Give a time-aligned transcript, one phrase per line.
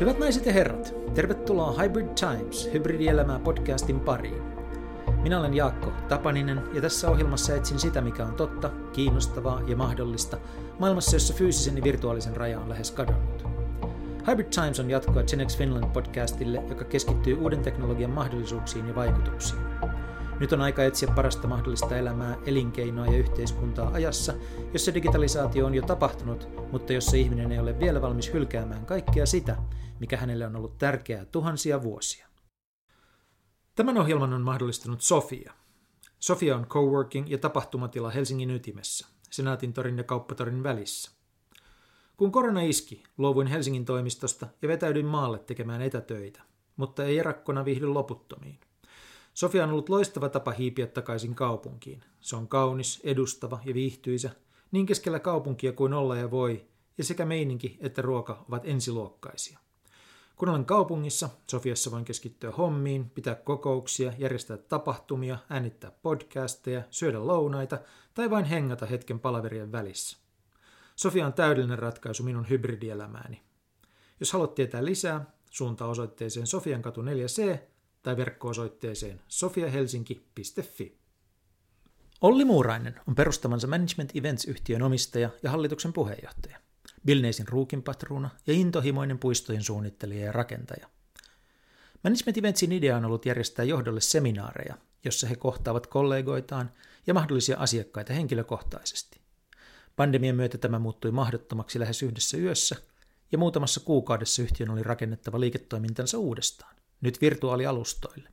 [0.00, 4.42] Hyvät naiset ja herrat, tervetuloa Hybrid Times, hybridielämää podcastin pariin.
[5.22, 10.36] Minä olen Jaakko Tapaninen ja tässä ohjelmassa etsin sitä, mikä on totta, kiinnostavaa ja mahdollista
[10.78, 13.44] maailmassa, jossa fyysisen ja virtuaalisen raja on lähes kadonnut.
[14.26, 19.62] Hybrid Times on jatkoa Genex Finland podcastille, joka keskittyy uuden teknologian mahdollisuuksiin ja vaikutuksiin.
[20.40, 24.34] Nyt on aika etsiä parasta mahdollista elämää, elinkeinoa ja yhteiskuntaa ajassa,
[24.72, 29.56] jossa digitalisaatio on jo tapahtunut, mutta jossa ihminen ei ole vielä valmis hylkäämään kaikkea sitä,
[29.98, 32.26] mikä hänelle on ollut tärkeää tuhansia vuosia.
[33.74, 35.52] Tämän ohjelman on mahdollistanut Sofia.
[36.18, 41.10] Sofia on coworking ja tapahtumatila Helsingin ytimessä, Senaatin torin ja Kauppatorin välissä.
[42.16, 46.42] Kun korona iski, luovuin Helsingin toimistosta ja vetäydyin maalle tekemään etätöitä,
[46.76, 48.60] mutta ei erakkona viihdy loputtomiin.
[49.34, 52.04] Sofia on ollut loistava tapa hiipiä takaisin kaupunkiin.
[52.20, 54.30] Se on kaunis, edustava ja viihtyisä,
[54.72, 56.64] niin keskellä kaupunkia kuin olla ja voi,
[56.98, 59.58] ja sekä meininki että ruoka ovat ensiluokkaisia.
[60.36, 67.78] Kun olen kaupungissa, Sofiassa voin keskittyä hommiin, pitää kokouksia, järjestää tapahtumia, äänittää podcasteja, syödä lounaita
[68.14, 70.18] tai vain hengata hetken palaverien välissä.
[70.96, 73.42] Sofia on täydellinen ratkaisu minun hybridielämääni.
[74.20, 77.58] Jos haluat tietää lisää, suunta osoitteeseen Sofiankatu 4C
[78.02, 80.98] tai verkko-osoitteeseen sofiahelsinki.fi.
[82.20, 86.58] Olli Muurainen on perustamansa Management Events-yhtiön omistaja ja hallituksen puheenjohtaja.
[87.06, 90.88] Bilneisin ruukinpatruuna ja intohimoinen puistojen suunnittelija ja rakentaja.
[92.04, 96.72] Management Eventsin idea on ollut järjestää johdolle seminaareja, jossa he kohtaavat kollegoitaan
[97.06, 99.20] ja mahdollisia asiakkaita henkilökohtaisesti.
[99.96, 102.76] Pandemian myötä tämä muuttui mahdottomaksi lähes yhdessä yössä,
[103.32, 108.28] ja muutamassa kuukaudessa yhtiön oli rakennettava liiketoimintansa uudestaan, nyt virtuaalialustoille.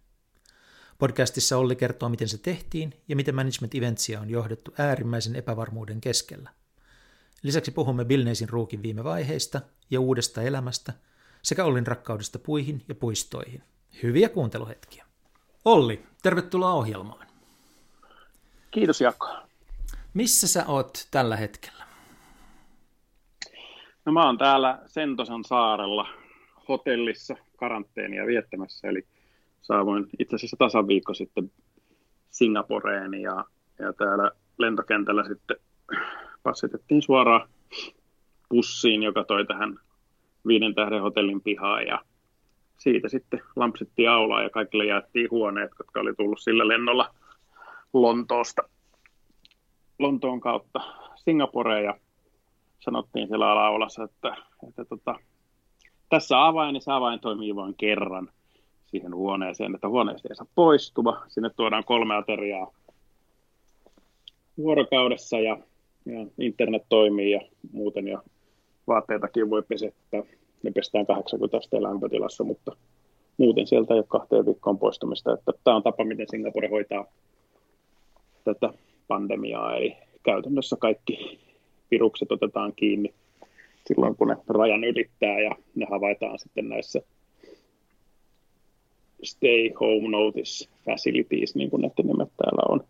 [0.98, 6.50] Podcastissa Olli kertoo, miten se tehtiin ja miten Management Eventsia on johdettu äärimmäisen epävarmuuden keskellä–
[7.44, 10.94] Lisäksi puhumme Bilneisin ruukin viime vaiheista ja uudesta elämästä
[11.42, 13.64] sekä Ollin rakkaudesta puihin ja puistoihin.
[14.04, 15.06] Hyviä kuunteluhetkiä.
[15.66, 17.28] Olli, tervetuloa ohjelmaan.
[18.72, 19.28] Kiitos Jaakko.
[20.14, 21.84] Missä sä oot tällä hetkellä?
[24.06, 26.08] No mä oon täällä Sentosan saarella
[26.68, 29.04] hotellissa karanteenia viettämässä, eli
[29.62, 31.52] saavuin itse asiassa tasaviikko sitten
[32.30, 33.46] Singaporeen ja,
[33.80, 35.58] ja täällä lentokentällä sitten
[36.44, 37.50] passitettiin suoraan
[38.50, 39.80] bussiin, joka toi tähän
[40.48, 41.88] viiden tähden hotellin pihaan.
[41.88, 42.02] Ja
[42.78, 47.14] siitä sitten lampsittiin aulaa ja kaikille jaettiin huoneet, jotka oli tullut sillä lennolla
[47.94, 48.62] Lontoosta,
[50.00, 50.80] Lontoon kautta
[51.16, 51.84] Singaporeen.
[51.84, 52.00] Ja
[52.80, 54.36] sanottiin siellä alaulassa, että,
[54.70, 55.16] että tota,
[56.10, 58.30] tässä avain, niin se avain toimii vain kerran
[58.86, 61.22] siihen huoneeseen, että huoneesta ei saa poistua.
[61.28, 62.72] Sinne tuodaan kolme ateriaa
[64.58, 65.58] vuorokaudessa ja
[66.08, 67.42] ja internet toimii ja
[67.72, 68.22] muuten ja
[68.88, 70.24] vaatteitakin voi pesettää.
[70.64, 72.76] Ne pestään 80 asteen lämpötilassa, mutta
[73.38, 75.34] muuten sieltä ei ole kahteen viikkoon poistumista.
[75.34, 77.06] Että tämä on tapa, miten Singapore hoitaa
[78.44, 78.74] tätä
[79.08, 81.40] pandemiaa, eli käytännössä kaikki
[81.92, 83.14] virukset otetaan kiinni
[83.88, 87.02] silloin, kun ne rajan ylittää ja ne havaitaan sitten näissä
[89.24, 92.84] stay home notice facilities, niin kuin näiden nimet täällä on.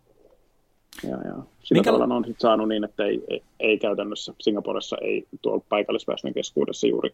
[1.04, 1.44] Ja, ja.
[1.64, 1.92] Sillä Mikä...
[1.92, 6.88] tavalla on sit saanut niin, että ei, ei, ei käytännössä Singaporessa ei tuolla paikallisväestön keskuudessa
[6.88, 7.10] juuri,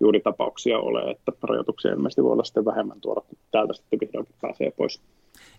[0.00, 4.34] juuri tapauksia ole, että rajoituksia ilmeisesti voi olla sitten vähemmän tuolla, kun täältä sitten vihdoinkin
[4.40, 5.00] pääsee pois.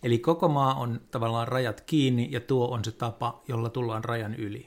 [0.04, 4.36] Eli koko maa on tavallaan rajat kiinni ja tuo on se tapa, jolla tullaan rajan
[4.36, 4.66] yli.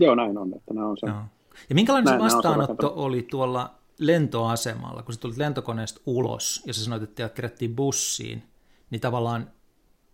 [0.00, 0.54] Joo, näin on.
[0.56, 1.06] Että nämä on se.
[1.06, 1.22] Joo.
[1.68, 6.74] Ja minkälainen näin, se vastaanotto se oli tuolla lentoasemalla, kun sä tulit lentokoneesta ulos ja
[6.74, 8.42] sä sanoit, että kerättiin bussiin,
[8.90, 9.46] niin tavallaan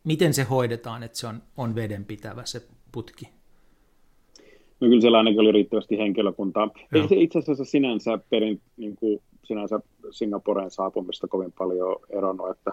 [0.05, 3.29] miten se hoidetaan, että se on, on vedenpitävä se putki?
[4.81, 6.71] No kyllä siellä ainakin oli riittävästi henkilökuntaa.
[6.93, 7.03] Joo.
[7.03, 9.81] Ei se itse asiassa sinänsä perin, niin kuin sinänsä
[10.11, 12.73] Singaporeen saapumista kovin paljon eronnut, että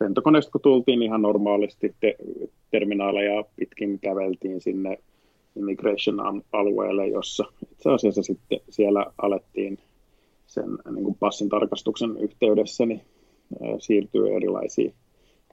[0.00, 2.16] lentokoneesta kun tultiin ihan normaalisti te-
[2.70, 4.98] terminaaleja pitkin käveltiin sinne
[5.56, 9.78] immigration-alueelle, jossa itse asiassa sitten siellä alettiin
[10.46, 13.00] sen niin kuin passin tarkastuksen yhteydessä niin,
[13.78, 14.94] siirtyy erilaisiin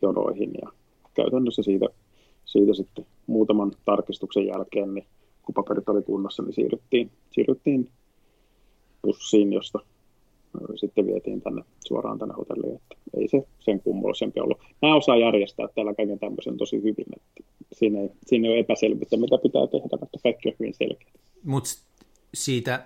[0.01, 0.51] jonoihin.
[0.61, 0.71] Ja
[1.13, 1.85] käytännössä siitä,
[2.45, 5.05] siitä sitten muutaman tarkistuksen jälkeen, niin
[5.41, 7.89] kun paperit oli kunnossa, niin siirryttiin, siirryttiin
[9.03, 9.79] bussiin, josta
[10.75, 14.59] sitten vietiin tänne suoraan tänne hotelliin, että ei se sen kummoisempi ollut.
[14.81, 17.43] Mä osaan järjestää täällä kaiken tämmöisen tosi hyvin, että
[17.73, 21.11] siinä ei, siinä ei ole epäselvyyttä, mitä pitää tehdä, mutta kaikki on hyvin selkeä.
[21.43, 21.69] Mutta
[22.33, 22.85] siitä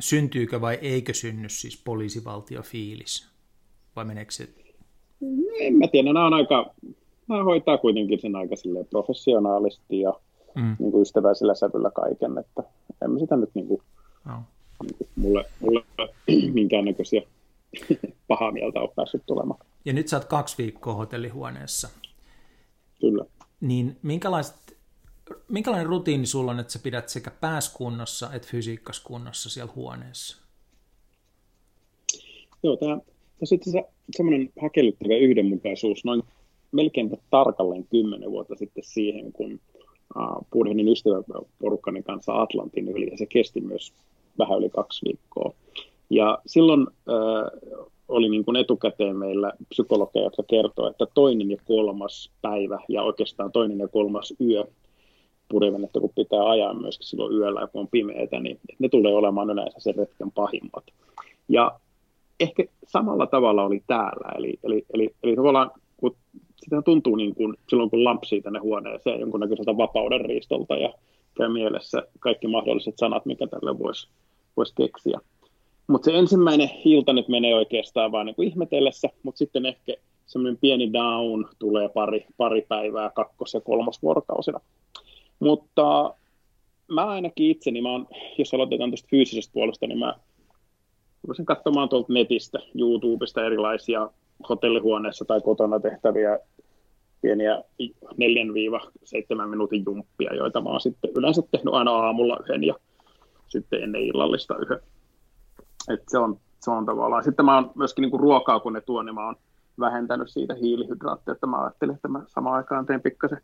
[0.00, 3.28] syntyykö vai eikö synny siis poliisivaltiofiilis?
[3.96, 4.48] Vai meneekö se?
[5.60, 6.74] En mä tiedä, nämä on aika,
[7.28, 8.54] hän hoitaa kuitenkin sen aika
[8.90, 10.12] professionaalisti ja
[10.54, 10.76] mm.
[10.78, 12.62] niin kuin ystäväisellä sävyllä kaiken, että
[13.04, 13.80] emme sitä nyt niin kuin
[14.24, 14.32] no.
[15.16, 15.84] Mulle, mulle
[16.54, 17.22] minkäännäköisiä
[18.28, 19.60] pahaa mieltä ole päässyt tulemaan.
[19.84, 21.88] Ja nyt sä oot kaksi viikkoa hotellihuoneessa.
[23.00, 23.24] Kyllä.
[23.60, 24.76] Niin minkälaiset,
[25.48, 30.42] minkälainen rutiini sulla on, että sä pidät sekä pääskunnossa että fysiikkaskunnossa siellä huoneessa?
[32.62, 33.02] Joo, tämä on
[33.44, 33.84] sitten se,
[34.16, 36.22] semmoinen häkellyttävä yhdenmukaisuus noin
[36.72, 39.52] melkein tarkalleen kymmenen vuotta sitten siihen, kun
[40.16, 43.92] uh, purhehdin ystäväporukkani kanssa Atlantin yli, ja se kesti myös
[44.38, 45.52] vähän yli kaksi viikkoa.
[46.10, 47.72] Ja silloin uh,
[48.08, 53.52] oli niin kuin etukäteen meillä psykologeja, jotka kertoo, että toinen ja kolmas päivä ja oikeastaan
[53.52, 54.64] toinen ja kolmas yö
[55.48, 59.80] purjevenettä, kun pitää ajaa myöskin silloin yöllä, kun on pimeätä, niin ne tulee olemaan yleensä
[59.80, 60.84] sen retken pahimmat.
[61.48, 61.72] Ja
[62.40, 66.16] ehkä samalla tavalla oli täällä, eli, eli, eli, eli tavallaan kun
[66.56, 70.94] sitä tuntuu niin kuin silloin, kun lampsii tänne huoneeseen jonkunnäköiseltä vapauden riistolta ja
[71.34, 74.08] käy mielessä kaikki mahdolliset sanat, mikä tälle voisi
[74.56, 75.20] vois keksiä.
[75.86, 79.94] Mutta se ensimmäinen ilta nyt menee oikeastaan vaan niin ihmetellessä, mutta sitten ehkä
[80.26, 84.60] semmoinen pieni down tulee pari, pari päivää kakkos- ja kolmosvuorokausina.
[85.40, 86.14] Mutta
[86.88, 88.06] mä ainakin itseni, mä oon,
[88.38, 90.14] jos aloitetaan tuosta fyysisestä puolesta, niin mä
[91.22, 94.10] rupesin katsomaan tuolta netistä, YouTubesta erilaisia
[94.48, 96.38] hotellihuoneessa tai kotona tehtäviä
[97.22, 102.74] pieniä 4-7 minuutin jumppia, joita mä oon sitten yleensä tehnyt aina aamulla yhden ja
[103.48, 104.78] sitten ennen illallista yhden.
[105.88, 107.24] Et se, on, se on tavallaan.
[107.24, 109.36] Sitten mä oon myöskin niin ruokaa, kun ne tuon, niin mä oon
[109.80, 113.40] vähentänyt siitä hiilihydraattia, että mä ajattelin, että mä samaan aikaan teen pikkasen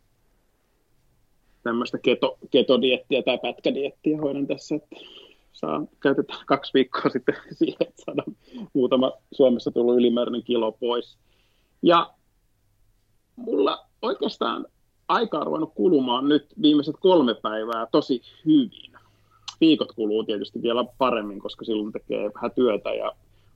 [1.63, 4.95] tämmöistä keto, ketodiettiä tai pätkädiettiä hoidan tässä, että
[5.51, 8.35] saa, käytetään kaksi viikkoa sitten siihen, että saadaan
[8.73, 11.17] muutama Suomessa tullut ylimääräinen kilo pois.
[11.81, 12.13] Ja
[13.39, 14.65] mulla oikeastaan
[15.07, 18.99] aika on ruvennut kulumaan nyt viimeiset kolme päivää tosi hyvin.
[19.61, 23.11] Viikot kuluu tietysti vielä paremmin, koska silloin tekee vähän työtä ja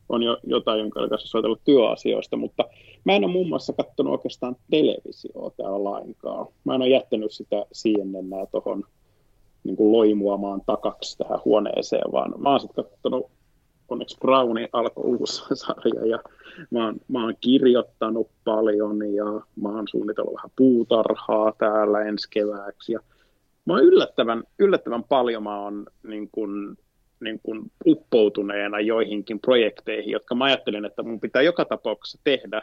[0.09, 2.63] on jo jotain, jonka kanssa soitella työasioista, mutta
[3.05, 6.47] mä en ole muun muassa katsonut oikeastaan televisioa täällä lainkaan.
[6.63, 8.83] Mä en ole jättänyt sitä CNN tuohon
[9.63, 13.31] niin loimuamaan takaksi tähän huoneeseen, vaan mä oon sitten katsonut
[13.89, 16.19] onneksi Brownin alkoi uusi sarja ja
[16.71, 19.25] mä oon, mä oon kirjoittanut paljon ja
[19.61, 22.99] mä oon suunnitellut vähän puutarhaa täällä ensi kevääksi ja
[23.65, 26.77] mä oon yllättävän, yllättävän paljon mä oon niin kuin,
[27.19, 32.61] niin kuin uppoutuneena joihinkin projekteihin, jotka mä ajattelin, että mun pitää joka tapauksessa tehdä,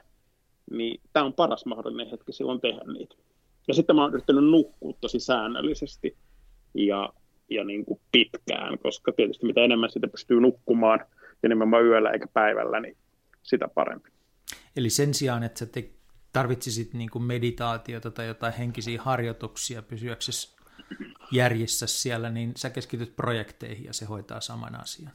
[0.71, 3.15] niin tämä on paras mahdollinen hetki silloin tehdä niitä.
[3.69, 6.17] Ja sitten mä oon yrittänyt nukkua tosi säännöllisesti
[6.75, 7.13] ja,
[7.51, 11.01] ja niin kuin pitkään, koska tietysti mitä enemmän sitä pystyy nukkumaan,
[11.43, 12.97] ja nimenomaan yöllä eikä päivällä, niin
[13.43, 14.11] sitä parempi.
[14.77, 15.91] Eli sen sijaan, että sä te
[16.33, 20.57] tarvitsisit niin kuin meditaatiota tai jotain henkisiä harjoituksia pysyäksesi
[21.33, 25.13] järjissä siellä, niin sä keskityt projekteihin ja se hoitaa saman asian.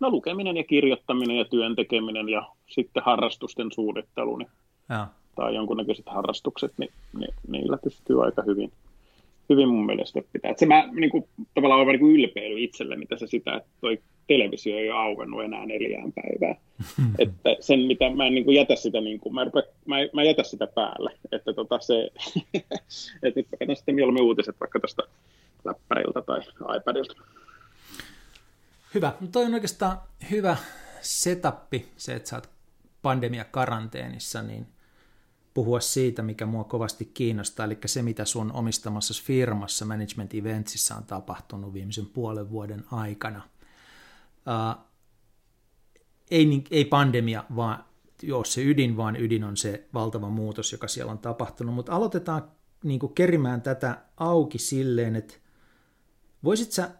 [0.00, 4.50] No lukeminen ja kirjoittaminen ja työn tekeminen ja sitten harrastusten suunnittelu niin,
[4.88, 5.08] ja.
[5.36, 8.72] tai jonkunnäköiset harrastukset, niin, niin niillä pystyy aika hyvin
[9.48, 10.50] hyvin mun mielestä pitää.
[10.50, 14.78] Et se mä niin kuin, tavallaan olen niin ylpeily itselleni tässä sitä, että toi televisio
[14.78, 16.56] ei ole auennut enää neljään päivään.
[17.18, 20.22] että sen, mitä mä en niin kuin jätä sitä, niin kuin, mä, rupea, mä, mä
[20.22, 21.10] jätä sitä päälle.
[21.32, 21.94] Että tota se,
[23.22, 25.02] että nyt katson sitten mieluummin uutiset vaikka tuosta
[25.64, 26.40] läppäriltä tai
[26.76, 27.14] iPadilta.
[28.94, 29.12] Hyvä.
[29.20, 29.98] No toi on oikeastaan
[30.30, 30.56] hyvä
[31.00, 32.48] setappi, se, että sä oot
[33.02, 34.66] pandemia-karanteenissa, niin
[35.54, 41.04] puhua siitä, mikä mua kovasti kiinnostaa, eli se, mitä sun omistamassa firmassa Management Eventsissä on
[41.04, 43.42] tapahtunut viimeisen puolen vuoden aikana.
[44.34, 44.84] Uh,
[46.30, 47.84] ei, niin, ei pandemia, vaan
[48.22, 51.74] joo, se ydin, vaan ydin on se valtava muutos, joka siellä on tapahtunut.
[51.74, 52.50] Mutta aloitetaan
[52.84, 55.34] niin kerimään tätä auki silleen, että
[56.44, 56.90] voisit sä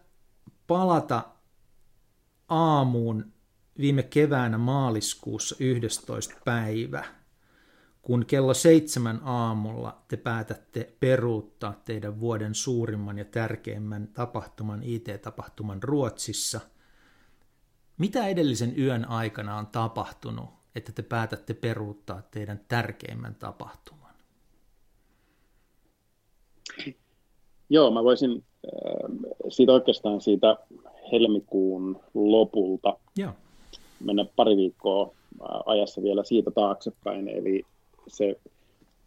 [0.67, 1.23] palata
[2.49, 3.31] aamuun
[3.79, 6.35] viime keväänä maaliskuussa 11.
[6.45, 7.05] päivä–
[8.05, 16.59] kun kello seitsemän aamulla te päätätte peruuttaa teidän vuoden suurimman ja tärkeimmän tapahtuman, IT-tapahtuman Ruotsissa,
[17.97, 20.45] mitä edellisen yön aikana on tapahtunut,
[20.75, 24.13] että te päätätte peruuttaa teidän tärkeimmän tapahtuman?
[27.69, 30.57] Joo, mä voisin äh, siitä oikeastaan siitä
[31.11, 33.31] helmikuun lopulta Joo.
[33.99, 37.27] mennä pari viikkoa äh, ajassa vielä siitä taaksepäin.
[37.27, 37.65] Eli
[38.07, 38.35] se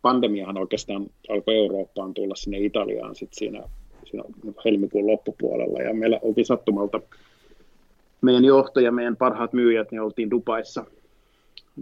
[0.03, 3.63] pandemiahan oikeastaan alkoi Eurooppaan tulla sinne Italiaan sit siinä,
[4.05, 4.25] siinä
[4.65, 5.83] helmikuun loppupuolella.
[5.83, 7.01] Ja meillä oltiin sattumalta
[8.21, 10.85] meidän johto ja meidän parhaat myyjät, niin oltiin Dubaissa,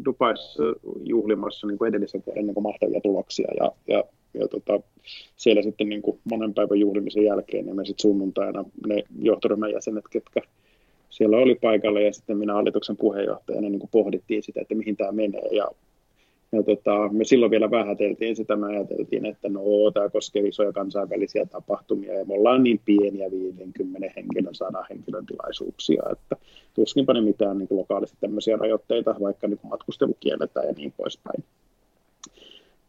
[0.05, 0.63] Dubaissa
[1.05, 3.49] juhlimassa niin kuin edellisen vuoden niin mahtavia tuloksia.
[3.61, 4.05] Ja, ja
[4.41, 4.81] ja tota,
[5.37, 10.05] siellä sitten niin kuin monen päivän juhlimisen jälkeen, niin me sitten sunnuntaina ne johtoryhmän jäsenet,
[10.11, 10.41] ketkä
[11.11, 15.13] siellä oli paikalla ja sitten minä hallituksen puheenjohtajana niin kuin pohdittiin sitä, että mihin tämä
[15.13, 15.49] menee.
[15.53, 15.69] Ja
[16.53, 19.61] ja tota, me silloin vielä vähäteltiin sitä, me ajateltiin, että no
[19.95, 26.03] tämä koskee isoja kansainvälisiä tapahtumia ja me ollaan niin pieniä 50 henkilön, 100 henkilön tilaisuuksia,
[26.13, 26.37] että
[26.75, 31.45] tuskinpa ne mitään niin lokaalisesti tämmöisiä rajoitteita, vaikka niin matkustelu kielletään ja niin poispäin.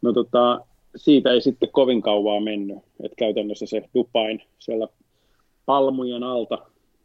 [0.02, 0.60] No tota,
[0.96, 4.88] siitä ei sitten kovin kauaa mennyt, että käytännössä se Dubain siellä
[5.66, 6.58] palmujen alta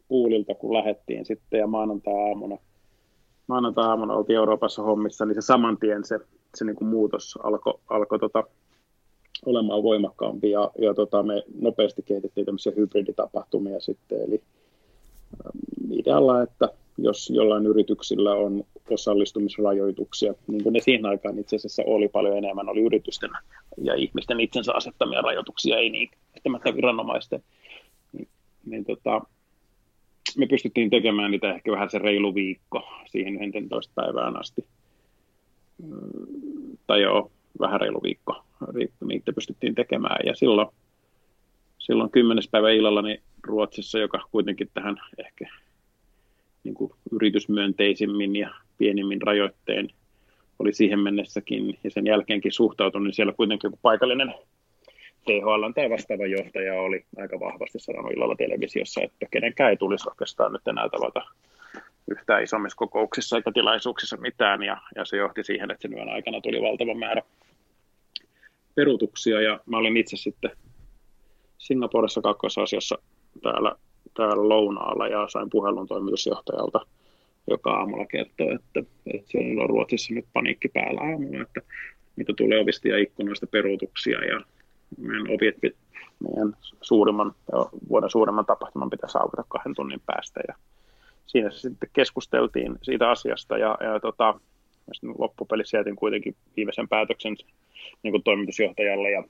[0.08, 2.58] puulilta, kun lähettiin sitten ja maanantai-aamuna,
[3.46, 6.20] maanantai-aamuna oltiin Euroopassa hommissa, niin se saman tien se
[6.54, 8.44] se niin kuin muutos alkoi alko, tota,
[9.46, 14.42] olemaan voimakkaampi ja, ja tota, me nopeasti kehitettiin tämmöisiä hybriditapahtumia sitten, eli
[15.46, 16.68] ähm, idealla, että
[16.98, 22.68] jos jollain yrityksillä on osallistumisrajoituksia, niin kuin ne siihen aikaan itse asiassa oli paljon enemmän,
[22.68, 23.30] oli yritysten
[23.82, 27.42] ja ihmisten itsensä asettamia rajoituksia, ei niin että viranomaisten,
[28.12, 28.28] niin,
[28.66, 29.20] niin tota,
[30.36, 34.66] me pystyttiin tekemään niitä ehkä vähän se reilu viikko siihen 11 päivään asti
[36.86, 38.44] tai joo, vähän reilu viikko,
[39.04, 40.26] niitä pystyttiin tekemään.
[40.26, 40.68] Ja silloin,
[41.78, 42.44] silloin 10.
[42.50, 45.46] päivä illalla niin Ruotsissa, joka kuitenkin tähän ehkä
[46.64, 49.88] niin kuin yritysmyönteisimmin ja pienimmin rajoitteen
[50.58, 54.34] oli siihen mennessäkin ja sen jälkeenkin suhtautunut, niin siellä kuitenkin joku paikallinen
[55.24, 60.52] THL tai vastaava johtaja oli aika vahvasti sanonut illalla televisiossa, että kenenkään ei tulisi oikeastaan
[60.52, 61.22] nyt enää tavata
[62.08, 66.40] yhtään isommissa kokouksissa eikä tilaisuuksissa mitään, ja, ja se johti siihen, että sen yön aikana
[66.40, 67.22] tuli valtava määrä
[68.74, 70.50] peruutuksia, ja mä olin itse sitten
[71.58, 72.98] Singaporessa kakkosasiassa
[73.42, 73.74] täällä,
[74.16, 76.86] täällä lounaalla, ja sain puhelun toimitusjohtajalta,
[77.50, 78.80] joka aamulla kertoi, että,
[79.14, 81.60] että siellä on Ruotsissa nyt paniikki päällä aamulla, että
[82.16, 84.40] mitä tulee ovista ja ikkunoista peruutuksia, ja
[84.98, 85.56] meidän oviet,
[86.20, 87.32] meidän suurimman,
[87.88, 90.54] vuoden suurimman tapahtuman pitää saavuttaa kahden tunnin päästä, ja
[91.26, 94.40] siinä sitten keskusteltiin siitä asiasta ja, ja tota,
[95.18, 97.36] loppupelissä jätin kuitenkin viimeisen päätöksen
[98.02, 99.24] niin kuin toimitusjohtajalle ja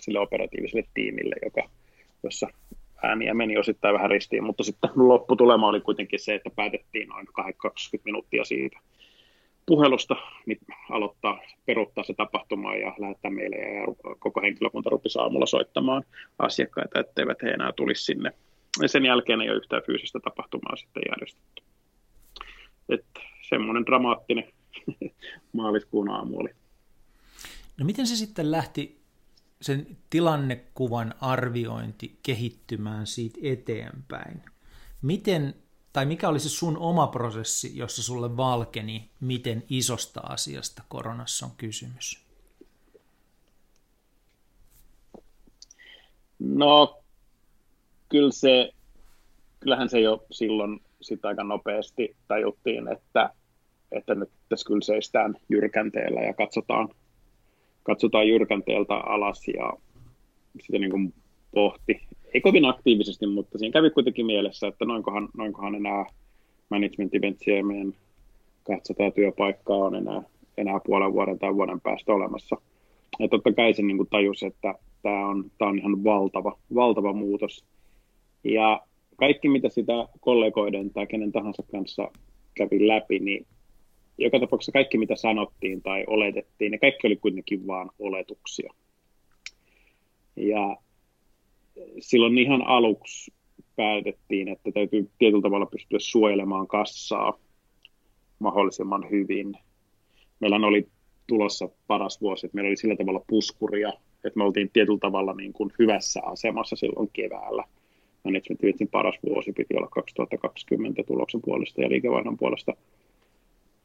[0.00, 1.68] sille operatiiviselle tiimille, joka,
[2.22, 2.48] jossa
[3.02, 8.04] ääniä meni osittain vähän ristiin, mutta sitten lopputulema oli kuitenkin se, että päätettiin noin 20
[8.04, 8.78] minuuttia siitä
[9.66, 10.58] puhelusta niin
[10.90, 13.86] aloittaa, peruuttaa se tapahtuma ja lähettää meille ja
[14.18, 16.02] koko henkilökunta rupesi aamulla soittamaan
[16.38, 18.32] asiakkaita, etteivät he enää tulisi sinne
[18.80, 21.62] ja sen jälkeen ei ole yhtään fyysistä tapahtumaa sitten järjestetty.
[22.88, 24.52] Että semmoinen dramaattinen
[25.52, 26.48] maaliskuun aamu oli.
[27.78, 29.02] No miten se sitten lähti
[29.62, 34.42] sen tilannekuvan arviointi kehittymään siitä eteenpäin?
[35.02, 35.54] Miten,
[35.92, 41.52] tai mikä oli se sun oma prosessi, jossa sulle valkeni, miten isosta asiasta koronassa on
[41.56, 42.22] kysymys?
[46.38, 47.01] No
[48.12, 48.70] kyllä se,
[49.60, 53.30] kyllähän se jo silloin sitä aika nopeasti tajuttiin, että,
[53.92, 56.88] että nyt tässä kyllä seistään jyrkänteellä ja katsotaan,
[57.82, 59.72] katsotaan jyrkänteeltä alas ja
[60.60, 61.14] sitä niin kuin
[61.54, 62.00] pohti.
[62.34, 66.06] Ei kovin aktiivisesti, mutta siinä kävi kuitenkin mielessä, että noinkohan, noinkohan enää
[66.68, 67.94] management eventsiä meidän
[68.66, 70.22] 200 työpaikkaa on enää,
[70.56, 72.56] enää puolen vuoden tai vuoden päästä olemassa.
[73.18, 77.64] Ja totta kai se niin tajusi, että tämä on, tämä on ihan valtava, valtava muutos
[78.44, 78.80] ja
[79.16, 82.10] kaikki, mitä sitä kollegoiden tai kenen tahansa kanssa
[82.54, 83.46] kävi läpi, niin
[84.18, 88.72] joka tapauksessa kaikki, mitä sanottiin tai oletettiin, ne kaikki oli kuitenkin vain oletuksia.
[90.36, 90.76] Ja
[92.00, 93.32] silloin ihan aluksi
[93.76, 97.38] päätettiin, että täytyy tietyllä tavalla pystyä suojelemaan kassaa
[98.38, 99.54] mahdollisimman hyvin.
[100.40, 100.88] Meillä oli
[101.26, 103.92] tulossa paras vuosi, että meillä oli sillä tavalla puskuria,
[104.24, 107.64] että me oltiin tietyllä tavalla niin kuin hyvässä asemassa silloin keväällä–
[108.24, 112.72] Management Vitsin paras vuosi piti olla 2020 tuloksen puolesta ja liikevaihdon puolesta,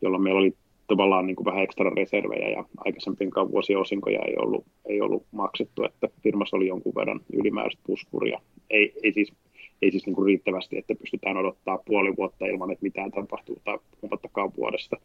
[0.02, 0.54] jolloin meillä oli
[0.88, 5.84] tavallaan niin kuin vähän ekstra reservejä ja aikaisempien vuosien osinkoja ei ollut, ei ollut maksettu,
[5.84, 8.42] että firmassa oli jonkun verran ylimääräistä puskuria.
[8.70, 9.34] Ei, ei siis,
[9.82, 13.78] ei siis niin kuin riittävästi, että pystytään odottaa puoli vuotta ilman, että mitään tapahtuu tai
[14.02, 14.98] puhumattakaan vuodesta,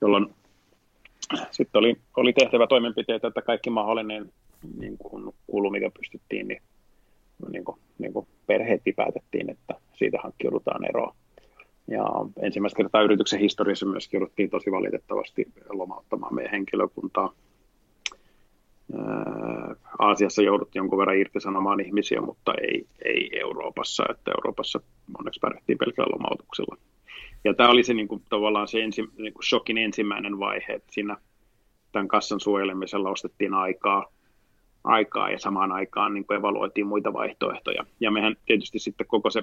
[0.00, 0.26] jolloin
[1.50, 4.32] sitten oli, oli tehtävä toimenpiteitä, että kaikki mahdollinen
[4.78, 6.62] niin kuin kulu, mikä pystyttiin, niin
[7.52, 11.14] niin kuin, niin kuin perheetti päätettiin, että siitä hankkiudutaan eroon.
[11.88, 12.04] Ja
[12.42, 17.32] ensimmäistä kertaa yrityksen historiassa myös jouduttiin tosi valitettavasti lomauttamaan meidän henkilökuntaa.
[19.98, 24.04] Aasiassa jouduttiin jonkun verran irtisanomaan ihmisiä, mutta ei, ei Euroopassa.
[24.10, 24.80] Että Euroopassa
[25.18, 26.76] onneksi pärjättiin pelkällä lomautuksella.
[27.44, 30.92] Ja tämä oli se niin kuin, tavallaan se ensi, niin kuin shokin ensimmäinen vaihe, että
[30.92, 31.16] siinä
[31.92, 34.06] tämän kassan suojelemisella ostettiin aikaa
[34.84, 37.86] aikaa ja samaan aikaan niin kuin evaluoitiin muita vaihtoehtoja.
[38.00, 39.42] Ja mehän tietysti sitten koko se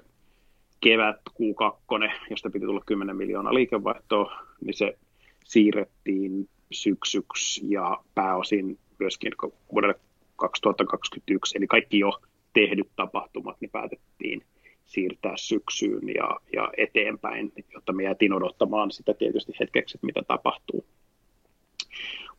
[0.82, 4.98] kevät Q2, josta piti tulla 10 miljoonaa liikevaihtoa, niin se
[5.44, 9.32] siirrettiin syksyksi ja pääosin myöskin
[9.72, 9.96] vuodelle
[10.36, 12.12] 2021, eli kaikki jo
[12.54, 14.44] tehdyt tapahtumat niin päätettiin
[14.86, 20.86] siirtää syksyyn ja, ja eteenpäin, jotta me jäätiin odottamaan sitä tietysti hetkeksi, että mitä tapahtuu.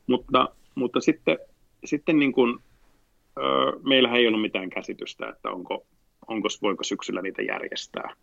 [0.06, 1.38] Mutta, mutta sitten,
[1.84, 2.58] sitten niin kuin,
[3.38, 5.86] ö, meillähän ei ollut mitään käsitystä, että onko,
[6.28, 8.14] onko, voiko syksyllä niitä järjestää.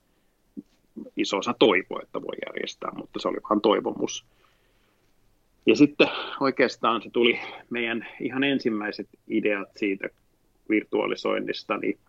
[1.17, 4.25] Iso osa toivoa, että voi järjestää, mutta se oli vain toivomus.
[5.65, 6.07] Ja sitten
[6.39, 10.09] oikeastaan se tuli meidän ihan ensimmäiset ideat siitä
[10.69, 11.99] virtualisoinnista, niin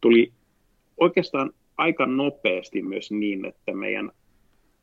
[0.00, 0.32] tuli
[0.96, 4.10] oikeastaan aika nopeasti myös niin, että meidän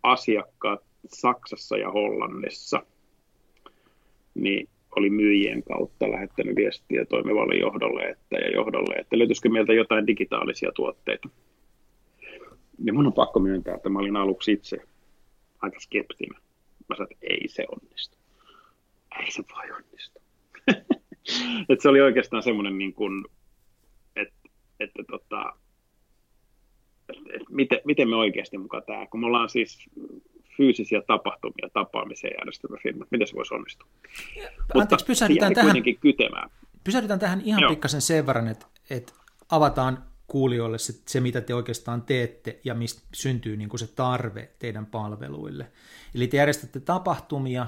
[0.03, 2.85] asiakkaat Saksassa ja Hollannissa
[4.35, 10.07] niin oli myyjien kautta lähettänyt viestiä toimivalle johdolle että, ja johdolle, että löytyisikö meiltä jotain
[10.07, 11.29] digitaalisia tuotteita.
[12.83, 14.77] Ja mun on pakko myöntää, että mä olin aluksi itse
[15.61, 16.41] aika skeptinen.
[16.89, 18.17] Mä sanoin, että ei se onnistu.
[19.19, 20.21] Ei se voi onnistu.
[21.69, 23.25] että se oli oikeastaan semmoinen, niin kuin,
[24.15, 25.53] että, että tota,
[27.09, 29.89] että miten, miten me oikeasti mukaan tämä, kun me ollaan siis
[30.57, 33.87] fyysisiä tapahtumia, tapaamisia järjestävä firma, miten se voisi onnistua.
[34.75, 35.75] Anteeksi, pysähdytään tähän,
[36.83, 37.69] pysähdytään tähän ihan Joo.
[37.69, 39.13] pikkasen sen verran, että, että
[39.49, 44.49] avataan kuulijoille se, se, mitä te oikeastaan teette ja mistä syntyy niin kuin se tarve
[44.59, 45.71] teidän palveluille.
[46.15, 47.67] Eli te järjestätte tapahtumia,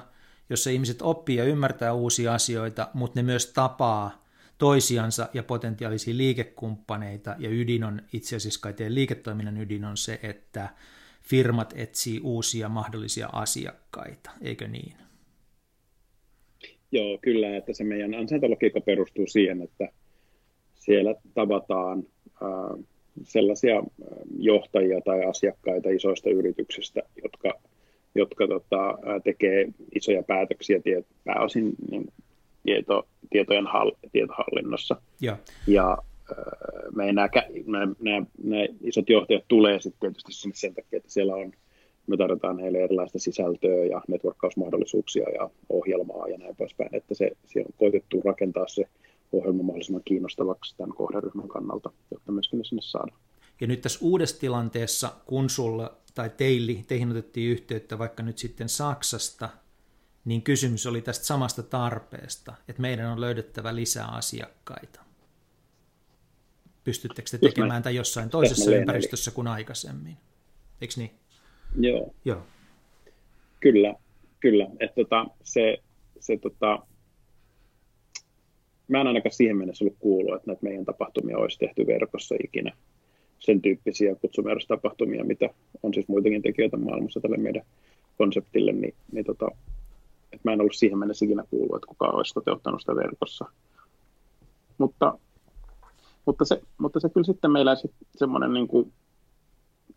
[0.49, 4.25] jossa ihmiset oppii ja ymmärtää uusia asioita, mutta ne myös tapaa
[4.57, 10.19] toisiansa ja potentiaalisia liikekumppaneita, ja ydin on itse asiassa kai teidän liiketoiminnan ydin on se,
[10.23, 10.69] että
[11.29, 14.94] firmat etsii uusia mahdollisia asiakkaita, eikö niin?
[16.92, 19.90] Joo, kyllä, että se meidän ansaintalogiikka perustuu siihen, että
[20.75, 22.03] siellä tavataan
[22.44, 22.85] äh,
[23.24, 23.83] sellaisia
[24.38, 27.53] johtajia tai asiakkaita isoista yrityksistä, jotka,
[28.16, 30.79] jotka tota, tekee isoja päätöksiä
[31.24, 32.07] pääosin niin
[32.64, 34.96] tieto, tietojen hall, tietohallinnossa.
[35.22, 35.98] Ja, ja
[36.96, 37.29] meidän nämä,
[37.98, 41.51] nämä, nämä, isot johtajat tulee sitten tietysti sinne sen takia, että siellä on,
[42.07, 47.68] me tarjotaan heille erilaista sisältöä ja networkkausmahdollisuuksia ja ohjelmaa ja näin poispäin, että se, siellä
[47.68, 48.85] on koitettu rakentaa se
[49.31, 53.20] ohjelma mahdollisimman kiinnostavaksi tämän kohderyhmän kannalta, jotta myöskin ne sinne saadaan.
[53.61, 58.70] Ja nyt tässä uudessa tilanteessa, kun sulla tai teille, teihin otettiin yhteyttä vaikka nyt sitten
[58.70, 59.50] Saksasta,
[60.25, 65.04] niin kysymys oli tästä samasta tarpeesta, että meidän on löydettävä lisää asiakkaita.
[66.85, 70.17] Pystyttekö te tekemään tätä jossain toisessa ympäristössä kuin aikaisemmin?
[70.81, 71.11] Eikö niin?
[71.79, 72.13] Joo.
[72.25, 72.41] Joo.
[73.59, 73.95] Kyllä,
[74.39, 74.67] kyllä.
[74.79, 75.77] Että tota, se,
[76.19, 76.87] se tota,
[78.87, 82.71] mä en ainakaan siihen mennessä ollut kuullut, että näitä meidän tapahtumia olisi tehty verkossa ikinä.
[83.39, 85.50] Sen tyyppisiä kutsumierrostapahtumia, mitä
[85.83, 87.63] on siis muitakin tekijöitä maailmassa tälle meidän
[88.17, 89.48] konseptille, niin, niin tota,
[90.24, 93.45] että mä en ollut siihen mennessä ikinä kuullut, että kukaan olisi toteuttanut sitä verkossa.
[94.77, 95.17] Mutta,
[96.25, 98.94] mutta, se, mutta se kyllä sitten meillä se, semmoinen niin kuin,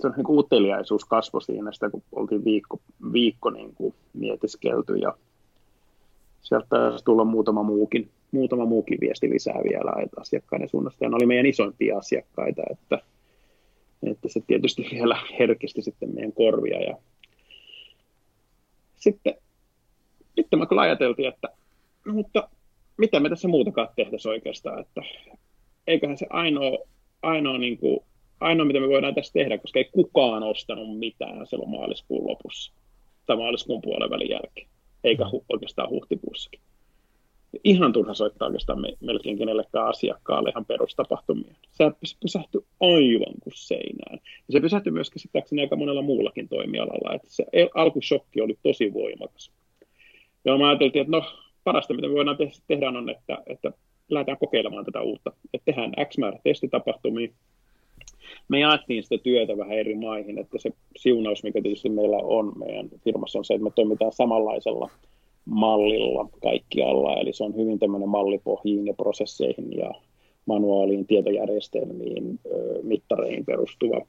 [0.01, 2.81] se niin kuin uteliaisuus kasvoi siinä sitä, kun oltiin viikko,
[3.13, 5.15] viikko niin kuin mietiskelty ja
[6.43, 11.05] sieltä taisi tulla muutama muukin, muutama muukin viesti lisää vielä että asiakkaiden suunnasta.
[11.05, 12.99] Ja ne oli meidän isoimpia asiakkaita, että,
[14.03, 16.83] että se tietysti vielä herkisti sitten meidän korvia.
[16.83, 16.97] Ja
[18.97, 19.35] sitten
[20.37, 21.49] sitten me kyllä ajateltiin, että
[22.07, 22.49] no, mutta
[22.97, 25.03] mitä me tässä muutakaan tehtäisiin oikeastaan, että
[25.89, 26.79] eiköhän se ainoa,
[27.23, 28.01] ainoa, niin kuin,
[28.41, 32.73] ainoa, mitä me voidaan tässä tehdä, koska ei kukaan ostanut mitään silloin maaliskuun lopussa
[33.27, 34.69] tai maaliskuun puolen välin jälkeen,
[35.05, 36.61] eikä hu, oikeastaan huhtikuussakin.
[37.65, 41.55] Ihan turha soittaa oikeastaan me, melkein kenellekään asiakkaalle ihan perustapahtumia.
[41.71, 41.85] Se
[42.21, 44.19] pysähtyi aivan kuin seinään.
[44.49, 47.15] Ja se pysähtyi myös käsittääkseni aika monella muullakin toimialalla.
[47.15, 49.53] Että se alkushokki oli tosi voimakas.
[50.45, 51.25] Ja mä ajattelin, että no
[51.65, 53.73] parasta mitä me voidaan te- tehdä on, että, että
[54.11, 55.33] lähdetään kokeilemaan tätä uutta.
[55.55, 57.29] Että tehdään X määrä testitapahtumia.
[58.49, 62.89] Me jaettiin sitä työtä vähän eri maihin, että se siunaus, mikä tietysti meillä on meidän
[63.05, 64.91] firmassa, on se, että me toimitaan samanlaisella
[65.45, 67.17] mallilla kaikkialla.
[67.17, 69.91] Eli se on hyvin tämmöinen mallipohjiin ja prosesseihin ja
[70.47, 72.41] manuaaliin, tietojärjestelmiin,
[72.83, 74.07] mittareihin perustuva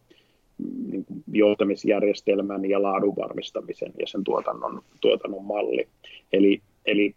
[0.91, 5.88] niin kuin johtamisjärjestelmän ja laadun varmistamisen ja sen tuotannon, tuotannon malli.
[6.33, 7.15] Eli, eli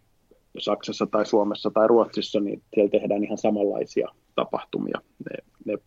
[0.59, 5.01] Saksassa tai Suomessa tai Ruotsissa, niin siellä tehdään ihan samanlaisia tapahtumia.
[5.29, 5.77] Ne, ne,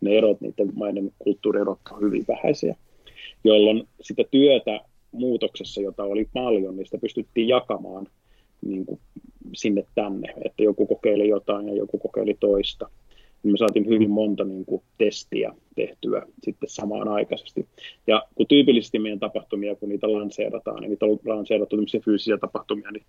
[0.00, 2.76] ne erot, niiden maiden kulttuurierot on hyvin vähäisiä,
[3.44, 4.80] jolloin sitä työtä
[5.12, 8.06] muutoksessa, jota oli paljon, niin sitä pystyttiin jakamaan
[8.66, 9.00] niin kuin
[9.54, 12.88] sinne tänne, että joku kokeili jotain ja joku kokeili toista.
[13.52, 17.66] Me saatiin hyvin monta niin kuin, testiä tehtyä sitten samaan aikaisesti.
[18.06, 23.04] Ja kun tyypillisesti meidän tapahtumia, kun niitä lanseerataan, niin niitä on lanseerattu fyysisiä tapahtumia niin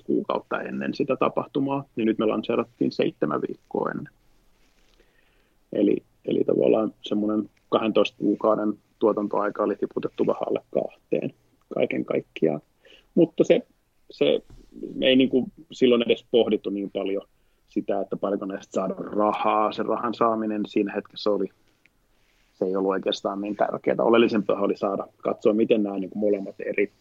[0.00, 4.12] 12-11 kuukautta ennen sitä tapahtumaa, niin nyt me lanseerattiin seitsemän viikkoa ennen.
[5.72, 11.34] Eli, eli tavallaan semmoinen 12 kuukauden tuotantoaika oli tiputettu vähän alle kahteen
[11.74, 12.60] kaiken kaikkiaan.
[13.14, 13.60] Mutta se,
[14.10, 14.42] se
[14.94, 17.22] me ei niin kuin silloin edes pohdittu niin paljon
[17.72, 19.72] sitä, että paljonko näistä saada rahaa.
[19.72, 21.46] Se rahan saaminen siinä hetkessä oli,
[22.52, 23.96] se ei ollut oikeastaan niin tärkeää.
[24.00, 26.92] Oleellisempaa oli saada katsoa, miten nämä niin kuin molemmat eri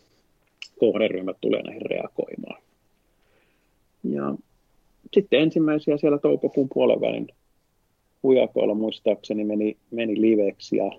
[0.79, 2.62] kohderyhmät tulee näihin reagoimaan.
[4.03, 4.36] Ja
[5.13, 7.27] sitten ensimmäisiä siellä toukokuun puolen välin
[8.23, 10.91] hujakoilla muistaakseni meni, meni liveksi ja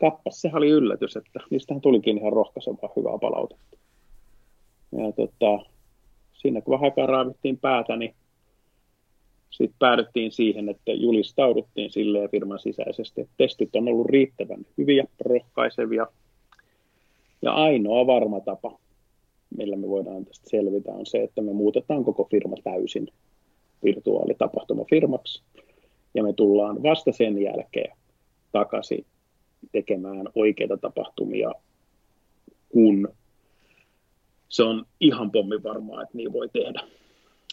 [0.00, 3.76] kappas, sehän oli yllätys, että niistähän tulikin ihan rohkaisevaa hyvää palautetta.
[4.92, 5.70] Ja tota,
[6.32, 8.14] siinä kun vähän aikaa raavittiin päätä, niin
[9.54, 16.06] sitten päädyttiin siihen, että julistauduttiin silleen firman sisäisesti, että testit on ollut riittävän hyviä, rohkaisevia.
[17.42, 18.78] Ja ainoa varma tapa,
[19.56, 23.08] millä me voidaan tästä selvitä, on se, että me muutetaan koko firma täysin
[23.84, 25.42] virtuaalitapahtumafirmaksi.
[26.14, 27.96] Ja me tullaan vasta sen jälkeen
[28.52, 29.06] takaisin
[29.72, 31.52] tekemään oikeita tapahtumia,
[32.68, 33.08] kun
[34.48, 36.80] se on ihan pommin varmaa, että niin voi tehdä.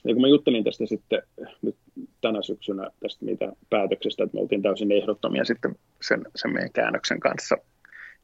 [0.04, 1.22] Ja kun mä juttelin tästä sitten
[1.62, 1.76] nyt
[2.22, 7.20] tänä syksynä tästä mitä päätöksestä, että me oltiin täysin ehdottomia sitten sen, sen meidän käännöksen
[7.20, 7.58] kanssa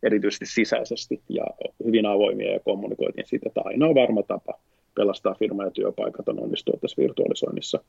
[0.03, 1.43] erityisesti sisäisesti ja
[1.85, 4.59] hyvin avoimia ja kommunikoitiin siitä, että ainoa varma tapa
[4.95, 7.79] pelastaa firma ja työpaikat on onnistua tässä virtualisoinnissa.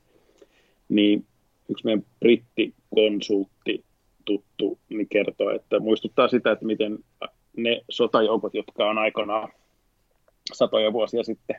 [0.89, 1.25] Niin
[1.69, 3.83] yksi meidän brittikonsultti
[4.25, 6.99] tuttu niin kertoo, että muistuttaa sitä, että miten
[7.57, 9.49] ne sotajoukot, jotka on aikanaan
[10.53, 11.55] satoja vuosia sitten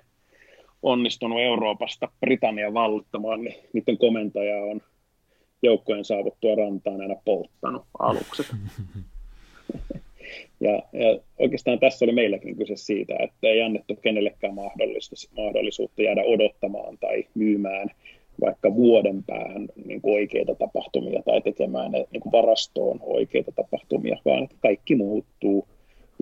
[0.83, 4.81] onnistunut Euroopasta Britannian vallottamaan, niin niiden komentaja on
[5.63, 8.47] joukkojen saavuttua rantaan aina polttanut alukset.
[10.61, 14.55] ja, ja oikeastaan tässä oli meilläkin kyse siitä, että ei annettu kenellekään
[15.37, 17.89] mahdollisuutta jäädä odottamaan tai myymään
[18.41, 24.17] vaikka vuoden päähän niin kuin oikeita tapahtumia tai tekemään ne niin kuin varastoon oikeita tapahtumia,
[24.25, 25.69] vaan että kaikki muuttuu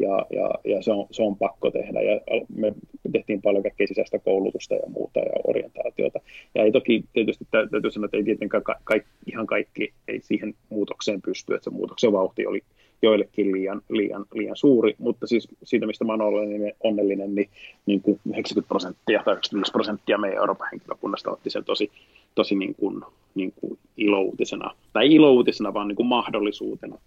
[0.01, 2.03] ja, ja, ja se, on, se on pakko tehdä.
[2.03, 2.21] Ja
[2.57, 2.75] me
[3.13, 6.21] tehtiin paljon kaikkea sisäistä koulutusta ja muuta ja orientaatiota.
[6.55, 8.95] Ja ei toki tietysti täytyy sanoa, että ei tietenkään ka, ka,
[9.27, 12.63] ihan kaikki ei siihen muutokseen pysty, että se muutoksen vauhti oli
[13.03, 17.49] joillekin liian, liian, liian suuri, mutta siis siitä, mistä mä olen onnellinen, niin,
[17.87, 21.91] niin kuin 90 prosenttia tai 95 prosenttia meidän Euroopan henkilökunnasta otti sen tosi,
[22.35, 23.03] tosi niin kuin,
[23.35, 26.99] niin kuin ilouutisena, tai ilouutisena, vaan niin kuin mahdollisuutena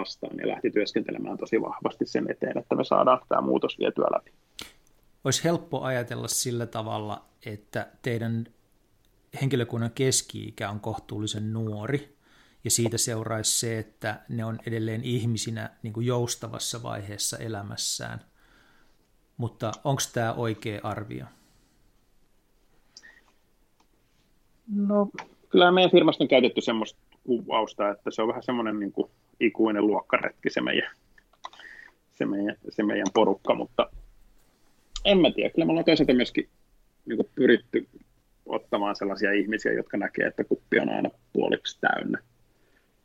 [0.00, 4.30] vastaan ja lähti työskentelemään tosi vahvasti sen eteen, että me saadaan tämä muutos vietyä läpi.
[5.24, 8.46] Olisi helppo ajatella sillä tavalla, että teidän
[9.40, 12.16] henkilökunnan keski-ikä on kohtuullisen nuori,
[12.64, 18.20] ja siitä seuraisi se, että ne on edelleen ihmisinä niin kuin joustavassa vaiheessa elämässään.
[19.36, 21.24] Mutta onko tämä oikea arvio?
[24.74, 25.08] No,
[25.48, 29.86] kyllä meidän firmasta on käytetty semmoista kuvausta, että se on vähän semmoinen niin kuin ikuinen
[29.86, 30.90] luokkaretki se meidän,
[32.12, 33.90] se meidän, se meidän porukka, mutta
[35.04, 36.48] en mä tiedä, kyllä me ollaan toisaalta myöskin
[37.06, 37.88] niin pyritty
[38.46, 42.18] ottamaan sellaisia ihmisiä, jotka näkee, että kuppi on aina puoliksi täynnä.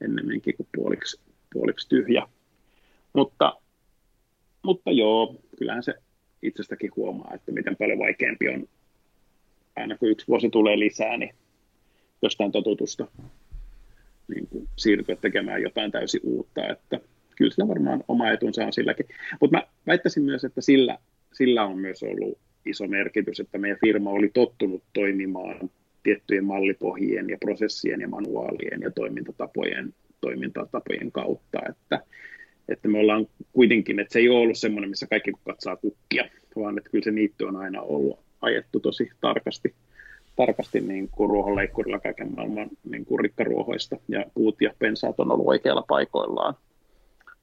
[0.02, 1.22] Ennemminkin kuin puoliksi,
[1.54, 2.28] puoliksi tyhjä.
[3.14, 3.54] Mutta,
[4.62, 5.94] mutta joo, kyllähän se
[6.42, 8.68] itsestäkin huomaa, että miten paljon vaikeampi on
[9.76, 11.36] aina kun yksi vuosi tulee lisää, niin
[12.22, 13.08] jostain totutusta
[14.34, 17.00] niin kuin siirtyä tekemään jotain täysin uutta, että
[17.38, 19.06] kyllä sillä varmaan oma etunsa on silläkin.
[19.42, 20.98] Mutta mä väittäisin myös, että sillä,
[21.34, 25.70] sillä on myös ollut iso merkitys, että meidän firma oli tottunut toimimaan
[26.04, 32.00] tiettyjen mallipohjien ja prosessien ja manuaalien ja toimintatapojen, toimintatapojen kautta, että,
[32.70, 36.78] että me ollaan kuitenkin, että se ei ole ollut semmoinen, missä kaikki katsaa kukkia, vaan
[36.78, 39.74] että kyllä se niitty on aina ollut ajettu tosi tarkasti
[40.36, 43.96] tarkasti niin kuin ruohonleikkurilla kaiken maailman niin kuin rikkaruohoista.
[44.08, 46.56] Ja puut ja pensaat on ollut oikealla paikoillaan,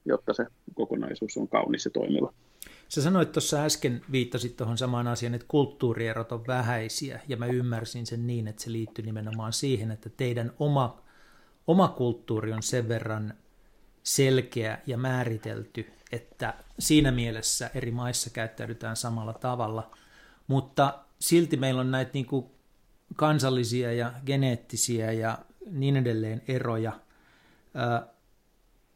[0.04, 2.32] jotta se kokonaisuus on kaunis ja toimiva.
[2.88, 8.06] Sä sanoit tuossa äsken, viittasit tuohon samaan asiaan, että kulttuurierot on vähäisiä, ja mä ymmärsin
[8.06, 11.02] sen niin, että se liittyy nimenomaan siihen, että teidän oma,
[11.66, 13.34] oma kulttuuri on sen verran
[14.02, 19.90] selkeä ja määritelty, että siinä mielessä eri maissa käyttäydytään samalla tavalla,
[20.46, 22.46] mutta silti meillä on näitä niin kuin
[23.16, 25.38] kansallisia ja geneettisiä ja
[25.70, 26.92] niin edelleen eroja.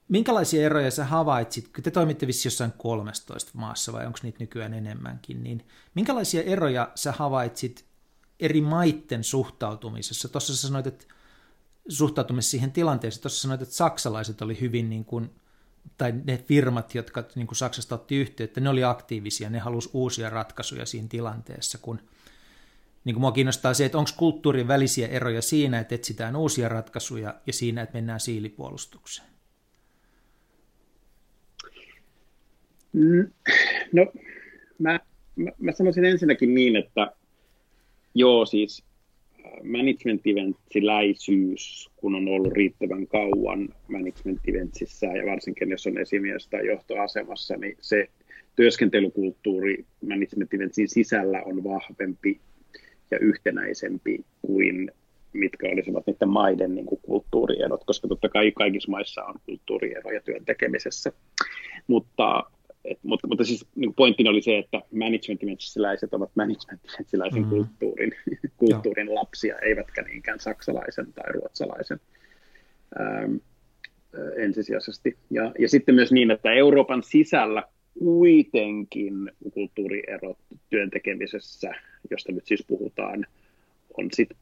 [0.08, 4.74] minkälaisia eroja sä havaitsit, kun te toimitte vissi jossain 13 maassa vai onko niitä nykyään
[4.74, 7.84] enemmänkin, niin minkälaisia eroja sä havaitsit
[8.40, 10.28] eri maitten suhtautumisessa?
[10.28, 11.06] Tuossa sä sanoit, että
[11.88, 15.30] suhtautumisessa siihen tilanteeseen, tuossa sanoit, että saksalaiset oli hyvin niin kuin,
[15.96, 20.30] tai ne firmat, jotka niin kuin Saksasta otti yhteyttä, ne oli aktiivisia, ne halusi uusia
[20.30, 22.00] ratkaisuja siinä tilanteessa, kun
[23.04, 27.34] niin kuin mua kiinnostaa se, että onko kulttuurin välisiä eroja siinä, että etsitään uusia ratkaisuja
[27.46, 29.28] ja siinä, että mennään siilipuolustukseen?
[32.92, 33.30] Mm,
[33.92, 34.12] no,
[34.78, 35.00] mä,
[35.36, 37.12] mä, mä sanoisin ensinnäkin niin, että
[38.14, 38.84] joo, siis
[39.62, 46.66] management eventsiläisyys, kun on ollut riittävän kauan management eventsissä ja varsinkin jos on esimies tai
[46.66, 48.08] johtoasemassa, niin se
[48.56, 52.40] työskentelykulttuuri management eventsin sisällä on vahvempi
[53.12, 54.90] ja yhtenäisempi kuin
[55.32, 60.44] mitkä olisivat niiden maiden niin kuin kulttuuriedot, koska totta kai kaikissa maissa on kulttuurieroja työn
[60.44, 61.12] tekemisessä.
[61.86, 62.44] Mutta
[62.84, 67.56] et, mutta, mutta siis niin pointtini oli se, että managementmentsiläiset ovat managementmentsiläisen mm-hmm.
[67.56, 68.12] kulttuurin,
[68.56, 72.00] kulttuurin lapsia, eivätkä niinkään saksalaisen tai ruotsalaisen
[73.00, 73.36] ähm,
[74.36, 75.18] ensisijaisesti.
[75.30, 77.62] Ja, ja sitten myös niin, että Euroopan sisällä
[77.98, 80.38] kuitenkin kulttuurierot
[80.70, 81.74] työn tekemisessä,
[82.10, 83.26] josta nyt siis puhutaan,
[83.98, 84.36] on sitten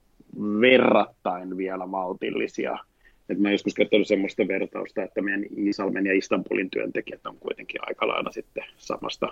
[0.61, 2.79] verrattain vielä maltillisia–
[3.31, 8.09] et mä joskus katsonut semmoista vertausta, että meidän Isalmen ja Istanbulin työntekijät on kuitenkin aika
[8.09, 9.29] lailla sitten samasta,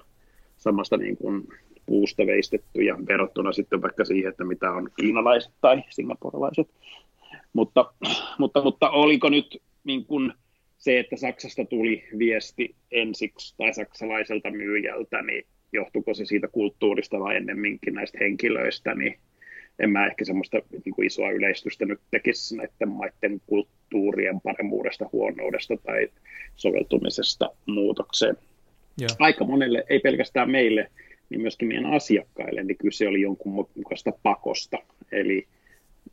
[0.57, 1.49] samasta niin kuin
[1.87, 6.69] puusta veistetty ja verrattuna sitten vaikka siihen, että mitä on kiinalaiset tai singaporelaiset.
[7.53, 7.93] Mutta,
[8.39, 10.33] mutta, mutta oliko nyt niin kuin
[10.79, 17.37] se, että Saksasta tuli viesti ensiksi tai saksalaiselta myyjältä, niin johtuiko se siitä kulttuurista vai
[17.37, 19.19] ennemminkin näistä henkilöistä, niin
[19.79, 25.77] en mä ehkä semmoista niin kuin isoa yleistystä nyt tekisi näiden maiden kulttuurien paremmuudesta, huonoudesta
[25.77, 26.09] tai
[26.57, 28.37] soveltumisesta muutokseen.
[28.99, 29.09] Joo.
[29.19, 30.91] Aika monelle, ei pelkästään meille,
[31.31, 34.79] niin myöskin meidän asiakkaille, niin kyse oli jonkun mukaista pakosta.
[35.13, 35.47] Eli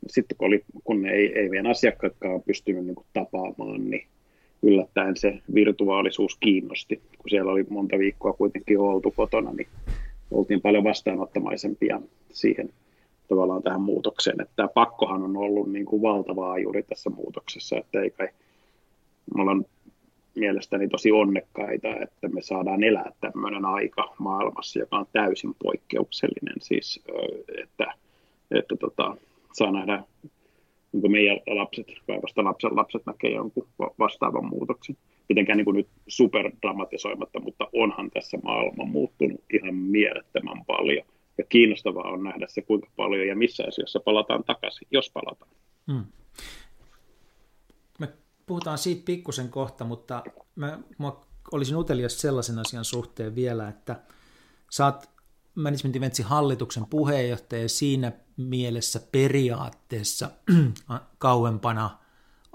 [0.06, 4.06] sitten kun, oli, kun ei, ei meidän asiakkaatkaan pystynyt niin kuin tapaamaan, niin
[4.62, 6.96] yllättäen se virtuaalisuus kiinnosti.
[7.18, 9.68] Kun siellä oli monta viikkoa kuitenkin oltu kotona, niin
[10.30, 12.00] oltiin paljon vastaanottamaisempia
[12.32, 12.70] siihen
[13.28, 14.40] tavallaan tähän muutokseen.
[14.40, 18.28] Että tämä pakkohan on ollut niin kuin valtavaa juuri tässä muutoksessa, että ei kai,
[19.34, 19.64] me ollaan
[20.34, 26.54] mielestäni tosi onnekkaita, että me saadaan elää tämmöinen aika maailmassa, joka on täysin poikkeuksellinen.
[26.60, 27.02] Siis,
[27.62, 27.94] että,
[28.50, 29.16] että tota,
[29.52, 30.02] saa nähdä,
[30.92, 33.68] niin meidän lapset, vai vasta lapsen lapset näkee jonkun
[33.98, 34.96] vastaavan muutoksen.
[35.28, 41.06] Mitenkään niin nyt superdramatisoimatta, mutta onhan tässä maailma muuttunut ihan mielettömän paljon
[41.38, 45.50] ja kiinnostavaa on nähdä se, kuinka paljon ja missä asioissa palataan takaisin, jos palataan.
[45.92, 46.04] Hmm.
[48.00, 48.08] Me
[48.46, 50.22] puhutaan siitä pikkusen kohta, mutta
[50.56, 51.12] mä, mä
[51.52, 54.00] olisin utelias sellaisen asian suhteen vielä, että
[54.70, 55.10] saat
[55.54, 60.30] Management Eventsin hallituksen puheenjohtaja siinä mielessä periaatteessa
[61.18, 61.90] kauempana–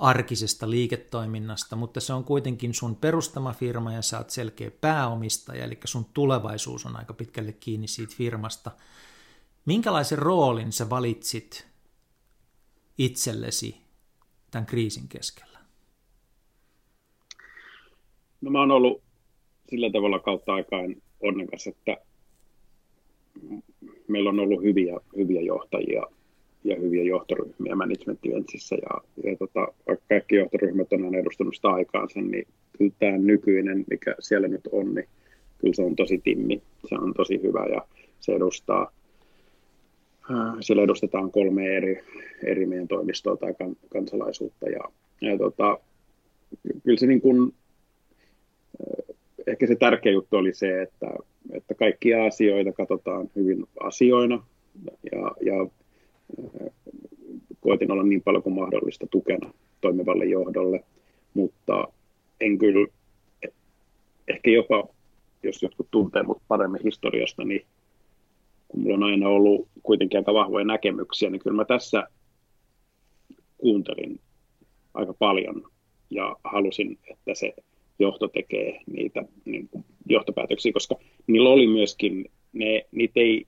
[0.02, 5.80] arkisesta liiketoiminnasta, mutta se on kuitenkin sun perustama firma ja sä oot selkeä pääomistaja, eli
[5.86, 8.72] sun tulevaisuus on aika pitkälle kiinni siitä firmasta.
[9.66, 11.68] Minkälaisen roolin sä valitsit
[12.98, 13.78] itsellesi
[14.52, 15.60] tämän kriisin keskellä?
[18.42, 19.04] No mä oon ollut
[19.70, 21.98] sillä tavalla kautta aikaan onnekas, että
[24.12, 26.04] meillä on ollut hyviä, hyviä johtajia
[26.64, 31.70] ja hyviä johtoryhmiä management eventsissä ja, ja tota, vaikka kaikki johtoryhmät on aina edustanut sitä
[31.70, 32.48] aikaansa, niin
[32.78, 35.08] kyllä tämä nykyinen, mikä siellä nyt on, niin
[35.58, 37.88] kyllä se on tosi timmi, se on tosi hyvä ja
[38.20, 38.92] se edustaa,
[40.32, 42.04] äh, siellä edustetaan kolme eri,
[42.44, 44.84] eri meidän toimistoa tai kan, kansalaisuutta ja,
[45.22, 45.80] ja tota,
[46.84, 47.54] kyllä se niin kuin,
[48.82, 49.16] äh,
[49.48, 51.14] ehkä se tärkeä juttu oli se, että,
[51.52, 54.44] että kaikkia asioita katsotaan hyvin asioina
[55.12, 55.68] ja, ja
[57.60, 60.84] koitin olla niin paljon kuin mahdollista tukena toimivalle johdolle,
[61.34, 61.88] mutta
[62.40, 62.88] en kyllä,
[64.28, 64.88] ehkä jopa,
[65.44, 67.66] jos jotkut tuntee mut paremmin historiasta, niin
[68.68, 72.08] kun mulla on aina ollut kuitenkin aika vahvoja näkemyksiä, niin kyllä mä tässä
[73.58, 74.20] kuuntelin
[74.94, 75.64] aika paljon
[76.10, 77.54] ja halusin, että se
[78.02, 80.96] johto tekee niitä niin kuin johtopäätöksiä, koska
[81.28, 83.46] niillä oli myöskin, ne, niitä ei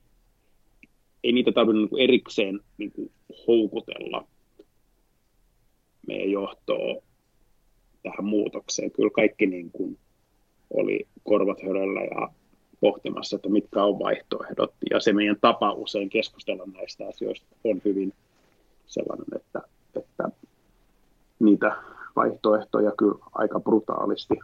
[1.24, 3.10] ei niitä tarvinnut niin erikseen niin kuin
[3.46, 4.26] houkutella
[6.06, 7.02] meidän johtoa
[8.02, 8.90] tähän muutokseen.
[8.90, 9.98] Kyllä kaikki niin kuin
[10.70, 12.28] oli korvat höröllä ja
[12.80, 14.74] pohtimassa, että mitkä on vaihtoehdot.
[14.90, 18.12] Ja se meidän tapa usein keskustella näistä asioista on hyvin
[18.86, 19.60] sellainen, että,
[19.96, 20.28] että
[21.38, 21.76] niitä
[22.16, 24.34] vaihtoehtoja kyllä aika brutaalisti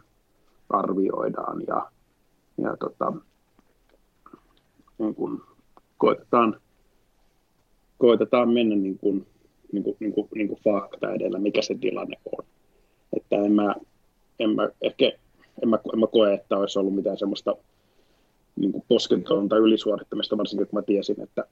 [0.69, 1.91] arvioidaan ja,
[2.57, 3.13] ja tota,
[4.97, 5.41] niin kuin
[5.97, 6.59] koitetaan,
[7.97, 9.27] koitetaan mennä niin kuin,
[9.71, 12.45] niin kuin, niin kuin, niin kuin fakta edellä, mikä se tilanne on.
[13.17, 13.75] Että en mä,
[14.39, 15.11] en mä ehkä
[15.63, 17.55] en mä, en mä koe, että olisi ollut mitään semmoista
[18.55, 21.45] niin posketonta ylisuorittamista, varsinkin kun mä tiesin, että,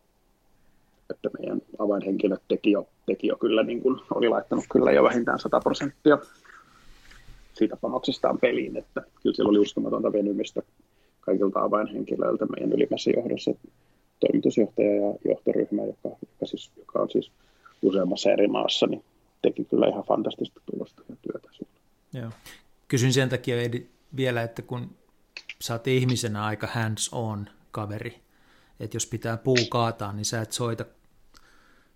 [1.09, 5.39] että meidän avainhenkilöt teki jo, teki jo kyllä, niin kuin, oli laittanut kyllä jo vähintään
[5.39, 6.17] 100 prosenttia
[7.53, 10.61] siitä panoksestaan peliin, että kyllä siellä oli uskomatonta venymistä
[11.21, 13.51] kaikilta avainhenkilöiltä meidän ylimmässä johdossa,
[14.19, 17.31] toimitusjohtaja ja johtoryhmä, joka, joka, siis, joka on siis
[17.81, 19.03] useammassa eri maassa, niin
[19.41, 21.73] teki kyllä ihan fantastista tulosta ja työtä siellä.
[22.13, 22.31] Joo.
[22.87, 23.55] Kysyn sen takia
[24.15, 24.89] vielä, että kun
[25.61, 28.15] sä oot ihmisenä aika hands-on kaveri,
[28.79, 30.85] että jos pitää puu kaataa, niin sä et soita,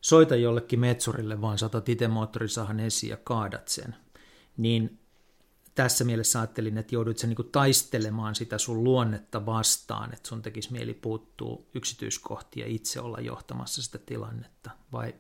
[0.04, 3.96] soita jollekin metsurille, vaan saatat itse moottorisahan esiin ja kaadat sen.
[4.58, 5.00] Niin
[5.76, 10.72] tässä mielessä ajattelin, että joudut sä niinku taistelemaan sitä sun luonnetta vastaan, että sun tekisi
[10.72, 15.14] mieli puuttuu yksityiskohtia itse olla johtamassa sitä tilannetta, vai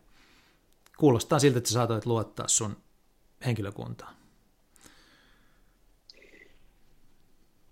[0.97, 2.75] kuulostaa siltä, että sä saatoit luottaa sun
[3.45, 4.15] henkilökuntaan?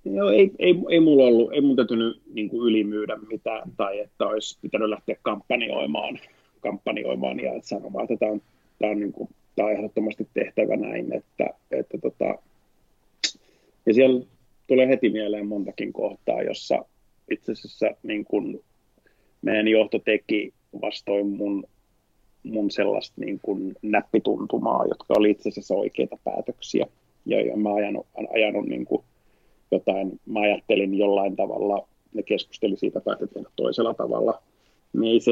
[0.05, 4.57] Joo, ei, ei, ei mulla ollut, ei mun täytynyt niin ylimyydä mitään tai että olisi
[4.61, 6.19] pitänyt lähteä kampanjoimaan,
[6.61, 8.41] kampanjoimaan ja sanomaan, että tämä on,
[8.79, 11.13] tämä on, niin kuin, tämä on ehdottomasti tehtävä näin.
[11.13, 12.35] Että, että tota,
[13.85, 14.25] ja siellä
[14.67, 16.85] tulee heti mieleen montakin kohtaa, jossa
[17.31, 18.63] itse asiassa niin kuin
[19.41, 21.63] meidän johto teki vastoin mun,
[22.43, 26.85] mun sellaista niin kuin näppituntumaa, jotka oli itse asiassa oikeita päätöksiä.
[27.25, 29.03] Ja, ja mä ajanut, ajanut niin kuin
[29.71, 34.41] jotain, mä ajattelin jollain tavalla, ne keskusteli siitä, päätti tehdä toisella tavalla.
[34.93, 35.31] Niin ei, se,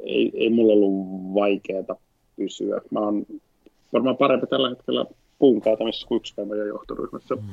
[0.00, 1.96] ei, ei mulla ollut vaikeaa
[2.36, 2.80] pysyä.
[2.90, 3.26] Mä oon
[3.92, 5.06] varmaan parempi tällä hetkellä
[5.38, 7.36] puun kaatamisessa kuin yksikään meidän johtoryhmässä.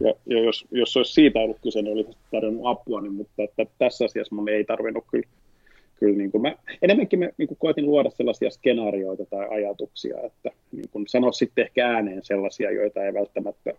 [0.00, 3.66] Ja, ja jos, jos olisi siitä ollut kyse, niin olisi tarjonnut apua, niin, mutta että
[3.78, 5.28] tässä asiassa mun ei tarvinnut kyllä,
[5.96, 10.50] kyllä niin kuin mä, enemmänkin mä niin kuin koetin luoda sellaisia skenaarioita tai ajatuksia, että
[10.72, 13.72] niin kuin sano sitten ehkä ääneen sellaisia, joita ei välttämättä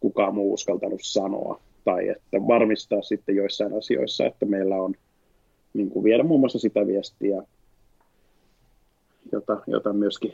[0.00, 4.94] kukaan muu uskaltanut sanoa, tai että varmistaa sitten joissain asioissa, että meillä on
[5.74, 7.42] niin kuin viedä muun muassa sitä viestiä,
[9.32, 10.32] jota, jota myöskin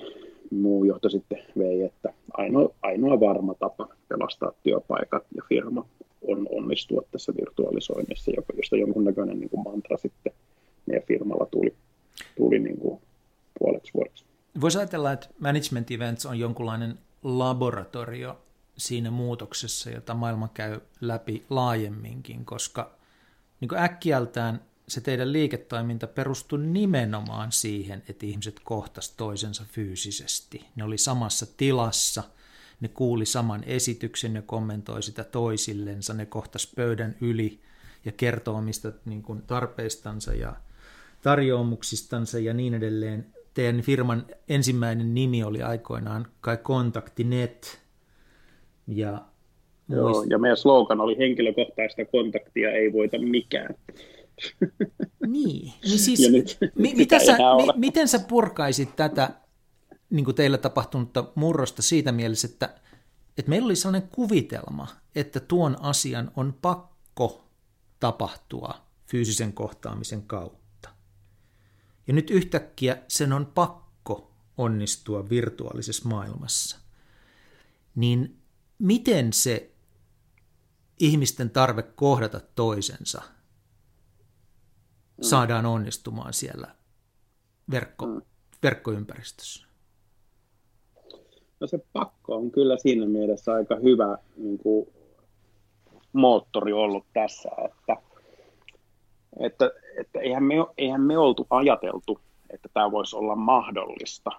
[0.50, 5.86] muu johto sitten vei, että ainoa, ainoa varma tapa pelastaa työpaikat ja firma
[6.28, 10.32] on onnistua tässä virtualisoinnissa, josta jonkunnäköinen niin kuin mantra sitten
[10.86, 11.74] meidän firmalla tuli,
[12.36, 13.00] tuli niin kuin
[13.58, 14.24] puoleksi vuodeksi.
[14.60, 18.38] Voisi ajatella, että Management Events on jonkunlainen laboratorio
[18.76, 22.90] siinä muutoksessa, jota maailma käy läpi laajemminkin, koska
[23.60, 30.64] niin äkkiältään se teidän liiketoiminta perustui nimenomaan siihen, että ihmiset kohtas toisensa fyysisesti.
[30.76, 32.22] Ne oli samassa tilassa,
[32.80, 37.60] ne kuuli saman esityksen, ne kommentoi sitä toisillensa, ne kohtas pöydän yli
[38.04, 40.54] ja kertoo omista niin kuin, tarpeistansa ja
[41.22, 43.26] tarjoamuksistansa ja niin edelleen.
[43.54, 47.84] Teidän firman ensimmäinen nimi oli aikoinaan kai Kontaktinet,
[48.86, 49.18] ja,
[49.88, 53.74] Joo, ja meidän slogan oli henkilökohtaista kontaktia ei voita mikään.
[55.26, 59.30] Niin, niin siis, nyt, mi- mitä sä, mi- miten sä purkaisit tätä
[60.10, 62.74] niin kuin teillä tapahtunutta murrosta siitä mielessä, että,
[63.38, 67.44] että meillä oli sellainen kuvitelma, että tuon asian on pakko
[68.00, 68.74] tapahtua
[69.06, 70.88] fyysisen kohtaamisen kautta.
[72.06, 76.78] Ja nyt yhtäkkiä sen on pakko onnistua virtuaalisessa maailmassa.
[77.94, 78.38] Niin
[78.78, 79.70] miten se
[81.00, 83.22] ihmisten tarve kohdata toisensa.
[85.20, 86.68] Saadaan onnistumaan siellä
[87.70, 88.22] verkko, mm.
[88.62, 89.66] verkkoympäristössä?
[91.60, 94.88] No se pakko on kyllä siinä mielessä aika hyvä niin kuin,
[96.12, 97.96] moottori ollut tässä, että,
[99.40, 104.30] että, että eihän, me, eihän me oltu ajateltu, että tämä voisi olla mahdollista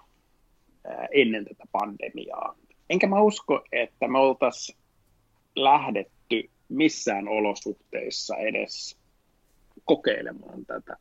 [1.12, 2.56] ennen tätä pandemiaa
[2.90, 4.78] enkä mä usko, että me oltaisiin
[5.56, 8.95] lähdetty missään olosuhteissa edes
[9.86, 10.96] kokeilemaan tätä,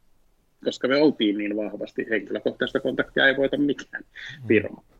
[0.63, 4.03] koska me oltiin niin vahvasti henkilökohtaista kontaktia ei voita mikään
[4.41, 4.47] mm.
[4.47, 4.81] firma.
[4.81, 4.95] Mm.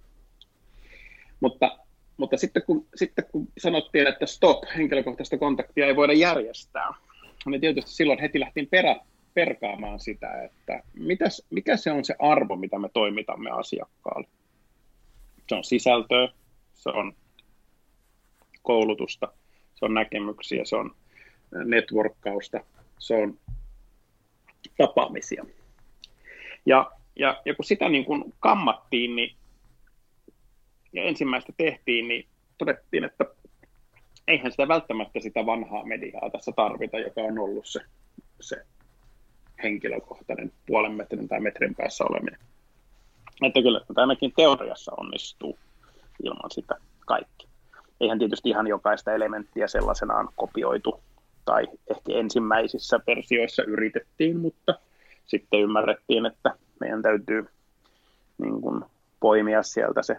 [1.39, 1.79] Mutta,
[2.17, 6.93] mutta sitten, kun, sitten kun sanottiin, että stop, henkilökohtaista kontaktia ei voida järjestää,
[7.45, 8.95] niin tietysti silloin heti lähtiin perä,
[9.33, 14.27] perkaamaan sitä, että mitäs, mikä se on se arvo, mitä me toimitamme asiakkaalle.
[15.49, 16.27] Se on sisältöä,
[16.73, 17.13] se on
[18.61, 19.27] koulutusta,
[19.75, 20.95] se on näkemyksiä, se on
[21.65, 22.59] networkkausta,
[22.99, 23.37] se on
[24.77, 25.45] tapaamisia.
[26.65, 29.35] Ja, ja, ja kun sitä niin kuin kammattiin, niin
[30.95, 33.25] ja ensimmäistä tehtiin, niin todettiin, että
[34.27, 37.79] eihän sitä välttämättä sitä vanhaa mediaa tässä tarvita, joka on ollut se,
[38.41, 38.65] se
[39.63, 42.39] henkilökohtainen puolen metrin tai metrin päässä oleminen.
[43.43, 45.59] Että kyllä että ainakin teoriassa onnistuu
[46.23, 47.47] ilman sitä kaikki.
[48.01, 50.99] Eihän tietysti ihan jokaista elementtiä sellaisenaan kopioitu
[51.45, 54.79] tai ehkä ensimmäisissä versioissa yritettiin, mutta
[55.25, 57.45] sitten ymmärrettiin, että meidän täytyy
[58.37, 58.83] niin kuin
[59.19, 60.17] poimia sieltä se,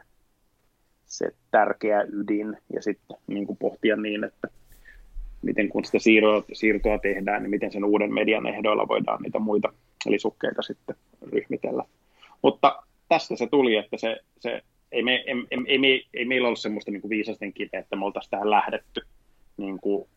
[1.07, 4.49] se tärkeä ydin ja sitten niin kuin pohtia niin, että
[5.43, 9.73] miten kun sitä siirtoa, siirtoa tehdään, niin miten sen uuden median ehdoilla voidaan niitä muita
[10.07, 10.97] lisukkeita sitten
[11.33, 11.85] ryhmitellä.
[12.43, 14.63] Mutta tästä se tuli, että se, se
[14.93, 18.31] ei, me, ei, ei, ei, ei meillä ollut semmoista niin viisasten kiveä, että me oltaisiin
[18.31, 19.01] tähän lähdetty
[19.57, 20.09] niin kuin,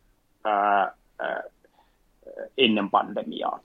[0.44, 0.96] ää,
[2.58, 3.60] ennen pandemiaa.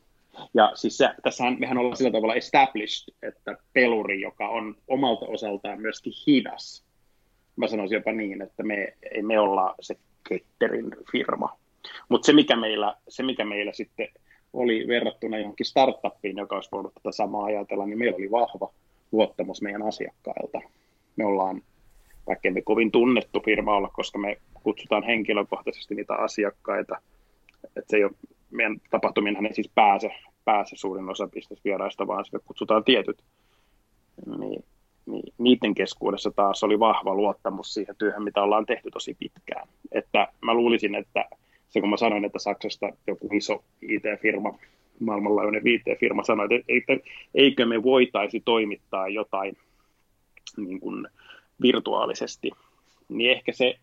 [0.55, 5.81] Ja siis se, tässähän mehän ollaan sillä tavalla established, että peluri, joka on omalta osaltaan
[5.81, 6.85] myöskin hidas,
[7.57, 9.97] mä sanoisin jopa niin, että me, me olla se
[10.29, 11.59] ketterin firma.
[12.09, 14.09] Mutta se, mikä meillä, se, mikä meillä sitten
[14.53, 18.73] oli verrattuna johonkin startuppiin, joka olisi voinut tätä samaa ajatella, niin meillä oli vahva
[19.13, 20.61] luottamus meidän asiakkailta.
[21.17, 21.63] Me ollaan,
[22.27, 27.01] vaikka me kovin tunnettu firma olla, koska me kutsutaan henkilökohtaisesti niitä asiakkaita,
[27.65, 28.13] että se ei ole,
[28.51, 30.11] meidän tapahtumiinhan ei siis pääse,
[30.45, 33.23] pääse suurin osa bisnesvieraista, vaan sille kutsutaan tietyt,
[34.39, 34.65] niin,
[35.07, 39.69] niin niiden keskuudessa taas oli vahva luottamus siihen työhön, mitä ollaan tehty tosi pitkään.
[39.93, 41.25] Että mä luulisin, että
[41.69, 44.59] se kun mä sanoin, että Saksasta joku iso IT-firma,
[45.01, 46.97] maailmanlaajuinen IT-firma sanoi, että
[47.35, 49.57] eikö me voitaisi toimittaa jotain
[50.57, 51.09] niin kuin
[51.63, 52.51] virtuaalisesti,
[53.09, 53.75] niin ehkä se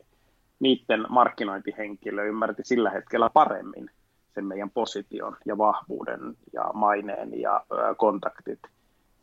[0.61, 3.89] niiden markkinointihenkilö ymmärti sillä hetkellä paremmin
[4.35, 6.19] sen meidän position ja vahvuuden
[6.53, 7.65] ja maineen ja
[7.97, 8.59] kontaktit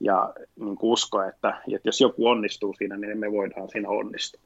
[0.01, 4.41] ja niin kuin usko, että, että jos joku onnistuu siinä, niin me voidaan siinä onnistua.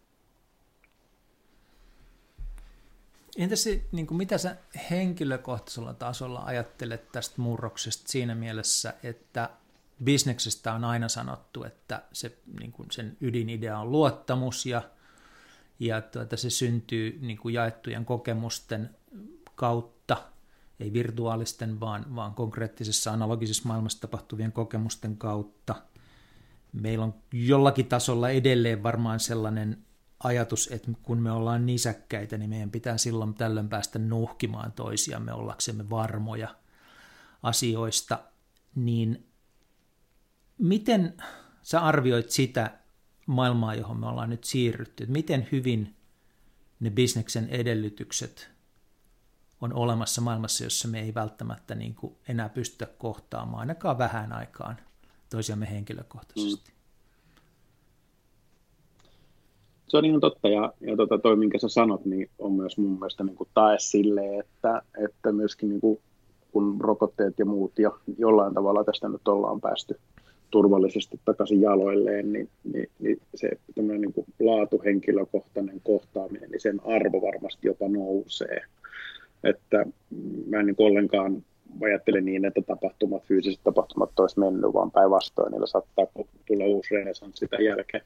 [3.38, 4.56] Entäs niin kuin mitä sä
[4.90, 9.50] henkilökohtaisella tasolla ajattelet tästä murroksesta siinä mielessä, että
[10.04, 14.82] bisneksestä on aina sanottu, että se, niin kuin sen ydinidea on luottamus ja,
[15.86, 18.90] ja tuota, se syntyy niin kuin jaettujen kokemusten
[19.54, 20.16] kautta,
[20.80, 25.74] ei virtuaalisten, vaan, vaan konkreettisessa analogisessa maailmassa tapahtuvien kokemusten kautta.
[26.72, 29.84] Meillä on jollakin tasolla edelleen varmaan sellainen
[30.24, 35.90] ajatus, että kun me ollaan nisäkkäitä, niin meidän pitää silloin tällöin päästä nuhkimaan toisiamme ollaksemme
[35.90, 36.54] varmoja
[37.42, 38.18] asioista,
[38.74, 39.26] niin
[40.58, 41.16] miten
[41.62, 42.81] sä arvioit sitä
[43.26, 45.94] maailmaa, johon me ollaan nyt siirrytty, että miten hyvin
[46.80, 48.50] ne bisneksen edellytykset
[49.60, 54.76] on olemassa maailmassa, jossa me ei välttämättä niin kuin enää pystytä kohtaamaan ainakaan vähän aikaan
[55.30, 56.70] toisiamme henkilökohtaisesti.
[56.70, 56.76] Mm.
[59.88, 62.92] Se on ihan totta, ja, ja tota, toi, minkä sä sanot, niin on myös mun
[62.92, 66.00] mielestä niin kuin tae sille, että, että myöskin niin kuin,
[66.52, 70.00] kun rokotteet ja muut ja jollain tavalla tästä nyt ollaan päästy
[70.52, 77.66] turvallisesti takaisin jaloilleen, niin, niin, niin se niin kuin laatuhenkilökohtainen kohtaaminen, niin sen arvo varmasti
[77.66, 78.60] jopa nousee.
[79.44, 79.86] Että
[80.46, 81.44] mä en niin ollenkaan
[81.82, 86.06] ajattele niin, että tapahtumat, fyysiset tapahtumat olisi mennyt, vaan päinvastoin niillä saattaa
[86.46, 88.04] tulla uusi renesanssi sitä jälkeen.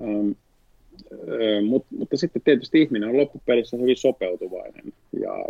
[0.00, 0.36] Um,
[1.68, 5.44] mutta, mutta sitten tietysti ihminen on loppupelissä hyvin sopeutuvainen ja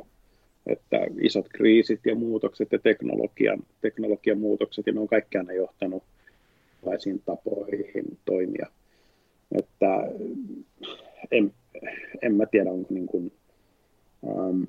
[0.66, 6.02] että isot kriisit ja muutokset ja teknologian, teknologian muutokset, ja ne on kaikki aina johtanut
[6.86, 8.66] erilaisiin tapoihin toimia.
[9.58, 10.08] Että
[11.30, 11.52] en,
[12.22, 13.32] en mä tiedä, onko niin kuin,
[14.28, 14.62] ähm,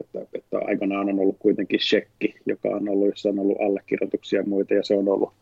[0.00, 4.46] että, että aikanaan on ollut kuitenkin shekki, joka on ollut, jossa on ollut allekirjoituksia ja
[4.46, 5.32] muita, ja se on ollut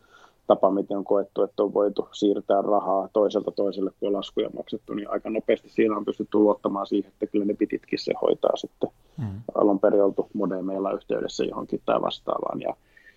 [0.50, 4.94] tapa, miten on koettu, että on voitu siirtää rahaa toiselta toiselle, kun on laskuja maksettu,
[4.94, 8.90] niin aika nopeasti siinä on pystytty luottamaan siihen, että kyllä ne pititkin se hoitaa sitten
[9.18, 9.40] mm.
[9.54, 12.60] alun perin oltu modemeilla yhteydessä johonkin tai vastaavaan.
[12.60, 12.76] Ja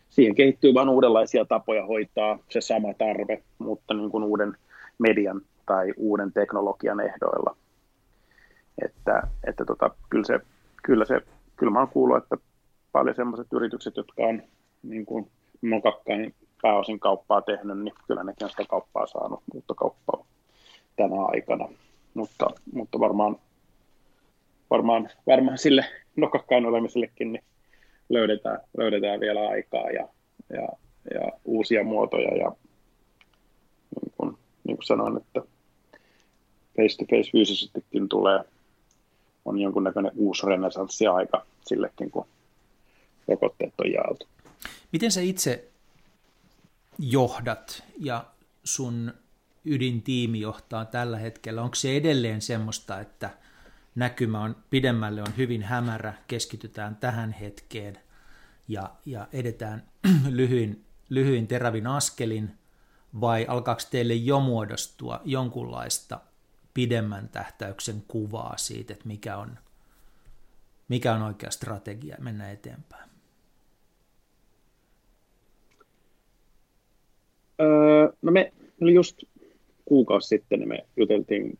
[0.09, 4.57] siihen kehittyy vain uudenlaisia tapoja hoitaa se sama tarve, mutta niin kuin uuden
[4.99, 7.55] median tai uuden teknologian ehdoilla.
[8.85, 10.39] Että, että tota, kyllä, se,
[10.83, 11.21] kyllä, se,
[11.55, 12.37] kyllä mä oon kuullut, että
[12.91, 14.41] paljon sellaiset yritykset, jotka on
[14.83, 15.27] niin kuin
[15.61, 20.25] mokakkain pääosin kauppaa tehnyt, niin kyllä nekin on sitä kauppaa saanut, uutta kauppaa
[20.95, 21.69] tänä aikana.
[22.13, 23.37] Mutta, mutta varmaan,
[24.69, 25.85] varmaan, varmaan sille
[26.15, 27.43] nokakkain olemisellekin niin
[28.09, 30.07] löydetään, löydetään vielä aikaa ja,
[30.49, 30.67] ja,
[31.13, 32.37] ja uusia muotoja.
[32.37, 32.51] Ja
[34.01, 35.41] niin kuin, niin kuin sanoin, että
[36.77, 38.39] face-to-face fyysisestikin tulee,
[39.45, 42.25] on jonkunnäköinen uusi renesanssi-aika sillekin, kun
[43.27, 44.27] rokotteet on jaeltu.
[44.91, 45.72] Miten sä itse
[46.99, 48.25] johdat ja
[48.63, 49.13] sun
[49.65, 51.61] ydintiimi johtaa tällä hetkellä?
[51.61, 53.29] Onko se edelleen semmoista, että
[53.95, 57.99] näkymä on pidemmälle on hyvin hämärä, keskitytään tähän hetkeen
[58.67, 59.83] ja, ja edetään
[60.29, 62.57] lyhyin, lyhyin terävin askelin,
[63.21, 66.19] vai alkaako teille jo muodostua jonkunlaista
[66.73, 69.59] pidemmän tähtäyksen kuvaa siitä, että mikä on,
[70.87, 73.12] mikä on oikea strategia mennä eteenpäin?
[77.61, 79.23] Öö, no me oli just
[79.85, 81.59] kuukausi sitten, niin me juteltiin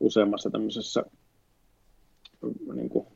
[0.00, 1.04] useammassa tämmöisessä
[2.74, 3.06] niin kuin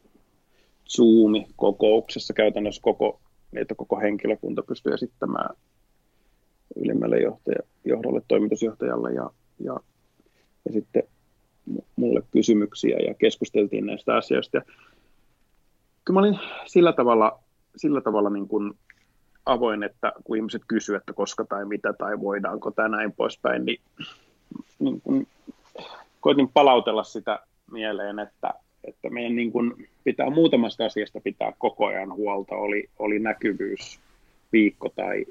[0.96, 3.20] Zoom-kokouksessa käytännössä koko,
[3.52, 5.56] niin että koko henkilökunta pystyy esittämään
[6.76, 9.30] ylimmälle johtaja, johdolle, toimitusjohtajalle ja,
[9.60, 9.80] ja,
[10.64, 11.02] ja sitten
[11.96, 14.56] mulle kysymyksiä ja keskusteltiin näistä asioista.
[14.56, 14.62] Ja
[16.04, 17.40] kyllä mä olin sillä tavalla,
[17.76, 18.74] sillä tavalla niin kuin
[19.48, 23.80] avoin, että kun ihmiset kysyvät, että koska tai mitä tai voidaanko tai näin poispäin, niin,
[24.78, 25.26] niin kun
[26.20, 27.40] koitin palautella sitä
[27.72, 33.18] mieleen, että, että meidän niin kun pitää muutamasta asiasta pitää koko ajan huolta, oli, oli
[33.18, 34.00] näkyvyys
[34.52, 35.24] viikko tai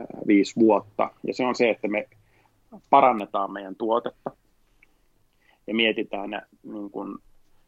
[0.00, 2.08] ää, viisi vuotta, ja se on se, että me
[2.90, 4.30] parannetaan meidän tuotetta.
[5.66, 6.30] Ja mietitään
[6.62, 7.18] niin kun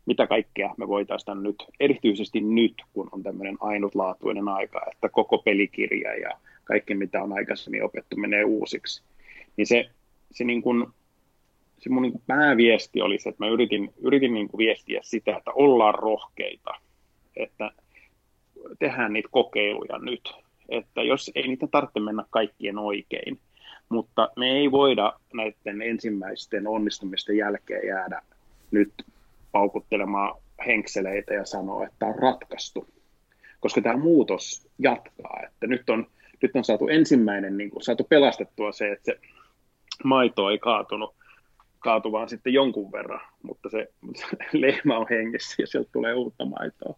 [0.09, 6.15] mitä kaikkea me voitaisiin nyt, erityisesti nyt, kun on tämmöinen ainutlaatuinen aika, että koko pelikirja
[6.15, 6.31] ja
[6.65, 9.03] kaikki, mitä on aikaisemmin opettu, menee uusiksi.
[9.57, 9.91] Niin se,
[10.31, 10.87] se, niin kuin,
[11.79, 15.37] se mun niin kuin pääviesti oli se, että mä yritin, yritin niin kuin viestiä sitä,
[15.37, 16.71] että ollaan rohkeita,
[17.37, 17.71] että
[18.79, 20.35] tehdään niitä kokeiluja nyt,
[20.69, 23.39] että jos ei niitä tarvitse mennä kaikkien oikein,
[23.89, 28.23] mutta me ei voida näiden ensimmäisten onnistumisten jälkeen jäädä
[28.71, 28.93] nyt
[29.53, 32.89] paukuttelemaan henkseleitä ja sanoa, että tämä on ratkaistu.
[33.61, 35.41] Koska tämä muutos jatkaa.
[35.47, 36.07] Että nyt, on,
[36.43, 39.21] nyt on saatu ensimmäinen, niin kuin, saatu pelastettua se, että se
[40.05, 41.15] maito ei kaatunut,
[41.79, 46.15] kaatu vaan sitten jonkun verran, mutta se, mutta se lehmä on hengissä ja sieltä tulee
[46.15, 46.95] uutta maitoa.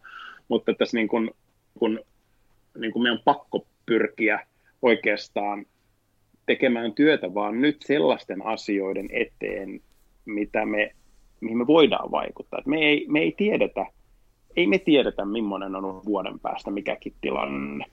[0.49, 1.31] Mutta tässä niin kuin,
[1.79, 2.01] kun,
[2.79, 4.47] niin kuin meidän on pakko pyrkiä
[4.83, 5.67] oikeastaan
[6.47, 9.81] tekemään työtä vaan nyt sellaisten asioiden eteen,
[10.25, 10.95] mitä me
[11.41, 12.63] mihin me voidaan vaikuttaa.
[12.67, 13.87] Me, ei, me ei tiedetä,
[14.57, 17.85] ei me tiedetä, millainen on vuoden päästä mikäkin tilanne.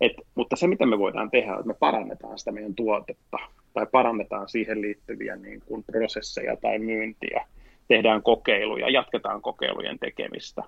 [0.00, 3.38] Et, mutta se, mitä me voidaan tehdä, että me parannetaan sitä meidän tuotetta
[3.74, 7.46] tai parannetaan siihen liittyviä niin kuin prosesseja tai myyntiä,
[7.88, 10.62] tehdään kokeiluja, jatketaan kokeilujen tekemistä.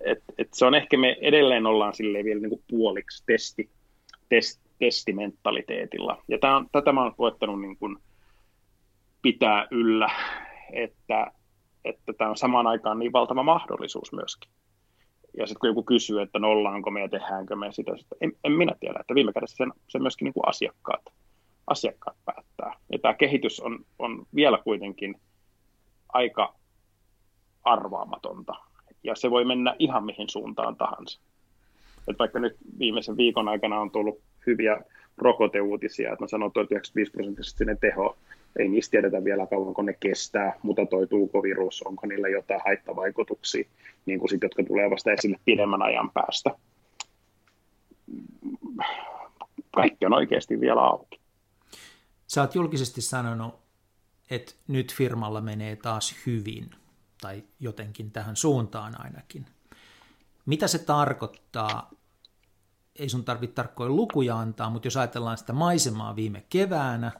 [0.00, 3.70] Et, et se on ehkä me edelleen ollaan silleen vielä niin kuin puoliksi testi,
[4.28, 6.22] test, testimentaliteetilla.
[6.28, 7.96] Ja tämä on, tätä mä oon koettanut niin kuin
[9.22, 10.10] pitää yllä,
[10.72, 11.32] että,
[11.84, 14.50] että tämä on samaan aikaan niin valtava mahdollisuus myöskin.
[15.36, 18.52] Ja sitten kun joku kysyy, että nollaanko me ja tehdäänkö me sitä, sitä en, en
[18.52, 21.02] minä tiedä, että viime kädessä sen, se myöskin niin kuin asiakkaat,
[21.66, 22.74] asiakkaat päättää.
[22.92, 25.20] Ja tämä kehitys on, on vielä kuitenkin
[26.08, 26.54] aika
[27.64, 28.54] arvaamatonta,
[29.02, 31.20] ja se voi mennä ihan mihin suuntaan tahansa.
[32.08, 34.80] Et vaikka nyt viimeisen viikon aikana on tullut hyviä
[35.18, 38.16] rokoteuutisia, että on sanottu, että 95 prosenttisesti ne teho,
[38.58, 43.64] ei niistä tiedetä vielä kauanko ne kestää, mutatoituuko virus, onko niillä jotain haittavaikutuksia,
[44.06, 46.50] niin kuin sit, jotka tulee vasta esille pidemmän ajan päästä.
[49.74, 51.20] Kaikki on oikeasti vielä auki.
[52.26, 53.54] Sä oot julkisesti sanonut,
[54.30, 56.70] että nyt firmalla menee taas hyvin,
[57.20, 59.46] tai jotenkin tähän suuntaan ainakin.
[60.46, 61.90] Mitä se tarkoittaa?
[62.98, 67.12] Ei sun tarvitse tarkkoja lukuja antaa, mutta jos ajatellaan sitä maisemaa viime keväänä,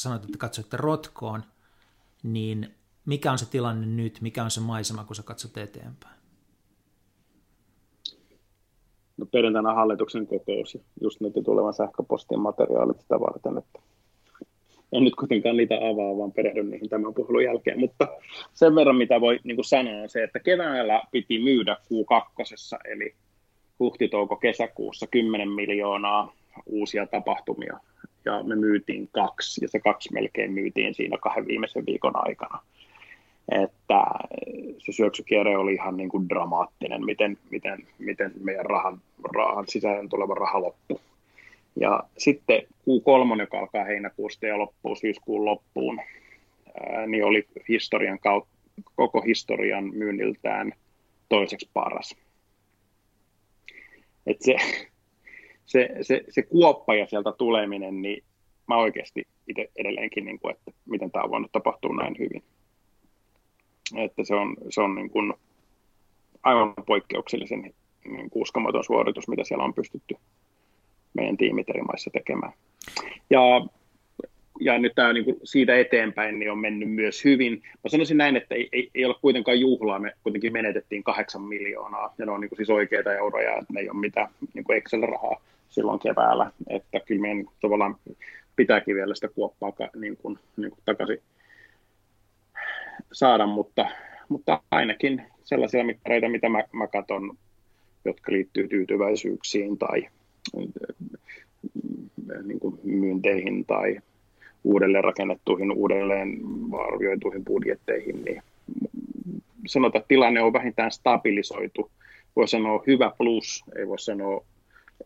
[0.00, 1.42] sanoit, että katsoitte rotkoon,
[2.22, 2.74] niin
[3.06, 6.14] mikä on se tilanne nyt, mikä on se maisema, kun sä katsot eteenpäin?
[9.16, 13.78] No perjantaina hallituksen kokous ja just nyt tulevan sähköpostin materiaalit sitä varten, että
[14.92, 17.80] en nyt kuitenkaan niitä avaa, vaan perehdyn niihin tämän puhelun jälkeen.
[17.80, 18.08] Mutta
[18.52, 23.14] sen verran, mitä voi niin kuin sanoa, on se, että keväällä piti myydä Q2, eli
[23.80, 26.32] huhti-touko-kesäkuussa 10 miljoonaa
[26.66, 27.78] uusia tapahtumia
[28.24, 32.58] ja me myytiin kaksi, ja se kaksi melkein myytiin siinä kahden viimeisen viikon aikana.
[33.48, 34.04] Että
[34.78, 39.00] se syöksykierre oli ihan niin kuin dramaattinen, miten, miten, miten meidän rahan,
[39.36, 40.98] rahan sisään tuleva raha loppui.
[41.80, 46.00] Ja sitten Q3, joka alkaa heinäkuusta ja loppuu syyskuun loppuun,
[47.06, 48.52] niin oli historian kautta,
[48.94, 50.72] koko historian myynniltään
[51.28, 52.16] toiseksi paras.
[54.26, 54.56] Et se,
[55.72, 58.24] se, se, se kuoppa ja sieltä tuleminen, niin
[58.68, 62.42] mä oikeasti itse edelleenkin, niin kuin, että miten tämä on voinut tapahtua näin hyvin.
[63.96, 65.34] Että se on, se on niin kuin
[66.42, 70.14] aivan poikkeuksellisen niin kuin uskomaton suoritus, mitä siellä on pystytty
[71.14, 72.52] meidän tiimit eri maissa tekemään.
[73.30, 73.40] Ja,
[74.60, 77.62] ja nyt tämä niin kuin siitä eteenpäin niin on mennyt myös hyvin.
[77.84, 82.14] Mä sanoisin näin, että ei, ei, ei ole kuitenkaan juhlaa, me kuitenkin menetettiin kahdeksan miljoonaa,
[82.18, 84.76] ja ne on niin kuin siis oikeita euroja, että ne ei ole mitään niin kuin
[84.76, 85.40] Excel-rahaa
[85.72, 87.96] silloin keväällä, että kyllä meidän tavallaan
[88.56, 91.18] pitääkin vielä sitä kuoppaa niin kuin, niin kuin takaisin
[93.12, 93.86] saada, mutta,
[94.28, 97.36] mutta ainakin sellaisia mittareita, mitä mä, mä katson,
[98.04, 100.08] jotka liittyy tyytyväisyyksiin tai
[102.42, 103.98] niin kuin myynteihin tai
[104.64, 106.40] uudelleen rakennettuihin, uudelleen
[106.88, 108.42] arvioituihin budjetteihin, niin
[109.66, 111.90] sanotaan, että tilanne on vähintään stabilisoitu.
[112.36, 114.44] Voi sanoa hyvä plus, ei voi sanoa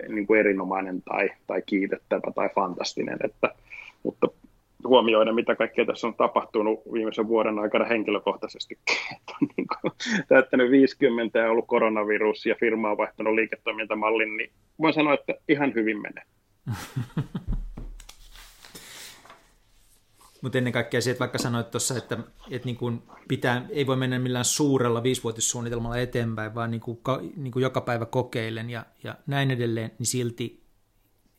[0.08, 3.48] niin kuin erinomainen tai, tai kiitettävä tai fantastinen, että,
[4.02, 4.28] mutta
[4.84, 8.78] huomioida, mitä kaikkea tässä on tapahtunut viimeisen vuoden aikana henkilökohtaisesti.
[9.16, 9.92] Että on niin kuin
[10.28, 15.74] täyttänyt 50 ja ollut koronavirus ja firma on vaihtanut liiketoimintamallin, niin voin sanoa, että ihan
[15.74, 16.24] hyvin menee.
[20.46, 22.18] Mutta ennen kaikkea se, että vaikka sanoit tuossa, että,
[22.50, 26.98] että niin kuin pitää, ei voi mennä millään suurella viisivuotissuunnitelmalla eteenpäin, vaan niin kuin,
[27.36, 30.62] niin kuin joka päivä kokeilen ja, ja näin edelleen, niin silti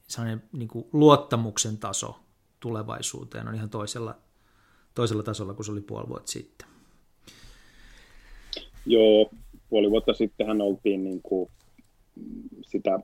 [0.08, 2.20] sellainen niin kuin luottamuksen taso
[2.60, 4.16] tulevaisuuteen on ihan toisella,
[4.96, 6.68] toisella tasolla kuin se oli puoli vuotta sitten.
[8.86, 9.30] Joo,
[9.70, 11.50] puoli vuotta sittenhän oltiin niin kuin
[12.62, 13.00] sitä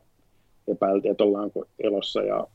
[0.68, 2.48] epäiltiin, että ollaanko elossa ja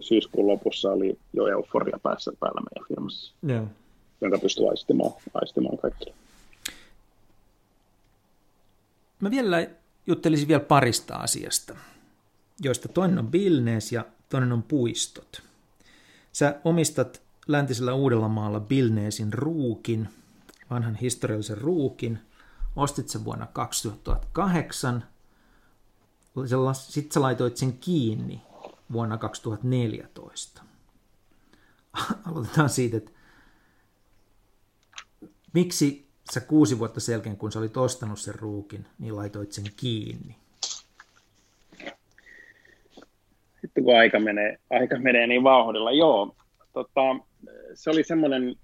[0.00, 3.66] syyskuun lopussa oli jo euforia päässä päällä meidän firmassa, Joo.
[4.20, 6.12] jonka pystyy aistimaan, aistimaan kaikki.
[9.20, 9.66] Mä vielä
[10.06, 11.76] juttelisin vielä parista asiasta,
[12.60, 15.42] joista toinen on Billnes ja toinen on puistot.
[16.32, 20.08] Sä omistat läntisellä Uudellamaalla Billnesin ruukin,
[20.70, 22.18] vanhan historiallisen ruukin.
[22.76, 25.04] Ostit sen vuonna 2008.
[26.72, 28.42] Sitten sä laitoit sen kiinni
[28.92, 30.62] vuonna 2014.
[32.30, 33.10] Aloitetaan siitä, että
[35.54, 40.36] miksi sä kuusi vuotta selkeän, kun sä olit ostanut sen ruukin, niin laitoit sen kiinni?
[43.60, 46.36] Sitten kun aika menee, aika menee niin vauhdilla, joo.
[46.72, 47.00] Tota,
[47.74, 48.56] se oli semmoinen,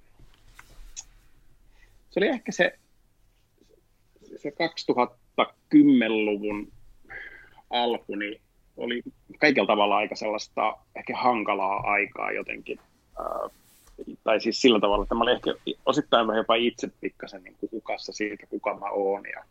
[2.10, 2.78] se oli ehkä se,
[4.36, 6.72] se 2010-luvun
[7.70, 8.40] alku, niin
[8.76, 9.02] oli
[9.38, 12.78] kaikella tavalla aika sellaista ehkä hankalaa aikaa jotenkin.
[13.18, 13.50] Ää,
[14.24, 15.54] tai siis sillä tavalla, että mä olin ehkä
[15.86, 19.44] osittain vähän jopa itse pikkasen niin kuin hukassa siitä, kuka mä oon ja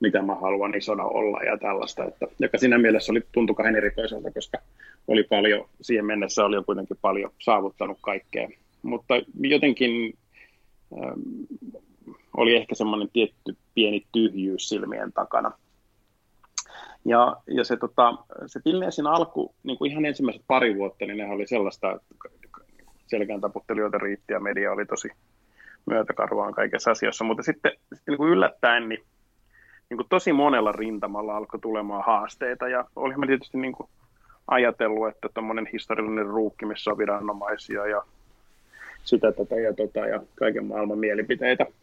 [0.00, 4.30] mitä mä haluan isona olla ja tällaista, että, joka siinä mielessä oli, tuntui kahden erikoiselta,
[4.30, 4.58] koska
[5.08, 8.48] oli paljon, siihen mennessä oli jo kuitenkin paljon saavuttanut kaikkea,
[8.82, 10.14] mutta jotenkin
[10.92, 11.20] ähm,
[12.36, 15.52] oli ehkä semmoinen tietty pieni tyhjyys silmien takana.
[17.04, 18.14] Ja, ja se, tota,
[18.46, 22.28] se Pilneesin alku, niin kuin ihan ensimmäiset pari vuotta, niin ne oli sellaista, että
[23.06, 25.08] selkään taputtelijoita riitti ja media oli tosi
[25.86, 27.24] myötäkarvaan kaikessa asiassa.
[27.24, 29.02] Mutta sitten, sitten niin kuin yllättäen, niin,
[29.90, 32.68] niin kuin tosi monella rintamalla alkoi tulemaan haasteita.
[32.68, 33.88] Ja olihan mä tietysti niin kuin
[34.48, 38.02] ajatellut, että tuommoinen historiallinen ruukki, missä on viranomaisia ja
[39.04, 41.66] sitä tätä ja, tota, ja kaiken maailman mielipiteitä–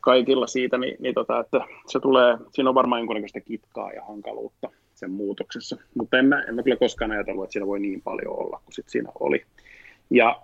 [0.00, 4.70] kaikilla siitä, niin, niin tota, että se tulee, siinä on varmaan jonkunnäköistä kitkaa ja hankaluutta
[4.94, 8.38] sen muutoksessa, mutta en mä, en mä kyllä koskaan ajatellut, että siinä voi niin paljon
[8.38, 9.44] olla kuin sit siinä oli.
[10.10, 10.42] Ja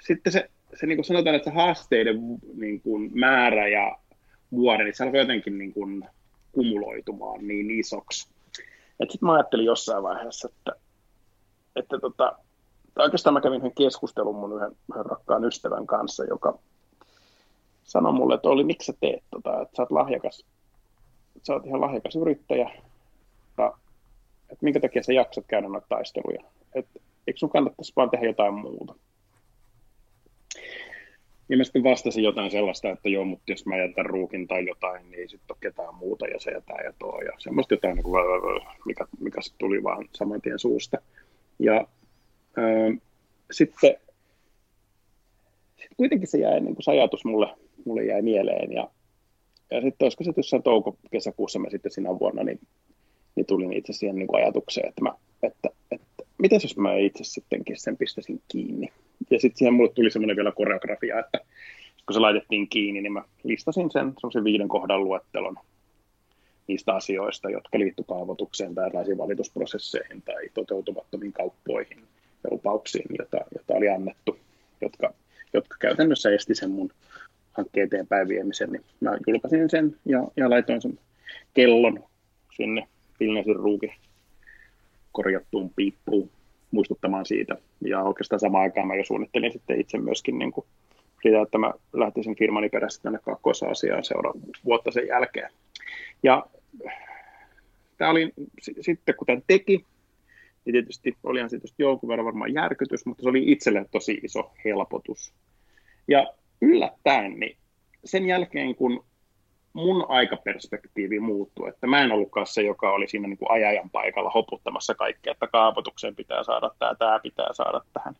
[0.00, 2.16] sitten se, se niin kuin sanotaan, että se haasteiden
[2.54, 3.98] niin kuin määrä ja
[4.52, 6.04] vuoden, niin se alkoi jotenkin niin kuin
[6.52, 8.28] kumuloitumaan niin isoksi.
[9.10, 10.72] Sitten mä ajattelin jossain vaiheessa, että,
[11.76, 12.38] että tota,
[12.98, 16.58] oikeastaan mä kävin yhden keskustelun mun yhden, yhden rakkaan ystävän kanssa, joka
[17.86, 20.44] sanoi mulle, että oli, miksi sä teet tota, että sä oot lahjakas,
[21.42, 22.70] sä oot ihan lahjakas yrittäjä,
[23.58, 23.72] ja,
[24.42, 26.42] että minkä takia sä jaksat käydä noita taisteluja,
[26.74, 28.94] että eikö sun kannattaisi vaan tehdä jotain muuta.
[31.48, 35.10] Ja mä sitten vastasin jotain sellaista, että joo, mutta jos mä jätän ruukin tai jotain,
[35.10, 37.20] niin ei sitten ole ketään muuta ja se jätää ja tuo.
[37.20, 37.96] Ja semmoista jotain,
[38.86, 40.98] mikä, mikä tuli vaan saman tien suusta.
[41.58, 41.74] Ja
[42.56, 42.90] ää,
[43.50, 43.96] sitten,
[45.76, 47.46] sitten kuitenkin se jäi niin kuin se ajatus mulle
[47.86, 48.72] mulle jäi mieleen.
[48.72, 48.88] Ja,
[49.70, 52.60] ja sitten olisiko se jossain touko-kesäkuussa mä sitten sinä vuonna, niin,
[53.34, 55.12] niin tulin itse siihen niin ajatukseen, että, mä,
[55.42, 58.88] että, että miten jos mä itse sittenkin sen pistäisin kiinni.
[59.30, 61.38] Ja sitten siihen mulle tuli semmoinen vielä koreografia, että
[62.06, 65.56] kun se laitettiin kiinni, niin mä listasin sen semmoisen viiden kohdan luettelon
[66.66, 71.98] niistä asioista, jotka liittyy kaavoitukseen tai erilaisiin valitusprosesseihin tai toteutumattomiin kauppoihin
[72.44, 74.38] ja lupauksiin, joita, joita oli annettu,
[74.80, 75.14] jotka,
[75.52, 76.90] jotka käytännössä esti sen mun
[77.56, 80.98] hankkeen eteenpäin viemisen, niin mä julkaisin sen ja, ja laitoin sen
[81.54, 82.04] kellon
[82.56, 82.88] sinne
[83.20, 83.92] Vilnesin ruukin
[85.12, 86.30] korjattuun piippuun
[86.70, 87.56] muistuttamaan siitä.
[87.80, 90.66] Ja oikeastaan samaan aikaan mä jo suunnittelin sitten itse myöskin niin kuin
[91.22, 95.50] sitä, että mä lähtisin firmani perässä tänne Kaakkois-Aasiaan seuraava vuotta sen jälkeen.
[96.22, 96.46] Ja
[97.98, 98.32] tämä oli
[98.80, 99.84] sitten, kun tämän teki,
[100.64, 104.52] niin tietysti olihan se tietysti jonkun verran varmaan järkytys, mutta se oli itselle tosi iso
[104.64, 105.32] helpotus.
[106.08, 106.26] Ja
[106.60, 107.56] yllättäen, niin
[108.04, 109.04] sen jälkeen kun
[109.72, 114.30] mun aikaperspektiivi muuttui, että mä en ollutkaan se, joka oli siinä niin kuin ajajan paikalla
[114.30, 118.14] hoputtamassa kaikkea, että kaavoitukseen pitää saada tämä, tämä pitää saada tähän.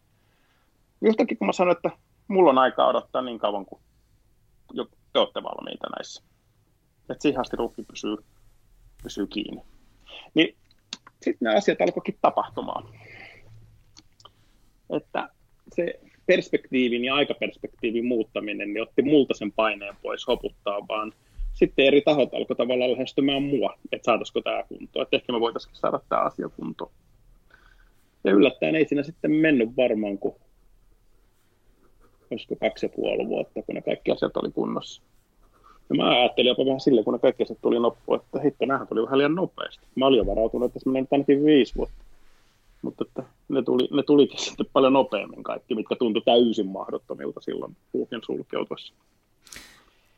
[1.02, 1.90] Yhtäkkiä kun mä sanoin, että
[2.28, 3.80] mulla on aikaa odottaa niin kauan kuin
[5.12, 6.22] te olette valmiita näissä.
[7.10, 8.16] Että siihen asti ruukki pysyy,
[9.02, 9.62] pysyy kiinni.
[10.34, 10.56] Niin
[11.12, 12.88] sitten nämä asiat alkoikin tapahtumaan.
[14.90, 15.28] Että
[15.76, 21.12] se perspektiivin ja aikaperspektiivin muuttaminen niin otti multa sen paineen pois hoputtaa, vaan
[21.52, 25.74] sitten eri tahot alkoi tavallaan lähestymään mua, että saataisiko tämä kuntoon, että ehkä me voitaisiin
[25.74, 26.90] saada tämä asia kuntoon.
[28.24, 30.34] Ja yllättäen ei siinä sitten mennyt varmaan kuin
[32.30, 35.02] olisiko kaksi ja puoli vuotta, kun ne kaikki asiat oli kunnossa.
[35.88, 38.88] Ja mä ajattelin jopa vähän silleen, kun ne kaikki asiat tuli noppu, että hitto, nämähän
[38.88, 39.86] tuli vähän liian nopeasti.
[39.94, 42.05] Mä olin jo varautunut, että se menee ainakin viisi vuotta.
[42.86, 47.76] Mutta että ne, tuli, ne tulikin sitten paljon nopeammin kaikki, mitkä tuntui täysin mahdottomilta silloin
[47.92, 48.94] puukin sulkeutuessa.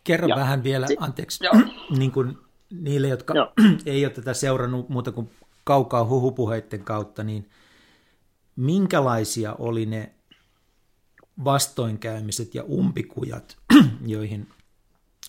[0.04, 1.44] Kerro ja, vähän vielä, anteeksi,
[1.98, 2.38] niin kuin
[2.70, 3.52] niille, jotka Joo.
[3.86, 5.30] ei ole tätä seurannut muuta kuin
[5.64, 7.48] kaukaa huhupuheiden kautta, niin
[8.56, 10.12] minkälaisia oli ne
[11.44, 13.56] vastoinkäymiset ja umpikujat,
[14.06, 14.48] joihin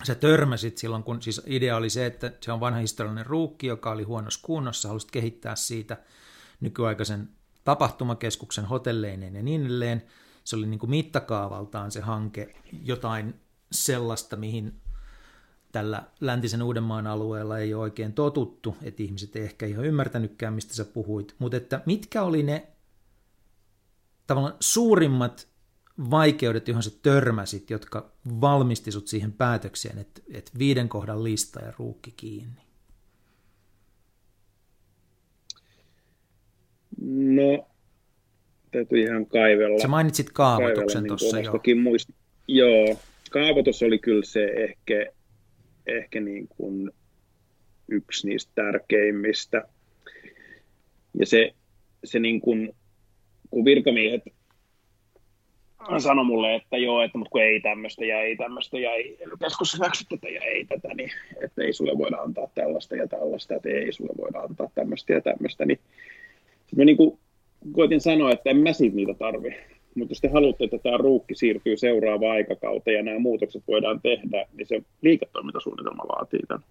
[0.03, 3.91] sä törmäsit silloin, kun siis idea oli se, että se on vanha historiallinen ruukki, joka
[3.91, 5.97] oli huonossa kunnossa, halusit kehittää siitä
[6.59, 7.29] nykyaikaisen
[7.63, 10.03] tapahtumakeskuksen hotelleineen ja niin edelleen.
[10.43, 13.35] Se oli niin kuin mittakaavaltaan se hanke, jotain
[13.71, 14.81] sellaista, mihin
[15.71, 20.73] tällä läntisen Uudenmaan alueella ei ole oikein totuttu, että ihmiset ei ehkä ihan ymmärtänytkään, mistä
[20.73, 22.67] sä puhuit, mutta että mitkä oli ne
[24.27, 25.47] tavallaan suurimmat
[26.09, 31.73] vaikeudet, johon sä törmäsit, jotka valmisti sut siihen päätökseen, että, että viiden kohdan lista ja
[31.77, 32.68] ruukki kiinni?
[37.01, 37.67] No,
[38.71, 39.79] täytyy ihan kaivella.
[39.79, 41.51] Sä mainitsit kaavoituksen niin tuossa jo.
[41.81, 42.09] Muist...
[42.47, 42.97] Joo,
[43.31, 45.11] kaavoitus oli kyllä se ehkä,
[45.87, 46.91] ehkä niin kuin
[47.87, 49.63] yksi niistä tärkeimmistä.
[51.19, 51.53] Ja se,
[52.03, 52.75] se niin kuin,
[53.49, 54.23] kun virkamiehet
[55.97, 59.73] sanoi mulle, että joo, että mutta kun ei tämmöistä ja ei tämmöistä ja ei keskus
[59.73, 61.11] hyväksy tätä ja ei tätä, niin
[61.43, 65.21] että ei sulle voida antaa tällaista ja tällaista, että ei sulle voida antaa tämmöistä ja
[65.21, 65.79] tämmöistä, niin
[66.75, 67.19] mä niin kuin
[67.71, 69.55] koitin sanoa, että en mä siitä niitä tarvi.
[69.95, 74.45] Mutta jos te haluatte, että tämä ruukki siirtyy seuraavaan aikakauteen ja nämä muutokset voidaan tehdä,
[74.57, 76.63] niin se liiketoimintasuunnitelma vaatii tämän.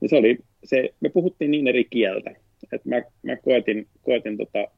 [0.00, 2.30] Ja se oli, se, me puhuttiin niin eri kieltä,
[2.72, 4.68] että mä, mä koetin, koetin, tota,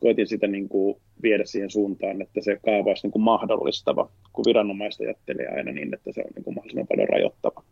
[0.00, 4.44] koetin sitä niin kuin viedä siihen suuntaan, että se kaava olisi niin kuin mahdollistava, kun
[4.46, 7.62] viranomaista ajattelee aina niin, että se on niin kuin mahdollisimman paljon rajoittava.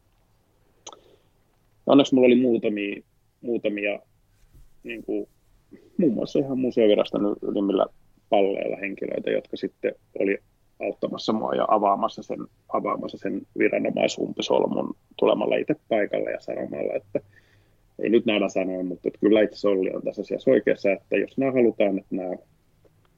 [1.87, 3.03] Onneksi mulla oli muutamia,
[3.41, 3.99] muutamia
[4.85, 5.29] niin kuin,
[5.97, 7.87] muun muassa ihan museoviraston ylimmillä
[8.29, 10.39] palleilla henkilöitä, jotka sitten oli
[10.81, 17.21] auttamassa mua ja avaamassa sen, avaamassa sen viranomaisumpisolmun tulemalla itse paikalle ja sanomalla, että
[17.99, 21.39] ei nyt näillä sanoin, mutta että kyllä itse Olli on tässä asiassa oikeassa, että jos
[21.39, 22.37] nämä halutaan, että nämä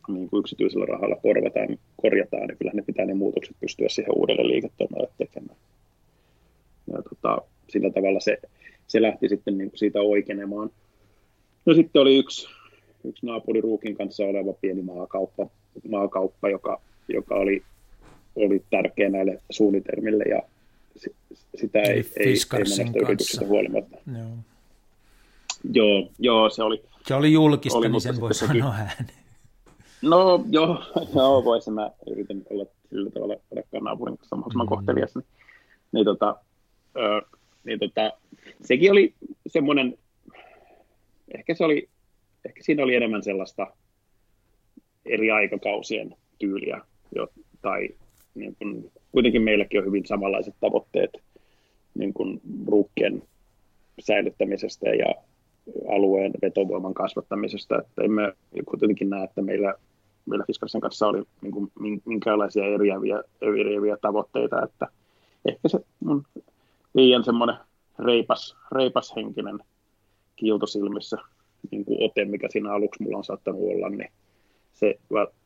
[0.09, 4.49] niin kuin yksityisellä rahalla korvataan, korjataan, niin kyllä ne pitää ne muutokset pystyä siihen uudelle
[4.49, 5.57] liiketoiminnalle tekemään.
[6.87, 7.39] Ja tota,
[7.69, 8.39] sillä tavalla se,
[8.87, 10.71] se lähti sitten niin kuin siitä oikeenemaan.
[11.67, 12.49] No sitten oli yksi,
[13.05, 15.47] yksi naapuriruukin kanssa oleva pieni maakauppa,
[15.89, 17.63] maakauppa joka, joka oli,
[18.37, 20.43] oli tärkeä näille suunnitelmille ja
[21.55, 23.97] sitä ei, ei, ei monesta yrityksestä huolimatta.
[24.19, 24.31] Joo.
[25.73, 26.83] Joo, joo, se oli.
[27.07, 29.25] Se oli julkista, oli, niin sen voi sanoa ääneen.
[30.03, 30.83] No joo,
[31.17, 31.75] joo voisin.
[31.75, 34.77] Mä yritän olla sillä tavalla rakkaan naapurin kanssa mahdollisimman mm-hmm.
[34.77, 35.15] kohtelias.
[35.15, 35.27] Niin,
[35.93, 36.37] niin, tota,
[36.97, 37.23] ö,
[37.65, 38.13] niin tota,
[38.63, 39.15] sekin oli
[39.47, 39.99] semmoinen,
[41.39, 41.89] ehkä, se oli,
[42.45, 43.67] ehkä siinä oli enemmän sellaista
[45.05, 46.81] eri aikakausien tyyliä,
[47.15, 47.29] jo,
[47.63, 47.89] tai
[48.35, 51.11] niin kun, kuitenkin meilläkin on hyvin samanlaiset tavoitteet
[51.95, 53.23] niin kun ruukkien
[54.01, 55.15] säilyttämisestä ja
[55.89, 58.33] alueen vetovoiman kasvattamisesta, että emme
[58.65, 59.75] kuitenkin näe, että meillä
[60.27, 61.73] meillä Fiskarisen kanssa oli niin kuin,
[62.05, 64.89] minkäänlaisia eriäviä, eriäviä tavoitteita, että
[65.49, 66.23] ehkä se on
[66.95, 67.57] liian semmoinen
[67.99, 69.59] reipas, reipashenkinen
[70.45, 71.17] kiiltosilmissä
[71.71, 74.11] niin kuin ote, mikä siinä aluksi mulla on saattanut olla, niin
[74.75, 74.99] se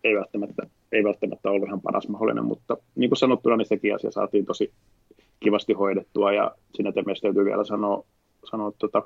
[0.04, 4.10] ei välttämättä, ei välttämättä ollut ihan paras mahdollinen, mutta niin kuin sanottuna, niin sekin asia
[4.10, 4.72] saatiin tosi
[5.40, 8.04] kivasti hoidettua, ja siinä termeistä täytyy vielä sanoa,
[8.50, 9.02] sanoa tota,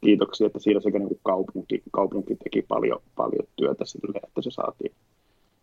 [0.00, 4.50] kiitoksia, että siinä sekä niin kuin kaupunki, kaupunki teki paljon, paljon työtä sille, että se
[4.50, 4.92] saatiin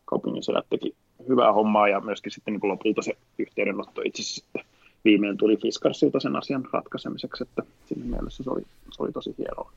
[0.05, 0.95] kaupungin sedät teki
[1.27, 4.63] hyvää hommaa ja myöskin sitten niin kuin lopulta se yhteydenotto itse asiassa sitten
[5.05, 7.63] viimein tuli Fiskarsilta sen asian ratkaisemiseksi, että
[7.99, 9.71] siinä mielessä se oli, se oli tosi hienoa.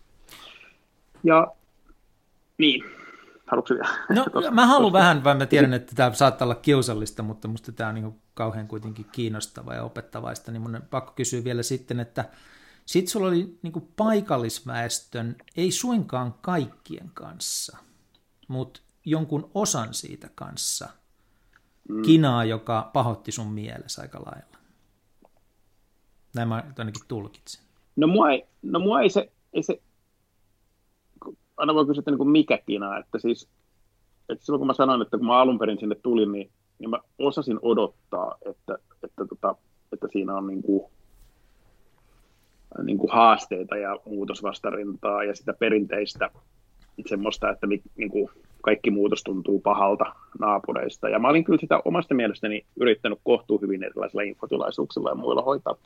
[1.24, 1.52] Ja
[2.58, 2.84] niin,
[3.46, 3.74] haluatko
[4.14, 7.72] No, tos, mä haluan vähän, vaan mä tiedän, että tämä saattaa olla kiusallista, mutta musta
[7.72, 12.00] tämä on niin kauhean kuitenkin kiinnostavaa ja opettavaista, niin mun on pakko kysyä vielä sitten,
[12.00, 12.24] että
[12.86, 17.76] sitten sulla oli niin kuin paikallisväestön, ei suinkaan kaikkien kanssa,
[18.48, 20.88] mutta jonkun osan siitä kanssa
[21.88, 22.02] mm.
[22.02, 24.58] kinaa, joka pahotti sun mielessä aika lailla.
[26.34, 27.71] Näin mä ainakin tulkitsin.
[27.96, 29.80] No mua ei, no mua ei se, ei se
[31.56, 33.48] aina voi kysyä, että niin kuin mikä kina, että siis
[34.28, 36.98] että silloin kun mä sanoin, että kun mä alun perin sinne tulin, niin, niin mä
[37.18, 39.54] osasin odottaa, että, että, tota,
[39.92, 40.90] että siinä on niin kuin,
[42.82, 46.30] niin kuin haasteita ja muutosvastarintaa ja sitä perinteistä
[47.06, 47.66] semmoista, että
[47.96, 48.30] niin kuin
[48.62, 50.04] kaikki muutos tuntuu pahalta
[50.38, 51.08] naapureista.
[51.08, 55.76] Ja mä olin kyllä sitä omasta mielestäni yrittänyt kohtuu hyvin erilaisilla infotilaisuuksilla ja muilla hoitaa.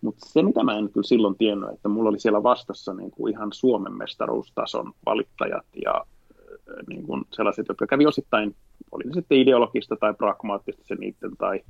[0.00, 3.32] Mutta se, mitä mä en kyllä silloin tiennyt, että mulla oli siellä vastassa niin kuin
[3.32, 8.56] ihan Suomen mestaruustason valittajat ja äh, niin kuin sellaiset, jotka kävi osittain,
[8.92, 11.60] oli ne sitten ideologista tai pragmaattista se niiden tai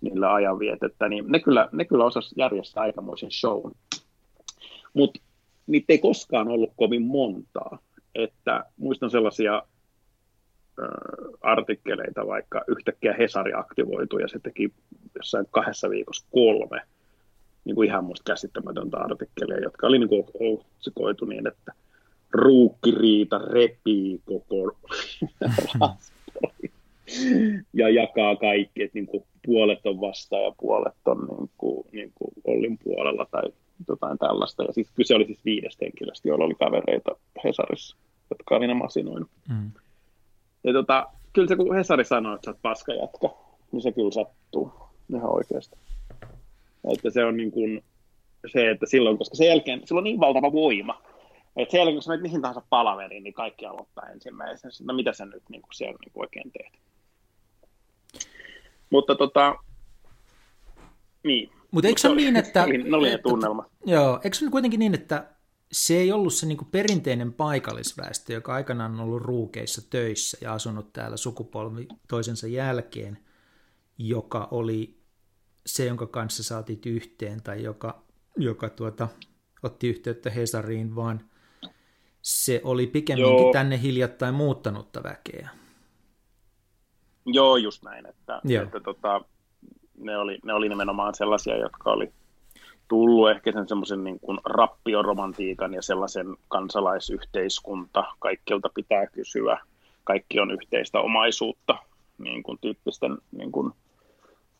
[0.00, 3.72] niillä ajanvietettä, niin ne kyllä, ne kyllä osas järjestää aikamoisen shown.
[4.94, 5.20] Mutta
[5.66, 7.78] niitä ei koskaan ollut kovin montaa.
[8.14, 9.62] Että muistan sellaisia
[11.40, 14.72] artikkeleita, vaikka yhtäkkiä Hesari aktivoitui ja se teki
[15.14, 16.82] jossain kahdessa viikossa kolme
[17.64, 21.72] niin kuin ihan musta käsittämätöntä artikkelia, jotka oli niin kuin otsikoitu niin, että
[22.30, 24.76] ruukkiriita repii koko
[27.72, 32.12] ja jakaa kaikki, että niin kuin puolet on vastaan ja puolet on niin kuin, niin
[32.14, 33.42] kuin Ollin puolella tai
[33.88, 34.62] jotain tällaista.
[34.62, 37.96] Ja siis kyse oli siis viidestä henkilöstä, joilla oli kavereita Hesarissa,
[38.30, 39.30] jotka oli ne masinoinut.
[39.48, 39.70] Mm.
[40.66, 43.28] Ja tota, kyllä se kun Hesari sanoo, että sä oot paska jatka,
[43.72, 44.72] niin se kyllä sattuu
[45.14, 45.76] ihan oikeasti.
[46.94, 47.84] Että se on niin kuin
[48.52, 51.02] se, että silloin, koska sen jälkeen, sillä on niin valtava voima,
[51.56, 54.72] että sen jälkeen, kun sä menet mihin tahansa palaveriin, niin kaikki aloittaa ensimmäisenä.
[54.80, 56.72] No mitä sä nyt niin kuin siellä niin kuin oikein teet?
[58.90, 59.54] Mutta tota,
[61.24, 61.50] niin.
[61.70, 62.66] Mutta eikö se ole niin, että...
[62.90, 63.64] Ne oli ne tunnelma.
[63.84, 65.24] Joo, eikö se kuitenkin niin, että
[65.72, 70.92] se ei ollut se niin perinteinen paikallisväestö, joka aikanaan on ollut ruukeissa töissä ja asunut
[70.92, 73.18] täällä sukupolvi toisensa jälkeen,
[73.98, 75.00] joka oli
[75.66, 78.02] se, jonka kanssa saatit yhteen tai joka,
[78.36, 79.08] joka tuota,
[79.62, 81.20] otti yhteyttä Hesariin, vaan
[82.22, 83.52] se oli pikemminkin Joo.
[83.52, 85.48] tänne hiljattain muuttanutta väkeä.
[87.26, 88.62] Joo, just näin, että, Joo.
[88.62, 89.20] että tota,
[89.98, 92.12] ne, oli, ne oli nimenomaan sellaisia, jotka oli
[92.88, 99.58] tullut ehkä sen semmoisen niin kuin rappioromantiikan ja sellaisen kansalaisyhteiskunta, kaikkialta pitää kysyä,
[100.04, 101.76] kaikki on yhteistä omaisuutta,
[102.18, 103.72] niin kuin tyyppisten niin kuin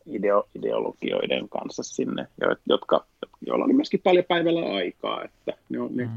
[0.05, 2.27] ideo, ideologioiden kanssa sinne,
[2.65, 3.05] jotka,
[3.41, 6.11] joilla oli myöskin paljon päivällä aikaa, että ne, ne, mm.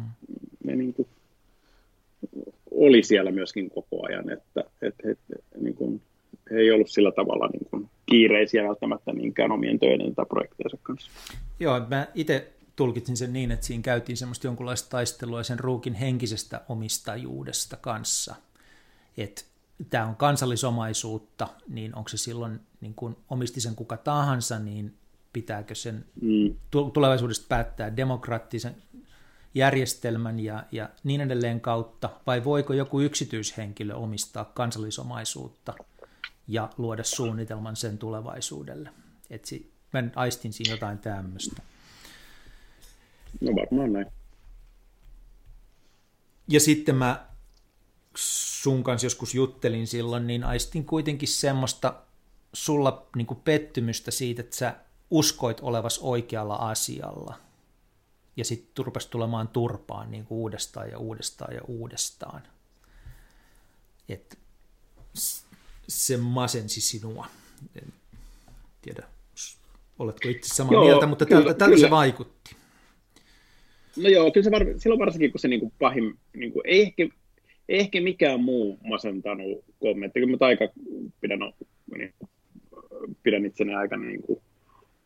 [0.64, 1.08] ne niin kuin
[2.70, 5.16] oli siellä myöskin koko ajan, että, että he,
[5.60, 6.02] niin kuin,
[6.50, 11.10] he ei ollut sillä tavalla niin kuin kiireisiä välttämättä niinkään omien töiden tai projektejensa kanssa.
[11.60, 16.60] Joo, mä itse tulkitsin sen niin, että siinä käytiin semmoista jonkunlaista taistelua sen ruukin henkisestä
[16.68, 18.34] omistajuudesta kanssa.
[19.16, 19.42] Että
[19.90, 24.94] tämä on kansallisomaisuutta, niin onko se silloin, niin kun omisti sen kuka tahansa, niin
[25.32, 26.54] pitääkö sen mm.
[26.92, 28.74] tulevaisuudesta päättää demokraattisen
[29.54, 35.74] järjestelmän ja, ja niin edelleen kautta, vai voiko joku yksityishenkilö omistaa kansallisomaisuutta
[36.52, 38.90] ja luoda suunnitelman sen tulevaisuudelle.
[39.30, 41.62] Et si, mä aistin siinä jotain tämmöistä.
[43.40, 44.06] No varmaan näin.
[46.48, 47.26] Ja sitten mä
[48.16, 52.02] sun kanssa joskus juttelin silloin, niin aistin kuitenkin semmoista
[52.52, 54.76] sulla niin pettymystä siitä, että sä
[55.10, 57.38] uskoit olevas oikealla asialla.
[58.36, 62.42] Ja sitten rupesi tulemaan turpaan niin kuin uudestaan ja uudestaan ja uudestaan.
[64.08, 64.38] Et
[65.90, 67.26] se masensi sinua.
[67.82, 67.92] En
[68.82, 69.02] tiedä,
[69.98, 71.86] oletko itse samaa joo, mieltä, mutta kyllä, tältä, tältä kyllä.
[71.86, 72.56] se vaikutti.
[73.96, 76.82] No joo, kyllä se var, silloin varsinkin, kun se niin kuin pahin, niin kuin, ei,
[76.82, 77.02] ehkä,
[77.68, 80.68] ei ehkä mikään muu masentanut kommentti, kyllä mä aika
[81.20, 81.38] pidän,
[81.96, 82.14] niin,
[83.22, 84.42] pidän itseni aika niin kuin,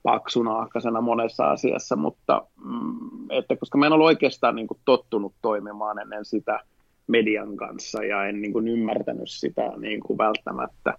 [0.03, 5.99] paksunaakasena monessa asiassa, mutta mm, että koska mä en ollut oikeastaan niin kuin, tottunut toimimaan
[5.99, 6.61] ennen sitä,
[7.07, 10.99] median kanssa ja en niin kuin ymmärtänyt sitä niin kuin välttämättä.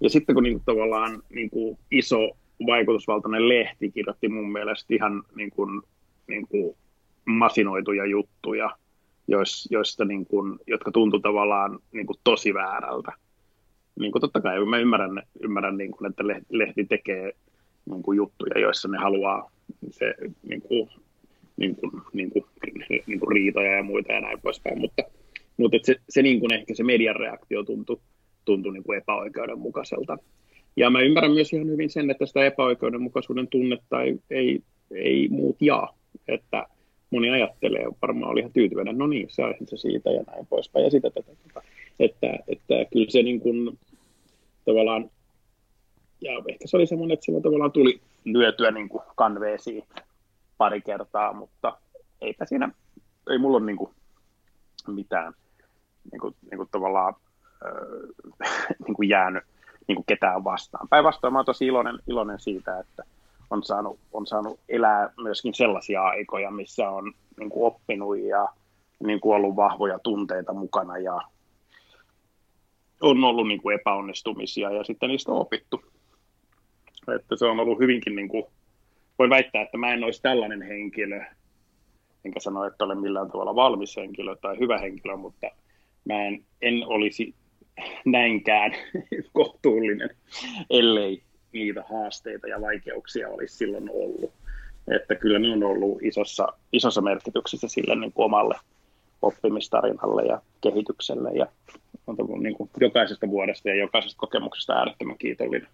[0.00, 2.30] Ja sitten kun niin kuin tavallaan niin kuin iso
[2.66, 5.82] vaikutusvaltainen lehti kirjoitti mun mielestä ihan niin kuin,
[6.26, 6.76] niin kuin
[7.24, 8.70] masinoituja juttuja,
[9.70, 13.12] joista niin kuin, jotka tuntuu tavallaan niin kuin tosi väärältä.
[14.00, 17.32] Niin kuin totta kai mä ymmärrän, ymmärrän niin kuin, että lehti tekee
[17.90, 19.50] niin kuin juttuja, joissa ne haluaa
[19.90, 20.14] se
[20.48, 20.88] niin kuin,
[21.56, 22.44] niin kuin, niin kuin,
[23.06, 25.02] niin kuin riitoja ja muita ja näin poispäin, mutta,
[25.56, 28.00] mutta se, se niin kuin ehkä se median reaktio tuntui,
[28.44, 30.18] tuntui niin kuin epäoikeudenmukaiselta.
[30.76, 34.60] Ja mä ymmärrän myös ihan hyvin sen, että sitä epäoikeudenmukaisuuden tunnetta ei, ei,
[34.94, 35.96] ei muut jaa.
[36.28, 36.66] Että
[37.10, 40.90] moni ajattelee, varmaan oli ihan tyytyväinen, no niin, saisin se siitä ja näin poispäin ja
[40.90, 41.32] sitä tätä.
[41.48, 41.62] tätä.
[42.00, 43.78] Että, että kyllä se niin kuin,
[44.64, 45.10] tavallaan,
[46.20, 49.84] ja ehkä se oli semmoinen, että sillä tavallaan tuli lyötyä niin kuin kanveesiin
[50.58, 51.78] pari kertaa, mutta
[52.20, 52.72] eipä siinä,
[53.30, 53.90] ei mulla ole niin kuin
[54.86, 55.34] mitään
[56.12, 57.14] niin kuin, niin kuin tavallaan
[57.66, 58.48] äh,
[58.86, 59.44] niin kuin jäänyt
[59.88, 60.88] niin kuin ketään vastaan.
[60.88, 63.02] Päinvastoin mä olen tosi iloinen, iloinen siitä, että
[63.50, 68.48] on saanut, on saanut elää myöskin sellaisia aikoja, missä on niin kuin oppinut ja
[69.04, 71.20] niin kuin ollut vahvoja tunteita mukana ja
[73.00, 75.82] on ollut niin kuin epäonnistumisia ja sitten niistä on opittu.
[77.16, 78.44] Että se on ollut hyvinkin, niin kuin,
[79.18, 81.24] voin väittää, että mä en olisi tällainen henkilö,
[82.24, 85.46] enkä sano, että olen millään tavalla valmis henkilö tai hyvä henkilö, mutta
[86.06, 87.34] mä en, en olisi
[88.04, 88.72] näinkään
[89.32, 90.10] kohtuullinen,
[90.70, 94.32] ellei niitä haasteita ja vaikeuksia olisi silloin ollut.
[94.96, 98.54] Että kyllä ne on ollut isossa, isossa merkityksessä sille niin kuin omalle
[99.22, 101.46] oppimistarinalle ja kehitykselle ja
[102.06, 105.68] on tullut niin kuin jokaisesta vuodesta ja jokaisesta kokemuksesta äärettömän kiitollinen.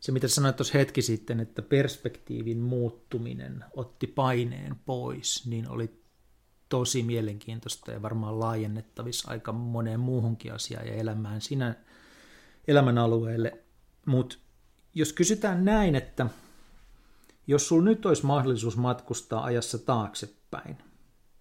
[0.00, 5.90] Se, mitä sanoit tuossa hetki sitten, että perspektiivin muuttuminen otti paineen pois, niin oli
[6.74, 11.74] tosi mielenkiintoista ja varmaan laajennettavissa aika moneen muuhunkin asiaan ja elämään sinä
[12.68, 13.58] elämän alueelle.
[14.06, 14.36] Mutta
[14.94, 16.26] jos kysytään näin, että
[17.46, 20.78] jos sulla nyt olisi mahdollisuus matkustaa ajassa taaksepäin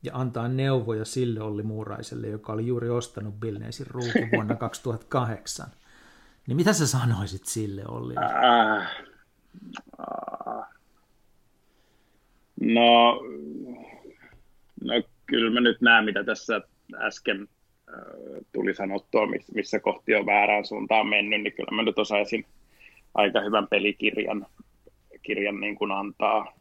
[0.03, 5.67] ja antaa neuvoja sille Olli Muuraiselle, joka oli juuri ostanut Billneisin ruukin vuonna 2008,
[6.47, 8.15] niin mitä sä sanoisit sille Olli?
[8.17, 9.03] Äh, äh.
[12.61, 13.19] No,
[14.84, 16.61] no kyllä mä nyt näen, mitä tässä
[16.95, 17.47] äsken
[17.89, 17.95] äh,
[18.51, 22.45] tuli sanottua, missä kohti on väärään suuntaan mennyt, niin kyllä mä nyt osaisin
[23.13, 24.45] aika hyvän pelikirjan
[25.21, 26.53] kirjan niin kuin antaa,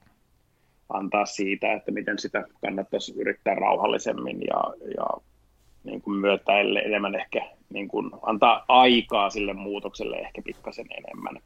[0.88, 5.06] antaa siitä, että miten sitä kannattaisi yrittää rauhallisemmin ja, ja
[5.84, 11.42] niin kuin myötäille enemmän ehkä niin kuin antaa aikaa sille muutokselle ehkä pikkasen enemmän.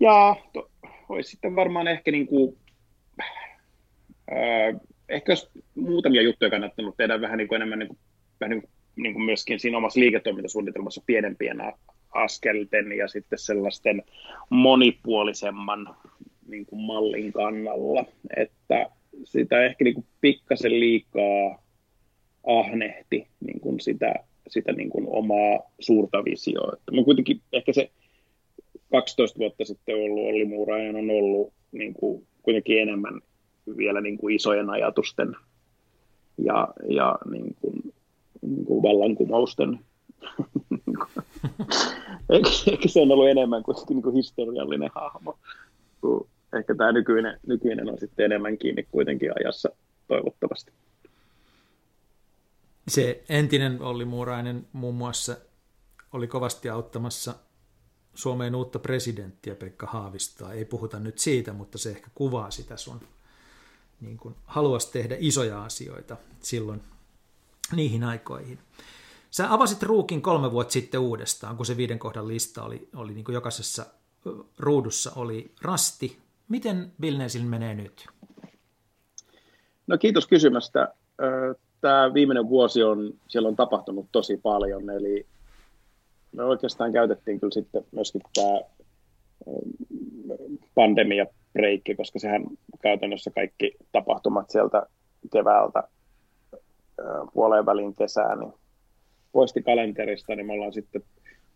[0.00, 0.70] Ja to,
[1.08, 2.56] olisi sitten varmaan ehkä niin kuin,
[4.32, 7.98] äh, ehkä jos muutamia juttuja kannattanut tehdä vähän niin kuin enemmän niin kuin,
[8.40, 11.58] vähän niin kuin, niin kuin myöskin siinä omassa liiketoimintasuunnitelmassa pienempien
[12.10, 14.02] askelten ja sitten sellaisten
[14.50, 15.96] monipuolisemman
[16.48, 18.04] niin kuin mallin kannalla,
[18.36, 18.90] että
[19.24, 21.62] sitä ehkä niin kuin pikkasen liikaa
[22.46, 24.14] ahnehti niin kuin sitä,
[24.48, 26.72] sitä niin kuin omaa suurta visioa.
[26.72, 27.90] Että mä kuitenkin ehkä se
[28.90, 33.20] 12 vuotta sitten ollut Olli Muurainen on ollut niin kuin, kuitenkin enemmän
[33.76, 35.36] vielä niin kuin isojen ajatusten
[36.38, 37.94] ja, ja niin kuin,
[38.42, 39.78] niin kuin vallankumousten
[42.72, 45.38] ehkä se on ollut enemmän kuin, niin kuin historiallinen hahmo.
[46.58, 49.68] Ehkä tämä nykyinen, nykyinen on sitten enemmän kiinni kuitenkin ajassa
[50.08, 50.72] toivottavasti.
[52.88, 55.36] Se entinen Olli Muurainen muun muassa
[56.12, 57.34] oli kovasti auttamassa
[58.14, 60.52] Suomeen uutta presidenttiä Pekka Haavistaa.
[60.52, 63.00] Ei puhuta nyt siitä, mutta se ehkä kuvaa sitä sun
[64.00, 66.80] niin kuin haluaisi tehdä isoja asioita silloin
[67.76, 68.58] niihin aikoihin.
[69.30, 73.24] Sä avasit ruukin kolme vuotta sitten uudestaan, kun se viiden kohdan lista oli, oli niin
[73.24, 73.86] kuin jokaisessa
[74.58, 76.18] ruudussa oli rasti.
[76.48, 78.06] Miten Vilnesil menee nyt?
[79.86, 80.94] No kiitos kysymästä.
[81.80, 85.26] Tämä viimeinen vuosi on, siellä on tapahtunut tosi paljon, eli
[86.32, 88.60] me oikeastaan käytettiin kyllä sitten myöskin tämä
[90.74, 92.44] pandemia breikki, koska sehän
[92.82, 94.86] käytännössä kaikki tapahtumat sieltä
[95.32, 95.82] keväältä
[97.34, 98.52] puoleen väliin kesää, niin
[99.32, 101.02] poisti kalenterista, niin me ollaan sitten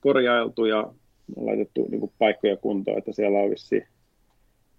[0.01, 0.93] korjailtu ja
[1.37, 3.51] laitettu niin kuin paikkoja kuntoon, että siellä on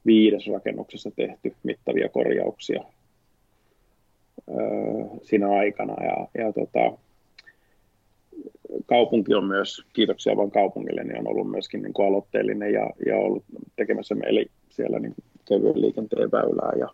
[0.05, 2.83] viides rakennuksessa tehty mittavia korjauksia
[5.21, 6.03] siinä aikana.
[6.03, 6.97] Ja, ja tota,
[8.85, 13.17] kaupunki on myös, kiitoksia vaan kaupungille, niin on ollut myöskin niin kuin aloitteellinen ja, ja
[13.17, 13.43] ollut
[13.75, 14.45] tekemässä meille
[14.75, 15.15] siellä niin
[15.47, 16.87] kevyen liikenteen väylää ja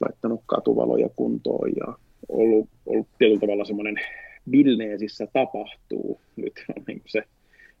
[0.00, 1.94] laittanut katuvaloja kuntoon ja
[2.28, 3.96] ollut, ollut tietyllä tavalla semmoinen
[4.52, 7.22] Vilneesissä tapahtuu nyt on niin se,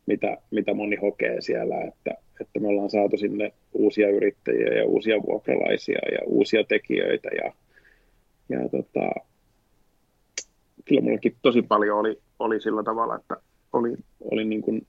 [0.06, 5.22] mitä, mitä moni hokee siellä, että, että me ollaan saatu sinne uusia yrittäjiä ja uusia
[5.22, 7.52] vuokralaisia ja uusia tekijöitä ja,
[8.48, 9.10] ja tota,
[10.84, 13.36] kyllä mullakin tosi paljon oli, oli sillä tavalla, että
[13.72, 14.86] oli, oli niin kuin,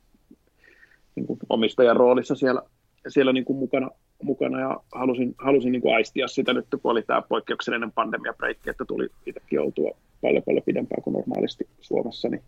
[1.16, 2.62] niin kuin omistajan roolissa siellä,
[3.08, 3.90] siellä niin kuin mukana,
[4.24, 8.86] mukana ja halusin, halusin niin kuin aistia sitä nyt, kun oli tämä poikkeuksellinen pandemiabreikki, että
[8.86, 12.42] tuli itsekin oltua paljon paljon pidempään kuin normaalisti Suomessa, niin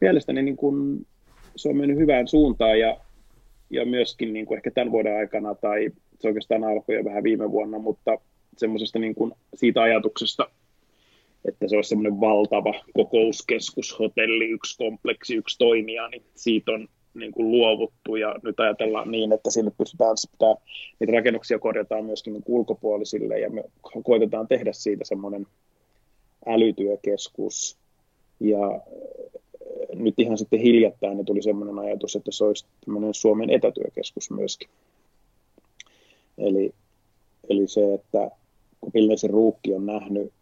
[0.00, 1.06] mielestäni niin kuin
[1.56, 2.96] se on mennyt hyvään suuntaan ja,
[3.70, 5.90] ja myöskin niin kuin ehkä tämän vuoden aikana tai
[6.20, 8.18] se oikeastaan alkoi jo vähän viime vuonna, mutta
[8.56, 10.50] semmoisesta niin kuin siitä ajatuksesta,
[11.48, 17.32] että se olisi semmoinen valtava kokouskeskus, hotelli, yksi kompleksi, yksi toimija, niin siitä on niin
[17.32, 20.54] kuin luovuttu ja nyt ajatellaan niin, että sinne pystytään, pitää,
[21.00, 23.64] niitä rakennuksia korjataan myöskin niin ulkopuolisille ja me
[24.04, 25.46] koitetaan tehdä siitä semmoinen
[26.46, 27.78] älytyökeskus
[28.40, 28.80] ja
[29.94, 32.66] nyt ihan sitten hiljattain niin tuli semmoinen ajatus, että se olisi
[33.12, 34.68] Suomen etätyökeskus myöskin.
[36.38, 36.74] Eli,
[37.48, 38.30] eli se, että
[38.80, 40.32] kun Pilneisen ruukki on nähnyt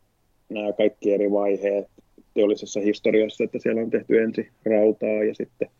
[0.48, 1.86] nämä kaikki eri vaiheet
[2.34, 5.70] teollisessa historiassa, että siellä on tehty ensin rautaa ja sitten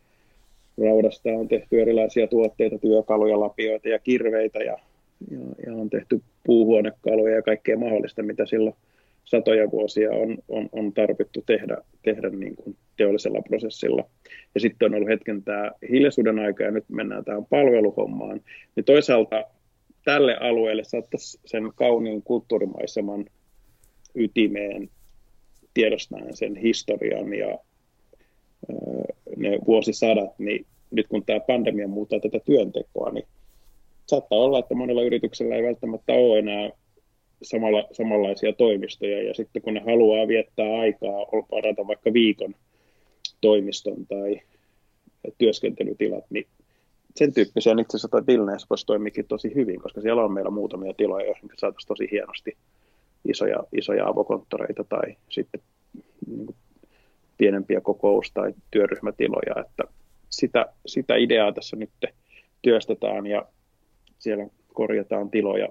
[0.81, 4.79] raudasta on tehty erilaisia tuotteita, työkaluja, lapioita ja kirveitä ja,
[5.31, 8.77] ja, ja on tehty puuhuonekaluja ja kaikkea mahdollista, mitä silloin
[9.25, 14.05] satoja vuosia on, on, on tarvittu tehdä, tehdä niin kuin teollisella prosessilla.
[14.55, 18.41] Ja sitten on ollut hetken tämä hiljaisuuden aika ja nyt mennään tähän palveluhommaan.
[18.77, 19.45] Niin toisaalta
[20.05, 23.25] tälle alueelle saattaisi sen kauniin kulttuurimaiseman
[24.15, 24.91] ytimeen
[25.75, 27.59] tiedostaen sen historian ja
[29.41, 33.27] ne vuosisadat, niin nyt kun tämä pandemia muuttaa tätä työntekoa, niin
[34.07, 36.71] saattaa olla, että monella yrityksellä ei välttämättä ole enää
[37.43, 42.55] samalla, samanlaisia toimistoja, ja sitten kun ne haluaa viettää aikaa, parata vaikka viikon
[43.41, 44.41] toimiston tai
[45.39, 46.47] työskentelytilat, niin
[47.17, 51.27] sen tyyppisiä itse asiassa toi Vilneessä toimikin tosi hyvin, koska siellä on meillä muutamia tiloja,
[51.27, 52.57] joihin saataisiin tosi hienosti
[53.29, 55.61] isoja, isoja avokonttoreita tai sitten
[56.27, 56.55] niin
[57.41, 59.85] pienempiä kokous- tai työryhmätiloja, että
[60.31, 61.91] sitä, sitä ideaa tässä nyt
[62.63, 63.45] työstetään ja
[64.19, 65.69] siellä korjataan tiloja,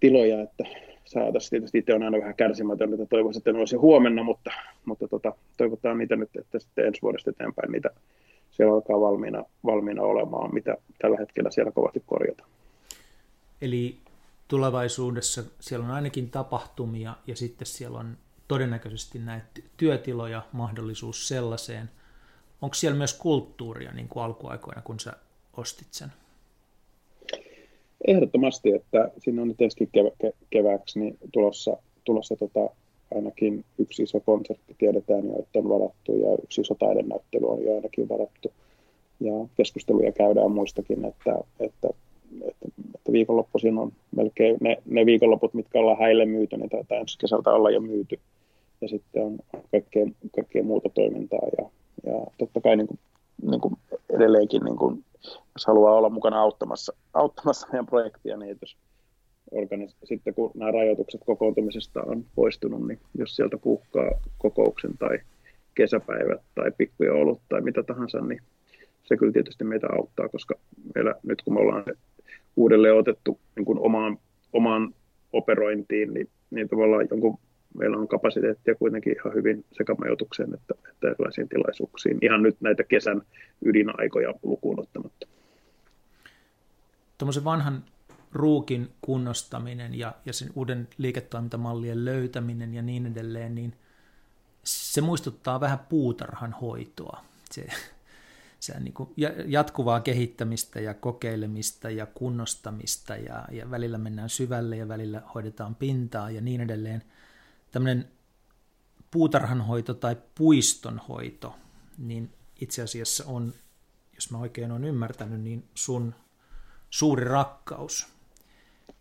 [0.00, 0.64] tiloja että
[1.04, 1.50] saataisiin.
[1.50, 4.50] Tietysti itse on aina vähän kärsimätön, että toivoisin, että ne olisi huomenna, mutta,
[4.84, 7.90] mutta tota, toivotaan niitä nyt, että sitten ensi vuodesta eteenpäin niitä
[8.50, 12.48] siellä alkaa valmiina, valmiina olemaan, mitä tällä hetkellä siellä kovasti korjataan.
[13.60, 13.96] Eli
[14.48, 18.16] tulevaisuudessa siellä on ainakin tapahtumia ja sitten siellä on
[18.48, 21.90] todennäköisesti näitä työtiloja, mahdollisuus sellaiseen.
[22.62, 25.12] Onko siellä myös kulttuuria niin kuin alkuaikoina, kun sä
[25.56, 26.08] ostit sen?
[28.06, 32.60] Ehdottomasti, että siinä on nyt ensi kevä, kevääksi niin tulossa, tulossa tota,
[33.14, 37.74] ainakin yksi iso konsertti tiedetään jo, että on varattu ja yksi iso taidenäyttely on jo
[37.74, 38.52] ainakin varattu.
[39.20, 41.88] Ja keskusteluja käydään muistakin, että, että,
[42.40, 47.18] että, että viikonloppuisin on melkein ne, ne viikonloput, mitkä ollaan häille myyty, niin tätä ensi
[47.18, 48.20] kesältä ollaan jo myyty.
[48.80, 49.38] Ja sitten on
[49.70, 51.70] kaikkea, kaikkea muuta toimintaa ja,
[52.06, 52.98] ja totta kai niin kuin,
[53.50, 53.74] niin kuin
[54.10, 55.04] edelleenkin, niin kuin,
[55.54, 58.76] jos haluaa olla mukana auttamassa, auttamassa meidän projektia, niin jos
[59.52, 65.18] organis- sitten kun nämä rajoitukset kokoontumisesta on poistunut, niin jos sieltä puhkaa kokouksen tai
[65.74, 68.40] kesäpäivät tai pikkujoulut tai mitä tahansa, niin
[69.04, 70.54] se kyllä tietysti meitä auttaa, koska
[70.94, 71.84] meillä nyt kun me ollaan
[72.56, 74.18] uudelleen otettu niin kuin omaan,
[74.52, 74.94] omaan
[75.32, 77.38] operointiin, niin, niin tavallaan jonkun,
[77.78, 82.18] meillä on kapasiteettia kuitenkin ihan hyvin sekä majoitukseen että, että erilaisiin tilaisuuksiin.
[82.22, 83.22] Ihan nyt näitä kesän
[83.64, 85.26] ydinaikoja lukuun ottamatta.
[87.18, 87.84] Tuommoisen vanhan
[88.32, 93.72] ruukin kunnostaminen ja, ja sen uuden liiketoimintamallien löytäminen ja niin edelleen, niin
[94.64, 97.24] se muistuttaa vähän puutarhan hoitoa.
[97.50, 97.66] Se,
[98.62, 99.14] se niin kuin
[99.46, 106.30] jatkuvaa kehittämistä ja kokeilemista ja kunnostamista ja, ja välillä mennään syvälle ja välillä hoidetaan pintaa
[106.30, 107.02] ja niin edelleen.
[107.70, 108.08] Tämmöinen
[109.10, 111.56] puutarhanhoito tai puistonhoito,
[111.98, 113.52] niin itse asiassa on,
[114.14, 116.14] jos mä oikein olen ymmärtänyt, niin sun
[116.90, 118.06] suuri rakkaus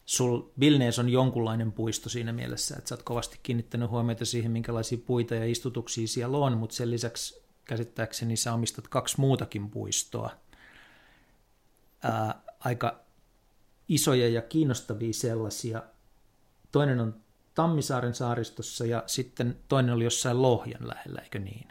[0.05, 4.97] sul Vilnees on jonkunlainen puisto siinä mielessä, että sä oot kovasti kiinnittänyt huomiota siihen, minkälaisia
[5.05, 10.29] puita ja istutuksia siellä on, mutta sen lisäksi käsittääkseni sä omistat kaksi muutakin puistoa.
[12.03, 12.99] Ää, aika
[13.87, 15.83] isoja ja kiinnostavia sellaisia.
[16.71, 17.15] Toinen on
[17.55, 21.67] Tammisaaren saaristossa ja sitten toinen oli jossain Lohjan lähellä, eikö niin?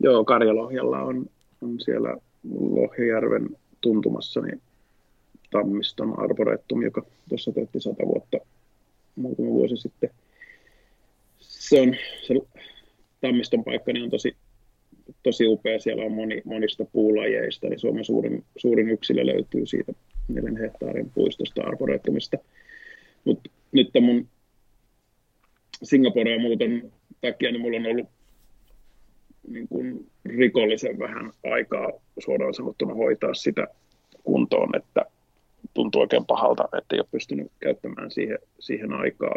[0.00, 1.26] Joo, Karjalohjalla on,
[1.60, 2.16] on siellä
[2.54, 3.48] Lohjajärven
[3.80, 4.62] tuntumassa niin
[5.50, 8.38] Tammiston arboretum, joka tuossa tehtiin sata vuotta
[9.16, 10.10] muutama vuosi sitten.
[11.38, 11.94] Se on
[12.26, 12.34] se
[13.22, 14.36] Tammiston paikka niin on tosi,
[15.22, 15.78] tosi upea.
[15.78, 19.92] Siellä on moni, monista puulajeista, niin Suomen suurin, suurin yksilö löytyy siitä
[20.28, 22.36] neljän hehtaarin puistosta arboretumista.
[23.24, 24.28] Mutta nyt mun
[25.82, 28.08] Singaporea muuten takia, niin mulla on ollut
[29.48, 33.66] niin kuin rikollisen vähän aikaa suoraan sanottuna hoitaa sitä
[34.24, 35.04] kuntoon, että
[35.74, 39.36] tuntuu oikein pahalta, että ei ole pystynyt käyttämään siihen, siihen aikaa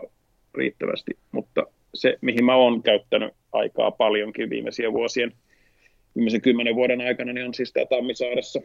[0.56, 1.64] riittävästi, mutta
[1.96, 5.32] se, mihin mä oon käyttänyt aikaa paljonkin viimeisiä vuosien,
[6.16, 8.62] viimeisen kymmenen vuoden aikana, niin on siis tämä Tammisaaressa,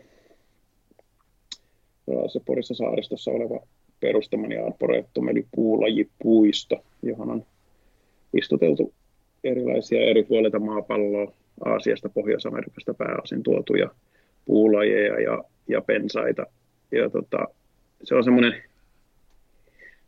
[2.28, 3.66] se Porissa saaristossa oleva
[4.00, 7.46] perustamani Arboretum, eli puulajipuisto, johon on
[8.38, 8.94] istuteltu
[9.44, 11.32] erilaisia eri puolilta maapalloa,
[11.64, 13.90] Aasiasta, Pohjois-Amerikasta pääosin tuotuja
[14.44, 16.46] puulajeja ja, ja pensaita.
[16.92, 17.48] Ja tota,
[18.04, 18.62] se on semmoinen,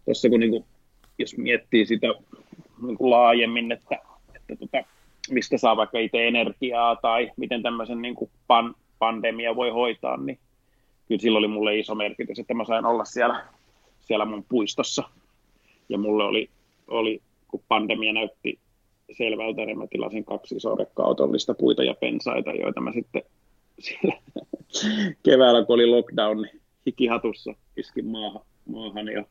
[0.04, 0.66] tuossa kun niinku,
[1.18, 2.06] jos miettii sitä
[2.86, 3.98] niinku laajemmin, että,
[4.34, 4.84] että tota,
[5.30, 10.38] mistä saa vaikka itse energiaa tai miten tämmöisen niinku pan, pandemia voi hoitaa, niin
[11.08, 13.44] kyllä sillä oli mulle iso merkitys, että mä sain olla siellä,
[14.00, 15.02] siellä mun puistossa.
[15.88, 16.50] Ja mulle oli,
[16.88, 18.58] oli kun pandemia näytti
[19.16, 23.22] selvältä, niin mä tilasin kaksi isoa rekka-autollista puita ja pensaita, joita mä sitten
[23.78, 24.14] siellä
[25.24, 29.24] keväällä, kun oli lockdown, niin hikihatussa iskin maahan, maahan ja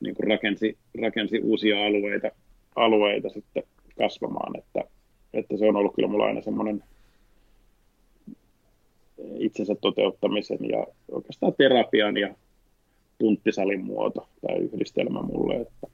[0.00, 2.30] niin kuin rakensi, rakensi uusia alueita,
[2.78, 3.62] alueita sitten
[3.98, 4.84] kasvamaan, että,
[5.34, 6.84] että se on ollut kyllä mulla aina semmoinen
[9.38, 12.34] itsensä toteuttamisen ja oikeastaan terapian ja
[13.18, 15.86] punttisalin muoto tai yhdistelmä mulle, että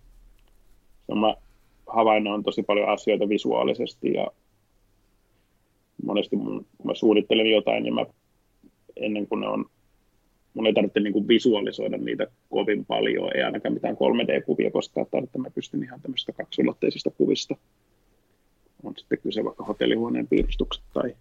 [1.15, 1.35] mä
[1.87, 4.27] havainnoin tosi paljon asioita visuaalisesti ja
[6.05, 8.07] monesti mun, kun mä suunnittelen jotain, niin mä
[8.97, 9.67] ennen kuin ne on,
[10.55, 15.51] mun ei tarvitse niin visualisoida niitä kovin paljon, ei ainakaan mitään 3D-kuvia koskaan tarvitse, mä
[15.51, 17.57] pystyn ihan tämmöistä kaksulotteisista kuvista.
[18.83, 21.17] On sitten kyse vaikka hotellihuoneen piirustukset tai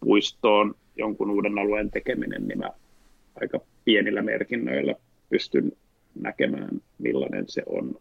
[0.00, 2.70] puistoon jonkun uuden alueen tekeminen, niin mä
[3.40, 4.94] aika pienillä merkinnöillä
[5.30, 5.72] pystyn
[6.14, 7.94] näkemään, millainen se on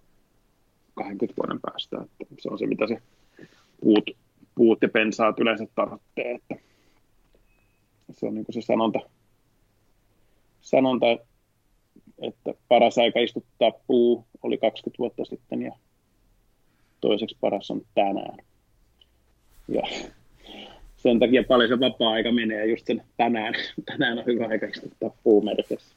[0.94, 1.98] 20 vuoden päästä.
[2.22, 2.98] Että se on se, mitä se
[3.82, 4.10] puut,
[4.56, 6.34] puut ja pensaat yleensä tarvitsee.
[6.34, 6.56] Että
[8.12, 9.00] se on niin kuin se sanonta,
[10.64, 11.06] sanonta,
[12.22, 15.72] että paras aika istuttaa puu oli 20 vuotta sitten ja
[17.02, 18.38] toiseksi paras on tänään.
[19.68, 19.82] Ja
[20.98, 23.54] sen takia paljon se vapaa-aika menee just sen tänään.
[23.86, 25.96] Tänään on hyvä aika istuttaa puu merkissä.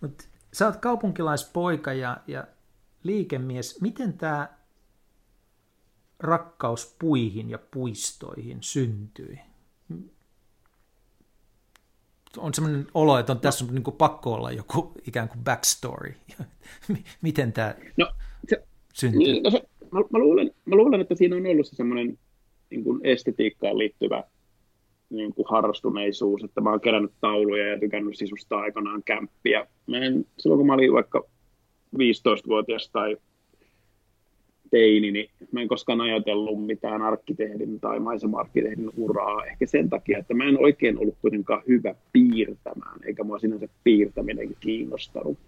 [0.00, 2.46] Mut sä oot kaupunkilaispoika ja, ja
[3.02, 4.48] liikemies, miten tämä
[6.18, 9.38] rakkaus puihin ja puistoihin syntyi?
[12.38, 16.14] On sellainen olo, että on tässä on niin kuin pakko olla joku ikään kuin backstory.
[17.22, 18.10] miten tämä no,
[18.48, 18.62] se,
[18.94, 19.18] syntyi?
[19.18, 19.62] Niin, no se,
[19.92, 22.18] mä, mä, luulen, mä luulen, että siinä on ollut se semmoinen
[22.70, 24.24] niin kuin estetiikkaan liittyvä
[25.10, 29.66] niin kuin harrastuneisuus, että mä oon kerännyt tauluja ja tykännyt sisustaa aikanaan kämppiä.
[29.86, 31.24] Mä en, silloin kun mä olin vaikka
[31.96, 33.16] 15-vuotias tai
[34.70, 39.44] teini, niin mä en koskaan ajatellut mitään arkkitehdin tai maisema-arkkitehdin uraa.
[39.44, 44.56] Ehkä sen takia, että mä en oikein ollut kuitenkaan hyvä piirtämään, eikä mua sinänsä piirtäminen
[44.60, 45.38] kiinnostanut.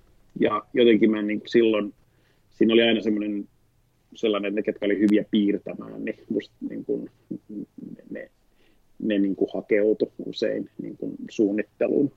[0.40, 1.94] Ja jotenkin mä niin silloin,
[2.50, 3.48] siinä oli aina semmoinen
[4.14, 7.10] sellainen, että ne, ketkä oli hyviä piirtämään, niin musta niin kuin,
[8.10, 8.30] ne,
[8.98, 12.12] ne niin kuin hakeutui usein niin kuin suunnitteluun,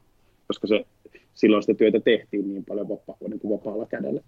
[0.48, 0.86] koska se
[1.34, 4.22] silloin sitä työtä tehtiin niin paljon vapaa, niin kuin vapaalla kädellä.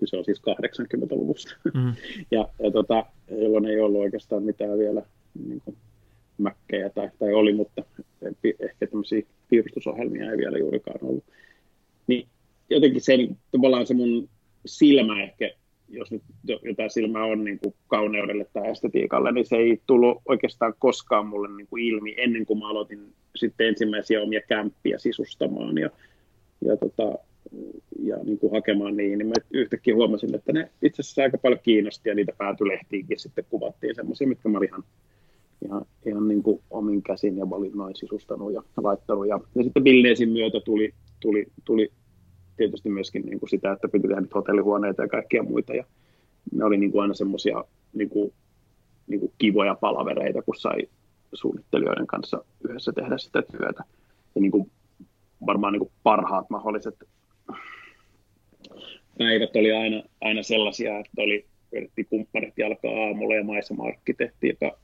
[0.00, 1.56] Kyse on siis 80-luvusta.
[1.74, 1.94] Mm.
[2.30, 5.02] ja, ja tota, jolloin ei ollut oikeastaan mitään vielä
[5.46, 5.76] niin kuin
[6.38, 7.84] mäkkejä tai, tai oli, mutta
[8.60, 11.24] ehkä tämmöisiä piirustusohjelmia ei vielä juurikaan ollut.
[12.06, 12.28] Niin
[12.70, 13.12] jotenkin se,
[13.52, 14.28] tavallaan se mun
[14.66, 15.50] silmä ehkä,
[15.88, 16.22] jos nyt
[16.62, 21.56] jotain silmää on niin kuin kauneudelle tai estetiikalle, niin se ei tullut oikeastaan koskaan mulle
[21.56, 25.90] niin kuin ilmi ennen kuin mä aloitin sitten ensimmäisiä omia kämppiä sisustamaan ja,
[26.64, 27.18] ja, tota,
[27.98, 31.60] ja niin kuin hakemaan niihin, niin mä yhtäkkiä huomasin, että ne itse asiassa aika paljon
[31.62, 34.84] kiinnosti ja niitä päätylehtiinkin sitten kuvattiin semmoisia, mitkä mä olin ihan,
[35.64, 39.28] ihan, ihan niin kuin omin käsin ja valinnoin sisustanut ja laittanut.
[39.28, 41.92] Ja, ja sitten Billneesin myötä tuli, tuli, tuli
[42.56, 45.84] tietysti myöskin niin kuin sitä, että piti tehdä hotellihuoneita ja kaikkia muita ja
[46.52, 48.32] ne oli niin kuin aina semmoisia niin kuin,
[49.06, 50.88] niin kuin kivoja palavereita, kun sai
[51.32, 53.84] suunnittelijoiden kanssa yhdessä tehdä sitä työtä.
[54.34, 54.70] Ja niin kuin
[55.46, 56.94] varmaan niin kuin parhaat mahdolliset
[59.20, 64.78] päivät oli aina, aina sellaisia, että oli vedettiin kumppanit jalkaa aamulla ja maisema-arkkitehti, joka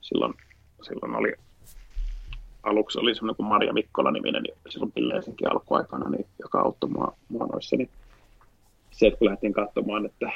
[0.00, 0.34] silloin,
[0.82, 1.32] silloin oli
[2.62, 7.16] aluksi oli semmoinen kuin Maria Mikkola niminen, niin silloin Pilleisenkin alkuaikana, niin, joka auttoi mua,
[7.28, 7.88] mua noissa, niin
[8.90, 10.30] se, että kun lähdettiin katsomaan, että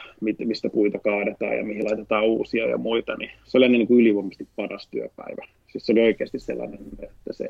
[0.44, 4.48] mistä puita kaadetaan ja mihin laitetaan uusia ja muita, niin se oli niin kuin ylivoimaisesti
[4.56, 5.46] paras työpäivä.
[5.66, 7.48] Siis se oli oikeasti sellainen, että se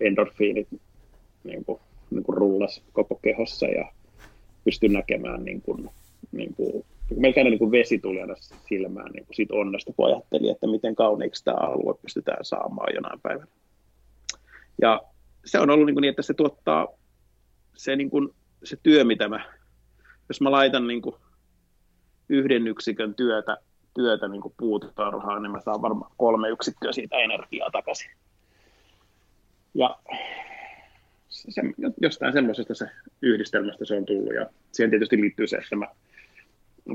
[0.00, 0.68] endorfiinit
[1.44, 1.80] niin kuin,
[2.10, 3.92] niin kuin rullas koko kehossa ja
[4.66, 5.90] pystyi näkemään niin kuin,
[6.32, 6.84] niin kuin,
[7.16, 8.34] melkein niin kuin vesi tuli aina
[8.68, 13.20] silmään niin kuin siitä onnesta, kun ajatteli, että miten kauniiksi tämä alue pystytään saamaan jonain
[13.20, 13.50] päivänä.
[14.82, 15.02] Ja
[15.44, 16.88] se on ollut niin, kuin niin että se tuottaa
[17.76, 18.28] se, niin kuin,
[18.64, 19.44] se työ, mitä mä,
[20.28, 21.14] jos mä laitan niin kuin
[22.28, 23.56] yhden yksikön työtä,
[23.94, 28.10] työtä niin puutarhaan, niin mä saan varmaan kolme yksikköä siitä energiaa takaisin.
[29.74, 29.98] Ja
[31.36, 31.62] se,
[32.00, 32.86] jostain semmoisesta se
[33.22, 34.34] yhdistelmästä se on tullut.
[34.34, 35.86] Ja siihen tietysti liittyy se, että mä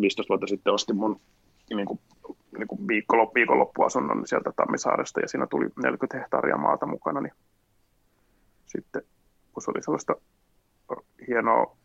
[0.01, 1.21] 15 vuotta sitten ostin mun
[1.69, 1.99] niin kuin,
[2.57, 7.33] niin kuin viikonloppu, viikonloppuasunnon sieltä Tammisaaresta ja siinä tuli 40 hehtaaria maata mukana, niin
[8.65, 9.01] sitten
[9.53, 10.15] kun se oli sellaista
[11.27, 11.77] hienoa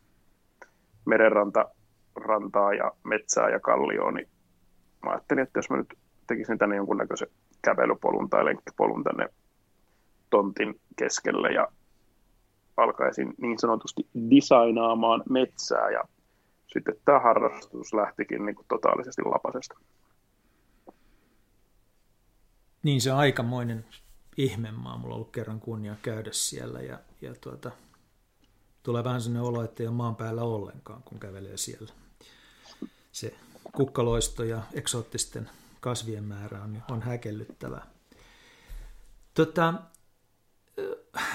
[1.04, 1.70] merenranta,
[2.16, 4.28] rantaa ja metsää ja kallioa, niin
[5.04, 5.94] mä ajattelin, että jos mä nyt
[6.26, 7.28] tekisin tänne jonkunnäköisen
[7.62, 9.28] kävelypolun tai lenkkipolun tänne
[10.30, 11.68] tontin keskelle ja
[12.76, 16.04] alkaisin niin sanotusti designaamaan metsää ja
[16.66, 19.78] sitten tämä harrastus lähtikin niin kuin totaalisesti lapasesta.
[22.82, 23.84] Niin se aikamoinen
[24.36, 24.98] ihmemaa.
[24.98, 27.70] Mulla on ollut kerran kunnia käydä siellä ja, ja tuota,
[28.82, 31.92] tulee vähän sellainen olo, että ei ole maan päällä ollenkaan, kun kävelee siellä.
[33.12, 33.34] Se
[33.72, 35.50] kukkaloisto ja eksoottisten
[35.80, 37.86] kasvien määrä on, on häkellyttävää.
[39.34, 39.74] Tota,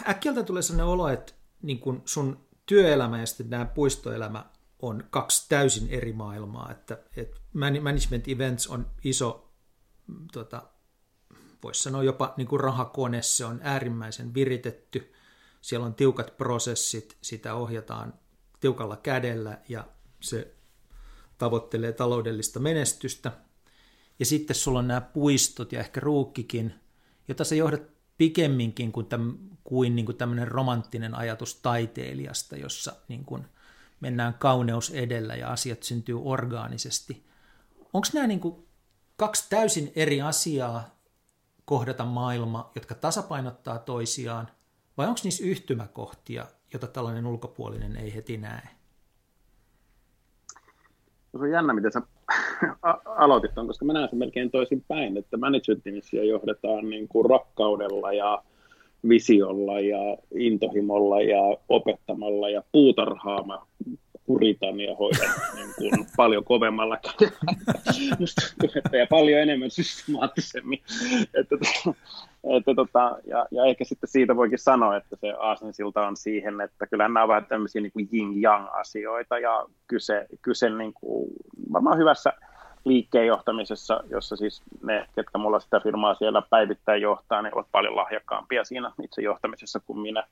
[0.10, 4.46] äkkiältä tulee sellainen olo, että niin kun sun työelämä ja sitten nämä puistoelämä
[4.82, 9.52] on kaksi täysin eri maailmaa, että, että management events on iso,
[10.32, 10.64] tota,
[11.64, 15.14] voisi sanoa jopa niin kuin rahakone, se on äärimmäisen viritetty,
[15.62, 18.14] siellä on tiukat prosessit, sitä ohjataan
[18.60, 19.88] tiukalla kädellä ja
[20.20, 20.56] se
[21.38, 23.32] tavoittelee taloudellista menestystä.
[24.20, 26.74] Ja sitten sulla on nämä puistot ja ehkä ruukkikin,
[27.28, 27.91] jota sä johdat
[28.22, 33.46] pikemminkin kuin, täm, kuin, niin kuin tämmöinen romanttinen ajatus taiteilijasta, jossa niin kuin
[34.00, 37.26] mennään kauneus edellä ja asiat syntyy orgaanisesti.
[37.94, 38.68] Onko nämä niin kuin
[39.18, 41.00] kaksi täysin eri asiaa
[41.66, 44.48] kohdata maailma, jotka tasapainottaa toisiaan,
[44.98, 48.68] vai onko niissä yhtymäkohtia, jota tällainen ulkopuolinen ei heti näe?
[51.32, 52.02] Se on jännä, miten sä
[53.06, 58.14] aloitit on, koska mä näen sen melkein toisin päin, että managementimisia johdetaan niin kuin rakkaudella
[58.14, 58.44] ja
[59.10, 63.68] visiolla ja intohimolla ja opettamalla ja puutarhaama
[64.26, 67.40] kuritan ja hoidan niin kuin paljon kovemmalla kädellä.
[68.76, 70.82] Että ja paljon enemmän systemaattisemmin.
[71.34, 71.56] Että,
[72.44, 76.88] että, tota, ja, ja, ehkä sitten siitä voikin sanoa, että se aasinsilta on siihen, että
[76.88, 81.32] kyllä nämä ovat tämmöisiä niin yin-yang-asioita ja kyse, kyse niin kuin,
[81.74, 82.34] varmaan hyvässä
[82.86, 87.96] liikkeen johtamisessa, jossa siis ne, ketkä mulla sitä firmaa siellä päivittäin johtaa, ne ovat paljon
[87.96, 90.24] lahjakkaampia siinä itse johtamisessa kuin minä.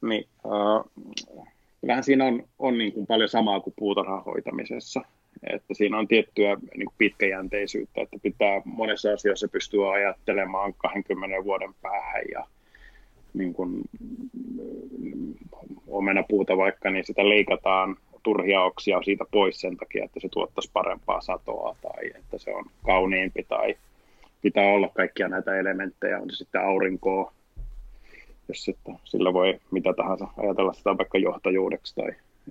[0.00, 1.52] Niin, äh,
[1.82, 5.00] kyllähän siinä on, on niin kuin paljon samaa kuin puutarhan hoitamisessa.
[5.52, 11.74] Että siinä on tiettyä niin kuin pitkäjänteisyyttä, että pitää monessa asiassa pystyä ajattelemaan 20 vuoden
[11.82, 12.46] päähän ja
[13.34, 13.82] niin kuin,
[15.86, 21.20] omenapuuta vaikka, niin sitä leikataan turhia oksia siitä pois sen takia, että se tuottaisi parempaa
[21.20, 23.74] satoa tai että se on kauniimpi tai
[24.42, 27.32] pitää olla kaikkia näitä elementtejä, on se sitten aurinkoa,
[28.48, 32.10] jos sitten sillä voi mitä tahansa ajatella sitä vaikka johtajuudeksi tai,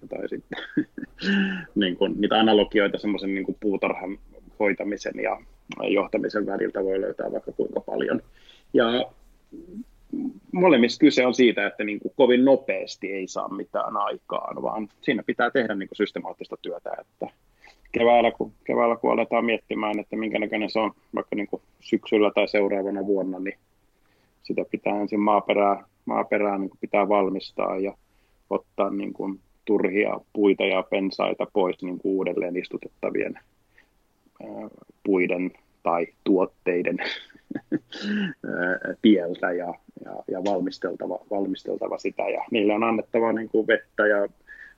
[0.09, 0.59] tai sitten
[1.75, 4.19] niin kuin, niitä analogioita semmoisen niin puutarhan
[4.59, 5.37] hoitamisen ja
[5.89, 8.21] johtamisen väliltä voi löytää vaikka kuinka paljon.
[8.73, 8.85] Ja
[10.51, 15.23] molemmissa kyse on siitä, että niin kuin kovin nopeasti ei saa mitään aikaan, vaan siinä
[15.23, 17.27] pitää tehdä niin kuin systemaattista työtä, että
[17.91, 22.31] keväällä kun, keväällä kun aletaan miettimään, että minkä näköinen se on vaikka niin kuin syksyllä
[22.35, 23.57] tai seuraavana vuonna, niin
[24.43, 27.93] sitä pitää ensin maaperää, maaperää niin kuin pitää valmistaa ja
[28.49, 33.39] ottaa niin kuin turhia puita ja pensaita pois niin kuin uudelleen istutettavien
[35.03, 35.51] puiden
[35.83, 36.97] tai tuotteiden
[39.01, 39.73] tieltä ja,
[40.05, 42.29] ja, ja valmisteltava, valmisteltava sitä.
[42.29, 44.27] Ja niille on annettava niin kuin vettä ja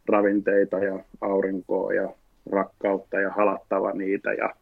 [0.08, 2.10] ravinteita ja aurinkoa ja
[2.52, 4.34] rakkautta ja halattava niitä.
[4.34, 4.56] Ja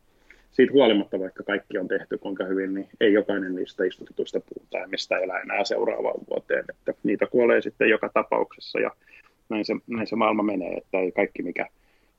[0.51, 5.39] siitä huolimatta, vaikka kaikki on tehty kuinka hyvin, niin ei jokainen niistä istutetuista puutaimista elä
[5.39, 6.65] enää seuraavaan vuoteen.
[6.69, 8.91] Että niitä kuolee sitten joka tapauksessa ja
[9.49, 11.67] näin se, näin se maailma menee, että ei kaikki mikä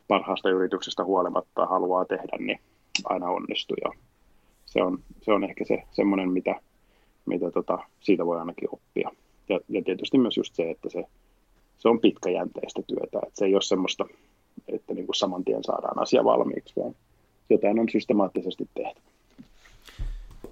[0.08, 2.60] parhaasta yrityksestä huolimatta haluaa tehdä, niin
[3.04, 3.74] aina onnistu.
[3.84, 3.92] Ja
[4.66, 6.60] se on, se on ehkä se semmoinen, mitä,
[7.26, 9.10] mitä tota, siitä voi ainakin oppia.
[9.48, 11.04] Ja, ja tietysti myös just se, että se,
[11.78, 14.04] se on pitkäjänteistä työtä, että se ei ole semmoista
[14.68, 16.94] että niin kuin saman tien saadaan asia valmiiksi, vaan
[17.50, 19.00] jotain on systemaattisesti tehty.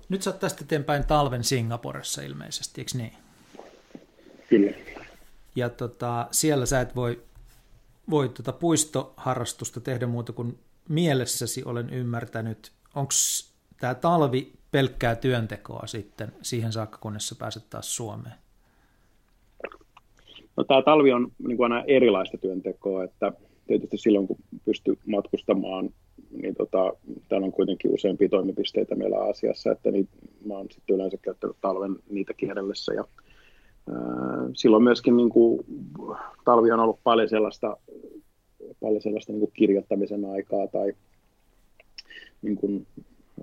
[0.08, 3.12] Nyt sä oot tästä eteenpäin talven Singaporessa ilmeisesti, eikö niin?
[4.48, 4.72] Kyllä.
[5.56, 7.22] Ja tota, siellä sä et voi,
[8.10, 10.58] voi tota puistoharrastusta tehdä muuta kuin
[10.88, 12.72] mielessäsi olen ymmärtänyt.
[12.94, 13.12] Onko
[13.80, 18.34] tämä talvi pelkkää työntekoa sitten siihen saakka, kunnes sä pääset taas Suomeen?
[20.56, 23.32] No, tämä talvi on niin kuin aina erilaista työntekoa, että
[23.66, 25.90] tietysti silloin kun pystyy matkustamaan,
[26.42, 26.92] niin tota,
[27.28, 30.08] täällä on kuitenkin useampia toimipisteitä meillä Aasiassa, että niin,
[30.46, 33.04] mä oon sitten yleensä käyttänyt talven niitä kierrellessä ja
[33.92, 33.96] ää,
[34.54, 35.64] silloin myöskin niin kuin,
[36.44, 37.76] talvi on ollut paljon sellaista,
[38.80, 40.92] paljon sellaista niin kuin kirjoittamisen aikaa tai
[42.42, 42.86] niin kuin,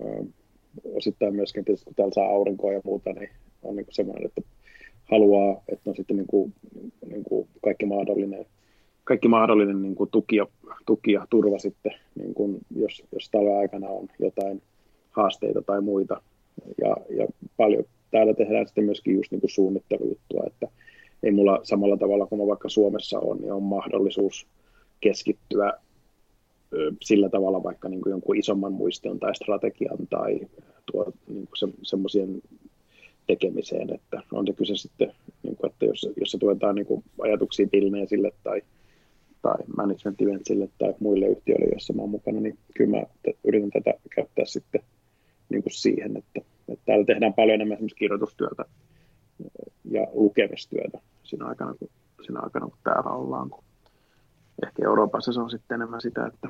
[0.06, 0.24] ää,
[0.94, 3.30] osittain myöskin tietysti kun täällä saa aurinkoa ja muuta, niin
[3.64, 4.42] on niin kuin semmoinen, että
[5.12, 6.54] haluaa, että on sitten niin kuin,
[7.10, 8.46] niin kuin kaikki mahdollinen,
[9.08, 10.48] kaikki mahdollinen niin kuin tuki, ja,
[10.86, 14.62] tuki ja turva sitten, niin kuin jos, jos talven aikana on jotain
[15.12, 16.22] haasteita tai muita.
[16.82, 17.28] Ja, ja
[17.58, 20.68] paljon täällä tehdään sitten myöskin just niin kuin suunnittelujuttua, että
[21.24, 24.48] ei mulla samalla tavalla kuin vaikka Suomessa on, niin on mahdollisuus
[25.00, 25.74] keskittyä
[27.02, 30.40] sillä tavalla vaikka niin kuin jonkun isomman muistion tai strategian tai
[30.92, 32.42] tuo, niin kuin se, semmoisien
[33.28, 35.14] tekemiseen, että on se kyse sitten,
[35.44, 37.68] niin kuin, että jos, jos se tuetaan niin kuin ajatuksia
[38.10, 38.62] sille tai,
[39.48, 43.04] tai management eventsille tai muille yhtiöille, joissa mä oon mukana, niin kyllä mä
[43.44, 44.82] yritän tätä käyttää sitten
[45.50, 48.66] niin kuin siihen, että, että täällä tehdään paljon enemmän esimerkiksi kirjoitustyötä
[49.92, 51.90] ja lukemistyötä siinä aikana, kun,
[52.26, 53.50] siinä aikana, kun täällä ollaan.
[53.50, 53.64] Kun
[54.66, 56.50] ehkä Euroopassa se on sitten enemmän sitä, että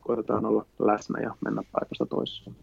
[0.00, 2.56] koitetaan olla läsnä ja mennä paikasta toiseen.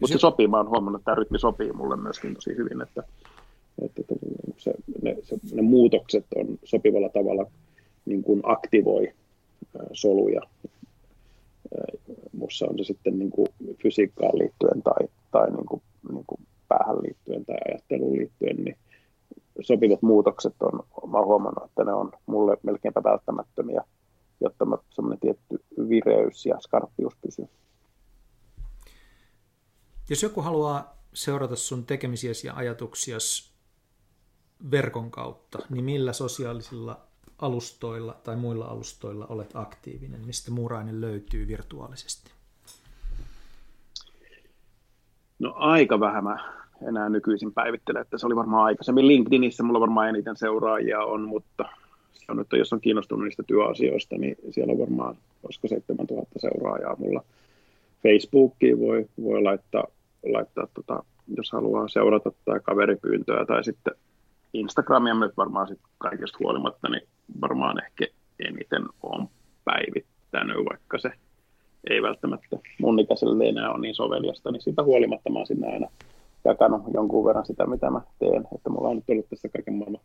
[0.00, 3.02] Mutta se sopii, mä oon huomannut, että tämä rytmi sopii mulle myöskin tosi hyvin, että,
[3.82, 4.02] että
[4.56, 7.46] se, ne, se, ne muutokset on sopivalla tavalla
[8.04, 9.12] niin kuin aktivoi
[9.92, 10.40] soluja.
[12.32, 13.48] Mussa on se sitten niin kuin
[13.82, 18.76] fysiikkaan liittyen tai, tai niin kuin, niin kuin päähän liittyen tai ajatteluun liittyen, niin
[19.60, 20.80] sopivat muutokset on,
[21.10, 23.84] mä oon huomannut, että ne on mulle melkeinpä välttämättömiä,
[24.40, 27.48] jotta semmoinen tietty vireys ja skarppius pysyy.
[30.10, 33.52] Jos joku haluaa seurata sun tekemisiäsi ja ajatuksiasi
[34.70, 37.00] verkon kautta, niin millä sosiaalisilla
[37.42, 40.26] alustoilla tai muilla alustoilla olet aktiivinen?
[40.26, 42.30] Mistä Muurainen löytyy virtuaalisesti?
[45.38, 46.52] No aika vähän mä
[46.88, 51.64] enää nykyisin päivittelen, että se oli varmaan aikaisemmin LinkedInissä, mulla varmaan eniten seuraajia on, mutta
[52.12, 56.96] se on nyt, jos on kiinnostunut niistä työasioista, niin siellä on varmaan, olisiko 7000 seuraajaa
[56.96, 57.24] mulla.
[58.02, 59.84] Facebookiin voi, voi laittaa
[60.32, 61.04] laittaa, tota,
[61.36, 63.94] jos haluaa seurata tai kaveripyyntöä tai sitten
[64.52, 67.08] Instagramia nyt varmaan sit kaikesta huolimatta, niin
[67.40, 68.06] varmaan ehkä
[68.48, 69.28] eniten on
[69.64, 71.10] päivittänyt, vaikka se
[71.90, 75.88] ei välttämättä mun ikäiselle enää ole niin soveliasta, niin siitä huolimatta mä oon sinne aina
[76.44, 78.48] jakanut jonkun verran sitä, mitä mä teen.
[78.54, 80.00] Että mulla on nyt ollut tässä kaiken maailman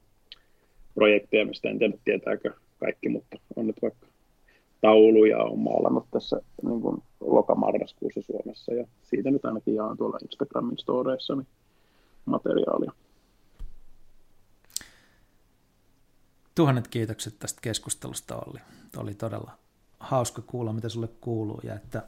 [0.96, 4.08] projekteja, mistä en tiedä tietääkö kaikki, mutta on nyt vaikka
[4.82, 10.78] tauluja on maalannut tässä niin kuin lokamarraskuussa Suomessa ja siitä nyt ainakin jaan tuolla Instagramin
[10.78, 11.48] storeissa niin
[12.26, 12.92] materiaalia.
[16.58, 18.60] Tuhannet kiitokset tästä keskustelusta Olli.
[18.98, 19.52] Oli todella
[20.00, 22.04] hauska kuulla, mitä sulle kuuluu ja että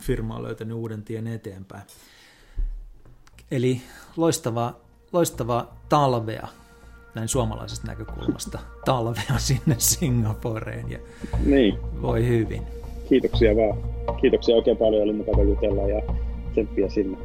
[0.00, 1.82] firma on löytänyt uuden tien eteenpäin.
[3.50, 3.80] Eli
[4.16, 4.80] loistavaa,
[5.12, 6.48] loistavaa talvea
[7.14, 10.98] näin suomalaisesta näkökulmasta talvea sinne Singaporeen ja
[11.44, 11.78] niin.
[12.02, 12.62] voi hyvin.
[13.08, 13.78] Kiitoksia vaan.
[14.20, 16.02] Kiitoksia oikein paljon, oli mukava jutella ja
[16.52, 17.18] tsemppiä sinne.